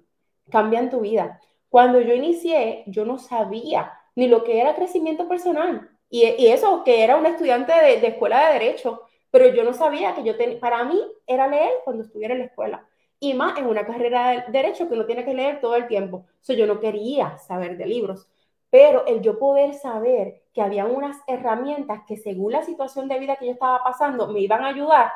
Cambian 0.50 0.90
tu 0.90 1.00
vida. 1.00 1.40
Cuando 1.70 2.02
yo 2.02 2.12
inicié, 2.12 2.84
yo 2.86 3.06
no 3.06 3.18
sabía 3.18 3.92
ni 4.14 4.28
lo 4.28 4.44
que 4.44 4.60
era 4.60 4.74
crecimiento 4.74 5.26
personal. 5.26 5.88
Y, 6.10 6.48
eso, 6.48 6.82
que 6.84 7.02
era 7.02 7.16
un 7.16 7.24
estudiante 7.24 7.72
de, 7.72 8.06
escuela 8.06 8.48
de 8.48 8.58
derecho, 8.58 9.02
pero 9.30 9.54
yo 9.54 9.64
no 9.64 9.72
sabía 9.72 10.14
que 10.14 10.22
yo 10.22 10.36
tenía, 10.36 10.60
para 10.60 10.84
mí 10.84 11.00
era 11.26 11.46
leer 11.46 11.70
cuando 11.84 12.02
estuviera 12.02 12.34
en 12.34 12.40
la 12.40 12.46
escuela. 12.46 12.86
Y 13.20 13.34
más 13.34 13.58
en 13.58 13.66
una 13.66 13.86
carrera 13.86 14.30
de 14.30 14.44
derecho 14.50 14.88
que 14.88 14.94
uno 14.94 15.06
tiene 15.06 15.24
que 15.24 15.34
leer 15.34 15.60
todo 15.60 15.76
el 15.76 15.86
tiempo. 15.86 16.24
So, 16.40 16.54
yo 16.54 16.66
no 16.66 16.80
quería 16.80 17.36
saber 17.38 17.76
de 17.76 17.86
libros. 17.86 18.28
Pero 18.70 19.04
el 19.06 19.20
yo 19.20 19.38
poder 19.38 19.74
saber 19.74 20.42
que 20.54 20.62
había 20.62 20.86
unas 20.86 21.18
herramientas 21.26 22.00
que 22.06 22.16
según 22.16 22.52
la 22.52 22.62
situación 22.62 23.08
de 23.08 23.18
vida 23.18 23.36
que 23.36 23.46
yo 23.46 23.52
estaba 23.52 23.82
pasando 23.84 24.28
me 24.28 24.40
iban 24.40 24.64
a 24.64 24.68
ayudar, 24.68 25.12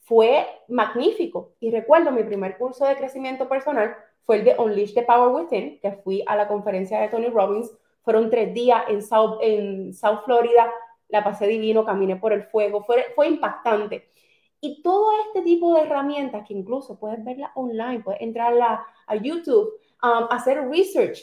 fue 0.00 0.46
magnífico. 0.68 1.52
Y 1.60 1.70
recuerdo 1.70 2.10
mi 2.10 2.24
primer 2.24 2.58
curso 2.58 2.86
de 2.86 2.96
crecimiento 2.96 3.48
personal 3.48 3.94
fue 4.24 4.36
el 4.36 4.44
de 4.44 4.56
Unleash 4.58 4.94
the 4.94 5.02
Power 5.02 5.28
Within, 5.28 5.80
que 5.80 5.92
fui 5.92 6.22
a 6.26 6.36
la 6.36 6.48
conferencia 6.48 7.00
de 7.00 7.08
Tony 7.08 7.28
Robbins. 7.28 7.70
Fueron 8.02 8.30
tres 8.30 8.52
días 8.52 8.84
en 8.88 9.02
South, 9.02 9.38
en 9.40 9.94
South 9.94 10.20
Florida, 10.24 10.70
la 11.08 11.22
pasé 11.22 11.46
divino, 11.46 11.84
caminé 11.84 12.16
por 12.16 12.32
el 12.32 12.42
fuego, 12.42 12.82
fue, 12.82 13.06
fue 13.14 13.28
impactante. 13.28 14.08
Y 14.64 14.80
todo 14.80 15.10
este 15.26 15.42
tipo 15.42 15.74
de 15.74 15.82
herramientas, 15.82 16.46
que 16.48 16.54
incluso 16.54 16.98
puedes 16.98 17.22
verla 17.22 17.52
online, 17.54 18.00
puedes 18.02 18.22
entrar 18.22 18.54
a, 18.62 19.16
YouTube, 19.16 19.74
um, 20.02 20.26
hacer 20.30 20.66
research, 20.70 21.18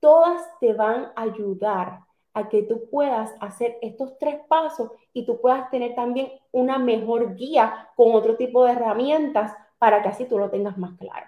todas 0.00 0.42
te 0.60 0.74
van 0.74 1.10
a 1.16 1.22
ayudar 1.22 2.00
a 2.34 2.46
que 2.50 2.64
tú 2.64 2.84
puedas 2.90 3.32
hacer 3.40 3.78
estos 3.80 4.18
tres 4.18 4.40
pasos 4.48 4.90
y 5.14 5.24
tú 5.24 5.40
puedas 5.40 5.70
tener 5.70 5.94
también 5.94 6.30
una 6.52 6.78
mejor 6.78 7.36
guía 7.36 7.88
con 7.96 8.14
otro 8.14 8.36
tipo 8.36 8.66
de 8.66 8.72
herramientas 8.72 9.54
para 9.78 10.02
que 10.02 10.10
así 10.10 10.26
tú 10.26 10.38
lo 10.38 10.50
tengas 10.50 10.76
más 10.76 10.92
claro. 10.98 11.26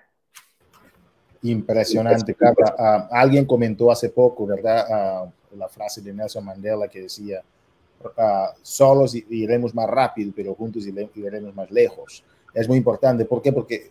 Impresionante, 1.40 2.34
Carla. 2.34 2.74
Ah, 2.78 3.08
alguien 3.12 3.46
comentó 3.46 3.90
hace 3.90 4.10
poco, 4.10 4.44
¿verdad? 4.44 4.86
Ah, 4.90 5.26
la 5.56 5.70
frase 5.70 6.02
de 6.02 6.12
Nelson 6.12 6.44
Mandela 6.44 6.86
que 6.86 7.00
decía, 7.00 7.42
uh, 8.04 8.56
solos 8.62 9.14
iremos 9.14 9.74
más 9.74 9.88
rápido, 9.88 10.32
pero 10.34 10.54
juntos 10.54 10.84
iremos 10.86 11.54
más 11.54 11.70
lejos. 11.70 12.24
Es 12.54 12.68
muy 12.68 12.78
importante. 12.78 13.24
¿Por 13.24 13.42
qué? 13.42 13.52
Porque 13.52 13.90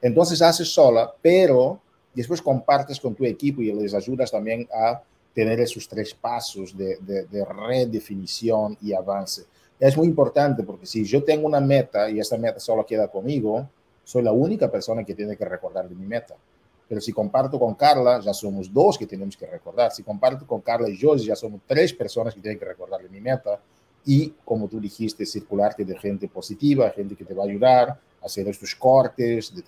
entonces 0.00 0.40
haces 0.42 0.68
sola, 0.68 1.12
pero 1.20 1.80
después 2.14 2.40
compartes 2.40 3.00
con 3.00 3.14
tu 3.14 3.24
equipo 3.24 3.60
y 3.62 3.72
les 3.72 3.94
ayudas 3.94 4.30
también 4.30 4.68
a 4.72 5.02
tener 5.34 5.60
esos 5.60 5.86
tres 5.86 6.14
pasos 6.14 6.76
de, 6.76 6.96
de, 6.98 7.44
redefinición 7.44 8.76
y 8.80 8.94
avance. 8.94 9.44
Es 9.78 9.94
muy 9.94 10.06
importante 10.06 10.62
porque 10.62 10.86
si 10.86 11.04
yo 11.04 11.22
tengo 11.22 11.46
una 11.46 11.60
meta 11.60 12.08
y 12.08 12.18
esta 12.18 12.38
meta 12.38 12.58
solo 12.58 12.86
queda 12.86 13.08
conmigo, 13.08 13.68
soy 14.02 14.22
la 14.22 14.32
única 14.32 14.70
persona 14.70 15.04
que 15.04 15.14
tiene 15.14 15.36
que 15.36 15.44
recordar 15.44 15.88
de 15.88 15.94
mi 15.94 16.06
meta. 16.06 16.34
Pero 16.88 17.00
si 17.00 17.12
comparto 17.12 17.58
con 17.58 17.74
Carla, 17.74 18.20
ya 18.20 18.32
somos 18.32 18.72
dos 18.72 18.96
que 18.96 19.06
tenemos 19.06 19.36
que 19.36 19.46
recordar. 19.46 19.92
Si 19.92 20.02
comparto 20.02 20.46
con 20.46 20.60
Carla 20.60 20.88
y 20.88 20.98
Josie, 21.00 21.26
ya 21.26 21.36
somos 21.36 21.60
tres 21.66 21.92
personas 21.92 22.34
que 22.34 22.40
tienen 22.40 22.58
que 22.58 22.64
recordar 22.64 23.02
de 23.02 23.08
mi 23.08 23.20
meta. 23.20 23.60
Y 24.04 24.34
como 24.44 24.68
tú 24.68 24.78
dijiste, 24.78 25.26
circularte 25.26 25.84
de 25.84 25.98
gente 25.98 26.28
positiva, 26.28 26.88
gente 26.90 27.16
que 27.16 27.24
te 27.24 27.34
va 27.34 27.42
a 27.42 27.46
ayudar 27.46 27.98
hacer 28.26 28.48
estos 28.48 28.74
cortes 28.74 29.54
de 29.54 29.62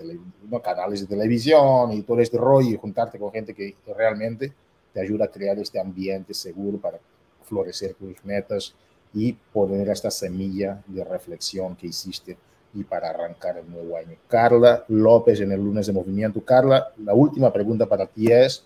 canales 0.60 1.00
de 1.00 1.06
televisión 1.06 1.92
y 1.92 2.02
todo 2.02 2.20
este 2.20 2.36
rollo 2.36 2.70
y 2.70 2.76
juntarte 2.76 3.18
con 3.18 3.30
gente 3.30 3.54
que 3.54 3.76
realmente 3.96 4.52
te 4.92 5.00
ayuda 5.00 5.26
a 5.26 5.28
crear 5.28 5.58
este 5.58 5.80
ambiente 5.80 6.34
seguro 6.34 6.78
para 6.78 6.98
florecer 7.44 7.94
tus 7.94 8.22
metas 8.24 8.74
y 9.14 9.32
poner 9.32 9.88
esta 9.88 10.10
semilla 10.10 10.82
de 10.86 11.04
reflexión 11.04 11.76
que 11.76 11.86
hiciste 11.86 12.36
y 12.74 12.84
para 12.84 13.10
arrancar 13.10 13.58
el 13.58 13.70
nuevo 13.70 13.96
año. 13.96 14.16
Carla 14.28 14.84
López 14.88 15.40
en 15.40 15.52
el 15.52 15.60
lunes 15.60 15.86
de 15.86 15.92
movimiento. 15.92 16.40
Carla, 16.44 16.92
la 17.04 17.14
última 17.14 17.52
pregunta 17.52 17.86
para 17.86 18.06
ti 18.06 18.30
es, 18.30 18.64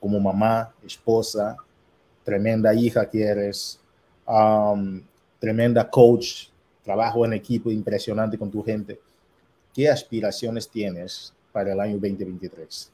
como 0.00 0.18
mamá, 0.18 0.72
esposa, 0.84 1.56
tremenda 2.24 2.74
hija 2.74 3.08
que 3.08 3.22
eres, 3.22 3.80
um, 4.26 5.00
tremenda 5.38 5.88
coach, 5.88 6.48
trabajo 6.82 7.24
en 7.24 7.34
equipo 7.34 7.70
impresionante 7.70 8.38
con 8.38 8.50
tu 8.50 8.62
gente, 8.62 8.98
¿qué 9.74 9.88
aspiraciones 9.88 10.68
tienes 10.68 11.32
para 11.52 11.72
el 11.72 11.80
año 11.80 11.94
2023? 11.94 12.92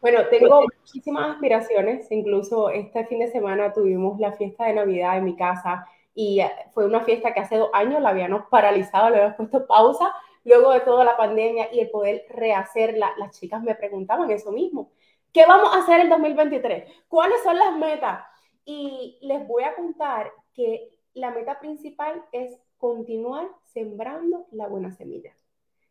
Bueno, 0.00 0.20
tengo 0.30 0.62
muchísimas 0.62 1.34
aspiraciones. 1.34 2.06
Incluso 2.10 2.70
este 2.70 3.04
fin 3.06 3.20
de 3.20 3.30
semana 3.30 3.72
tuvimos 3.72 4.20
la 4.20 4.32
fiesta 4.32 4.66
de 4.66 4.74
Navidad 4.74 5.18
en 5.18 5.24
mi 5.24 5.36
casa 5.36 5.86
y 6.16 6.40
eh, 6.40 6.50
fue 6.72 6.86
una 6.86 7.04
fiesta 7.04 7.34
que 7.34 7.40
hace 7.40 7.58
dos 7.58 7.68
años 7.74 8.00
la 8.00 8.08
habíamos 8.08 8.46
paralizado, 8.50 9.10
le 9.10 9.16
habíamos 9.16 9.36
puesto 9.36 9.66
pausa 9.66 10.14
luego 10.44 10.72
de 10.72 10.80
toda 10.80 11.04
la 11.04 11.14
pandemia 11.14 11.68
y 11.72 11.80
el 11.80 11.90
poder 11.90 12.24
rehacerla. 12.30 13.12
Las 13.18 13.38
chicas 13.38 13.62
me 13.62 13.74
preguntaban 13.74 14.30
eso 14.30 14.50
mismo. 14.50 14.90
¿Qué 15.30 15.44
vamos 15.44 15.74
a 15.74 15.80
hacer 15.80 16.00
en 16.00 16.08
2023? 16.08 16.90
¿Cuáles 17.06 17.42
son 17.42 17.58
las 17.58 17.76
metas? 17.76 18.24
Y 18.64 19.18
les 19.20 19.46
voy 19.46 19.64
a 19.64 19.74
contar 19.74 20.32
que 20.54 20.88
la 21.12 21.32
meta 21.32 21.60
principal 21.60 22.24
es 22.32 22.58
continuar 22.78 23.46
sembrando 23.66 24.46
la 24.52 24.68
buena 24.68 24.92
semilla. 24.92 25.36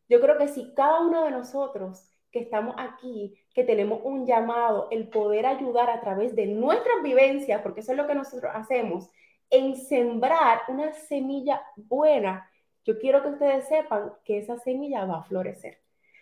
Yo 0.10 0.20
creo 0.22 0.40
que 0.40 0.48
si 0.48 0.74
cada 0.74 1.02
uno 1.02 1.24
de 1.24 1.32
nosotros 1.32 2.10
que 2.32 2.40
estamos 2.40 2.76
aquí, 2.80 3.38
que 3.54 3.64
tenemos 3.64 4.02
un 4.04 4.26
llamado, 4.26 4.88
el 4.90 5.08
poder 5.08 5.46
ayudar 5.46 5.92
a 5.92 6.02
través 6.02 6.36
de 6.36 6.48
nuestras 6.48 7.04
vivencias, 7.04 7.62
porque 7.62 7.82
eso 7.82 7.92
es 7.92 7.98
lo 7.98 8.08
que 8.08 8.16
nosotros 8.16 8.52
hacemos, 8.56 9.12
en 9.50 9.76
sembrar 9.76 10.62
una 10.68 10.94
semilla 10.94 11.62
buena. 11.76 12.50
Yo 12.84 13.00
quiero 13.00 13.22
que 13.22 13.30
ustedes 13.30 13.68
sepan 13.68 14.14
que 14.24 14.40
esa 14.40 14.58
semilla 14.60 15.06
va 15.06 15.20
a 15.20 15.24
florecer. 15.24 15.80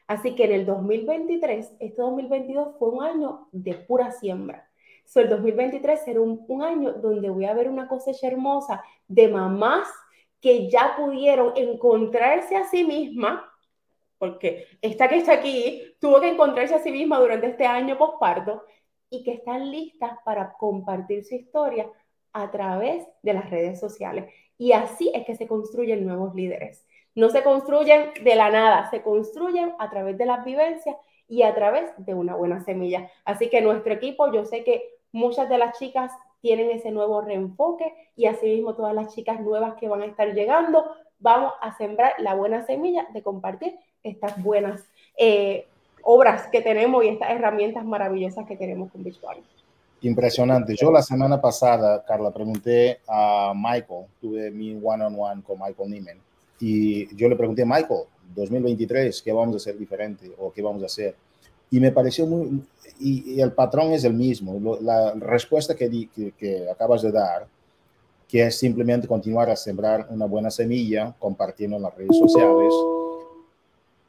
Así 0.07 0.35
que 0.35 0.45
en 0.45 0.51
el 0.51 0.65
2023, 0.65 1.73
este 1.79 2.01
2022 2.01 2.77
fue 2.77 2.89
un 2.89 3.03
año 3.03 3.47
de 3.51 3.73
pura 3.73 4.11
siembra. 4.11 4.69
So, 5.05 5.19
el 5.19 5.29
2023 5.29 6.03
será 6.03 6.21
un, 6.21 6.45
un 6.47 6.63
año 6.63 6.93
donde 6.93 7.29
voy 7.29 7.45
a 7.45 7.53
ver 7.53 7.69
una 7.69 7.87
cosecha 7.87 8.27
hermosa 8.27 8.83
de 9.07 9.27
mamás 9.27 9.87
que 10.39 10.69
ya 10.69 10.95
pudieron 10.97 11.53
encontrarse 11.55 12.55
a 12.55 12.65
sí 12.65 12.83
mismas 12.83 13.41
porque 14.23 14.67
esta 14.81 15.09
que 15.09 15.17
está 15.17 15.33
aquí 15.33 15.83
tuvo 15.99 16.21
que 16.21 16.29
encontrarse 16.29 16.73
a 16.73 16.79
sí 16.79 16.91
misma 16.91 17.19
durante 17.19 17.47
este 17.47 17.65
año 17.65 17.97
postparto 17.97 18.63
y 19.09 19.21
que 19.21 19.33
están 19.33 19.69
listas 19.69 20.13
para 20.23 20.53
compartir 20.53 21.25
su 21.25 21.35
historia 21.35 21.91
a 22.33 22.51
través 22.51 23.05
de 23.21 23.33
las 23.33 23.49
redes 23.49 23.79
sociales. 23.79 24.25
Y 24.57 24.73
así 24.73 25.11
es 25.13 25.25
que 25.25 25.35
se 25.35 25.47
construyen 25.47 26.05
nuevos 26.05 26.35
líderes. 26.35 26.85
No 27.15 27.29
se 27.29 27.43
construyen 27.43 28.11
de 28.23 28.35
la 28.35 28.49
nada, 28.49 28.89
se 28.89 29.01
construyen 29.01 29.73
a 29.79 29.89
través 29.89 30.17
de 30.17 30.25
las 30.25 30.43
vivencias 30.43 30.95
y 31.27 31.43
a 31.43 31.53
través 31.53 31.91
de 31.97 32.13
una 32.13 32.35
buena 32.35 32.63
semilla. 32.63 33.09
Así 33.23 33.49
que 33.49 33.61
nuestro 33.61 33.93
equipo, 33.93 34.31
yo 34.31 34.45
sé 34.45 34.63
que 34.63 34.83
muchas 35.11 35.47
de 35.47 35.59
las 35.59 35.77
chicas 35.77 36.11
tienen 36.41 36.71
ese 36.71 36.91
nuevo 36.91 37.21
reenfoque 37.21 37.93
y 38.15 38.25
asimismo 38.25 38.75
todas 38.75 38.93
las 38.93 39.13
chicas 39.15 39.39
nuevas 39.39 39.75
que 39.75 39.87
van 39.87 40.01
a 40.01 40.05
estar 40.05 40.33
llegando, 40.33 40.91
vamos 41.19 41.53
a 41.61 41.75
sembrar 41.77 42.13
la 42.17 42.35
buena 42.35 42.65
semilla 42.65 43.07
de 43.13 43.23
compartir 43.23 43.75
estas 44.03 44.41
buenas 44.43 44.83
eh, 45.17 45.65
obras 46.01 46.47
que 46.47 46.61
tenemos 46.61 47.03
y 47.03 47.07
estas 47.07 47.29
herramientas 47.29 47.85
maravillosas 47.85 48.45
que 48.45 48.57
tenemos 48.57 48.91
con 48.91 49.03
Beachbody. 49.03 49.41
Impresionante. 50.03 50.75
Yo 50.75 50.91
la 50.91 51.01
semana 51.01 51.39
pasada, 51.39 52.03
Carla, 52.05 52.29
pregunté 52.31 52.99
a 53.07 53.53
Michael, 53.55 54.05
tuve 54.19 54.51
mi 54.51 54.77
one-on-one 54.81 55.41
con 55.43 55.57
Michael 55.57 55.89
Nieman, 55.89 56.17
y 56.59 57.15
yo 57.15 57.29
le 57.29 57.37
pregunté, 57.37 57.65
Michael, 57.65 58.01
2023, 58.35 59.21
¿qué 59.21 59.31
vamos 59.31 59.55
a 59.55 59.57
hacer 59.57 59.77
diferente 59.77 60.29
o 60.37 60.51
qué 60.51 60.61
vamos 60.61 60.83
a 60.83 60.87
hacer? 60.87 61.15
Y 61.71 61.79
me 61.79 61.91
pareció 61.91 62.27
muy, 62.27 62.61
y, 62.99 63.39
el 63.39 63.53
patrón 63.53 63.93
es 63.93 64.03
el 64.03 64.13
mismo. 64.13 64.77
la 64.81 65.13
respuesta 65.13 65.73
que, 65.73 65.89
que, 66.13 66.33
que 66.37 66.69
acabas 66.69 67.01
de 67.01 67.11
dar, 67.11 67.47
que 68.27 68.45
es 68.45 68.57
simplemente 68.59 69.07
continuar 69.07 69.49
a 69.49 69.55
sembrar 69.55 70.07
una 70.09 70.25
buena 70.25 70.51
semilla, 70.51 71.15
compartiendo 71.17 71.77
en 71.77 71.83
las 71.83 71.95
redes 71.95 72.17
sociales, 72.17 72.73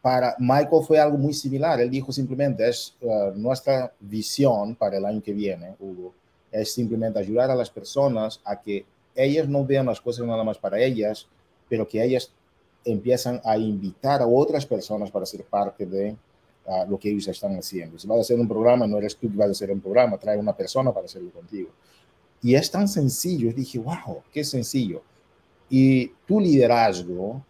para 0.05 0.37
Michael 0.39 0.85
fue 0.87 0.99
algo 0.99 1.17
muy 1.17 1.33
similar. 1.33 1.81
Él 1.81 1.89
dijo 1.89 2.13
simplemente, 2.13 2.69
es 2.69 2.95
uh, 3.01 3.31
nuestra 3.35 3.91
visión 3.99 4.75
para 4.75 4.99
el 4.99 5.07
año 5.07 5.23
que 5.23 5.33
viene, 5.33 5.75
Hugo, 5.81 6.13
es 6.53 6.75
simplemente 6.75 7.19
ayudar 7.19 7.51
a 7.51 7.55
las 7.55 7.71
personas 7.71 8.39
a 8.45 8.61
que 8.61 8.85
ellas 9.15 9.49
no 9.49 9.65
vean 9.65 9.87
las 9.87 10.03
cosas 10.03 10.27
nada 10.27 10.45
más 10.45 10.59
para 10.59 10.79
ellas, 10.79 11.27
pero 11.71 11.89
que 11.89 12.05
ellas 12.05 12.31
empiezan 12.85 13.41
a 13.47 13.57
invitar 13.57 14.21
a 14.21 14.27
otras 14.27 14.67
personas 14.67 15.11
para 15.11 15.25
ser 15.25 15.43
parte 15.43 15.87
de 15.87 16.15
uh, 16.67 16.87
lo 16.87 16.99
que 16.99 17.09
ellos 17.09 17.27
están 17.29 17.57
haciendo. 17.57 17.99
Si 17.99 18.07
vas 18.07 18.19
a 18.19 18.21
hacer 18.21 18.39
un 18.39 18.47
programa, 18.47 18.87
no 18.87 18.99
eres 18.99 19.17
tú 19.17 19.31
que 19.31 19.39
vas 19.39 19.49
a 19.49 19.53
hacer 19.53 19.71
un 19.71 19.81
programa, 19.81 20.19
trae 20.19 20.37
una 20.37 20.55
persona 20.55 20.93
para 20.93 21.07
hacerlo 21.07 21.31
contigo. 21.31 21.71
Y 22.43 22.55
es 22.55 22.71
tan 22.71 22.89
sencillo. 22.89 23.55
Dije, 23.55 23.79
wow, 23.79 24.23
qué 24.31 24.45
sencillo. 24.45 25.01
Y 25.71 26.09
tu 26.27 26.41
liderazgo 26.41 27.43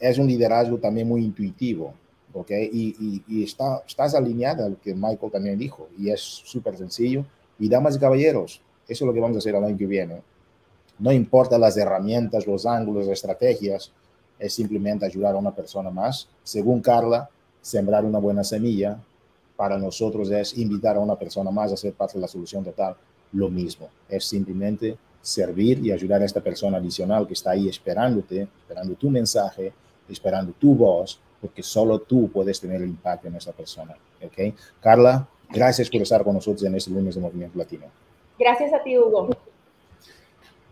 es 0.00 0.18
un 0.18 0.26
liderazgo 0.26 0.78
también 0.78 1.08
muy 1.08 1.24
intuitivo, 1.24 1.94
¿ok? 2.32 2.50
Y, 2.72 3.22
y, 3.26 3.42
está, 3.42 3.82
estás 3.86 4.14
alineada 4.14 4.66
a 4.66 4.68
lo 4.68 4.80
que 4.80 4.94
Michael 4.94 5.32
también 5.32 5.58
dijo, 5.58 5.88
y 5.98 6.10
es 6.10 6.20
súper 6.20 6.76
sencillo. 6.76 7.24
Y 7.58 7.68
damas 7.68 7.96
y 7.96 7.98
caballeros, 7.98 8.60
eso 8.86 9.04
es 9.04 9.06
lo 9.06 9.12
que 9.12 9.20
vamos 9.20 9.36
a 9.36 9.38
hacer 9.38 9.54
el 9.54 9.64
año 9.64 9.76
que 9.76 9.86
viene. 9.86 10.22
No 10.98 11.12
importa 11.12 11.58
las 11.58 11.76
herramientas, 11.76 12.46
los 12.46 12.66
ángulos, 12.66 13.06
las 13.06 13.14
estrategias, 13.14 13.92
es 14.38 14.52
simplemente 14.52 15.04
ayudar 15.04 15.34
a 15.34 15.38
una 15.38 15.54
persona 15.54 15.90
más. 15.90 16.28
Según 16.44 16.80
Carla, 16.80 17.28
sembrar 17.60 18.04
una 18.04 18.18
buena 18.18 18.44
semilla 18.44 18.98
para 19.56 19.76
nosotros 19.76 20.30
es 20.30 20.56
invitar 20.56 20.96
a 20.96 21.00
una 21.00 21.16
persona 21.16 21.50
más 21.50 21.72
a 21.72 21.76
ser 21.76 21.92
parte 21.92 22.14
de 22.14 22.20
la 22.20 22.28
solución 22.28 22.62
total. 22.64 22.96
Lo 23.32 23.50
mismo, 23.50 23.88
es 24.08 24.24
simplemente 24.24 24.96
servir 25.20 25.84
y 25.84 25.92
ayudar 25.92 26.22
a 26.22 26.24
esta 26.24 26.40
persona 26.40 26.78
adicional 26.78 27.26
que 27.26 27.34
está 27.34 27.50
ahí 27.50 27.68
esperándote, 27.68 28.48
esperando 28.62 28.94
tu 28.94 29.10
mensaje, 29.10 29.72
esperando 30.08 30.52
tu 30.52 30.74
voz, 30.74 31.20
porque 31.40 31.62
solo 31.62 32.00
tú 32.00 32.30
puedes 32.30 32.60
tener 32.60 32.82
el 32.82 32.88
impacto 32.88 33.28
en 33.28 33.36
esta 33.36 33.52
persona. 33.52 33.96
¿ok? 34.24 34.54
Carla, 34.80 35.28
gracias 35.50 35.88
por 35.90 36.02
estar 36.02 36.24
con 36.24 36.34
nosotros 36.34 36.64
en 36.64 36.74
este 36.74 36.90
lunes 36.90 37.14
de 37.14 37.20
Movimiento 37.20 37.58
Latino. 37.58 37.86
Gracias 38.38 38.72
a 38.72 38.82
ti, 38.82 38.96
Hugo. 38.96 39.30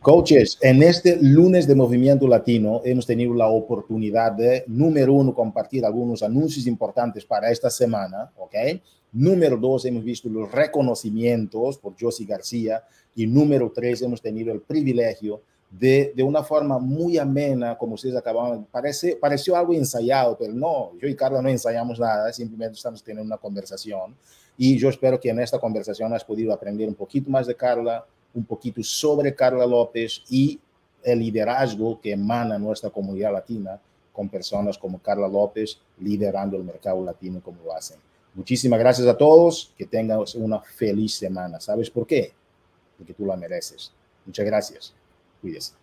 Coaches, 0.01 0.59
en 0.63 0.85
este 0.85 1.19
lunes 1.21 1.67
de 1.67 1.75
Movimiento 1.75 2.29
Latino 2.29 2.81
hemos 2.85 3.07
tenido 3.07 3.35
la 3.35 3.49
oportunidad 3.49 4.31
de, 4.33 4.63
número 4.69 5.13
uno, 5.13 5.35
compartir 5.35 5.85
algunos 5.85 6.23
anuncios 6.23 6.67
importantes 6.69 7.25
para 7.25 7.51
esta 7.51 7.71
semana, 7.71 8.31
¿ok? 8.37 8.55
Número 9.13 9.57
dos, 9.57 9.85
hemos 9.85 10.05
visto 10.05 10.29
los 10.29 10.53
reconocimientos 10.53 11.79
por 11.79 11.95
Josie 11.99 12.27
García. 12.27 12.85
Y 13.15 13.27
número 13.27 13.73
tres, 13.75 14.03
hemos 14.03 14.21
tenido 14.21 14.53
el 14.53 14.61
privilegio 14.61 15.41
de, 15.71 16.13
de 16.15 16.23
una 16.23 16.43
forma 16.43 16.79
muy 16.79 17.19
amena, 17.19 17.77
como 17.77 17.95
ustedes 17.95 18.17
acababan, 18.17 18.65
parece, 18.65 19.17
pareció 19.17 19.57
algo 19.57 19.75
ensayado, 19.75 20.37
pero 20.39 20.53
no, 20.53 20.93
yo 21.01 21.09
y 21.09 21.17
Carla 21.17 21.43
no 21.43 21.49
ensayamos 21.49 21.99
nada, 21.99 22.33
simplemente 22.33 22.77
estamos 22.77 23.03
teniendo 23.03 23.27
una 23.27 23.39
conversación. 23.39 24.17
Y 24.57 24.79
yo 24.79 24.89
espero 24.89 25.21
que 25.21 25.29
en 25.29 25.41
esta 25.41 25.59
conversación 25.59 26.13
has 26.15 26.25
podido 26.25 26.53
aprender 26.53 26.89
un 26.89 26.95
poquito 26.95 27.31
más 27.31 27.47
de 27.47 27.55
Carla, 27.55 28.07
un 28.35 28.45
poquito 28.45 28.83
sobre 28.83 29.35
Carla 29.35 29.67
López 29.67 30.23
y 30.31 30.59
el 31.03 31.19
liderazgo 31.19 32.01
que 32.01 32.13
emana 32.13 32.59
nuestra 32.59 32.91
comunidad 32.91 33.33
latina 33.33 33.81
con 34.13 34.29
personas 34.29 34.79
como 34.79 34.99
Carla 34.99 35.29
López 35.29 35.79
liderando 35.99 36.57
el 36.57 36.65
mercado 36.65 37.05
latino 37.05 37.41
como 37.43 37.63
lo 37.63 37.75
hacen. 37.75 37.99
Muchísimas 38.35 38.79
gracias 38.79 39.07
a 39.07 39.17
todos, 39.17 39.73
que 39.77 39.87
tengan 39.87 40.21
una 40.37 40.61
feliz 40.61 41.15
semana. 41.15 41.61
¿Sabes 41.61 41.91
por 41.91 42.07
qué? 42.07 42.33
Porque 42.99 43.15
tú 43.15 43.25
la 43.25 43.37
mereces. 43.37 43.93
Muchas 44.27 44.45
gracias. 44.45 44.95
Cuídese. 45.47 45.75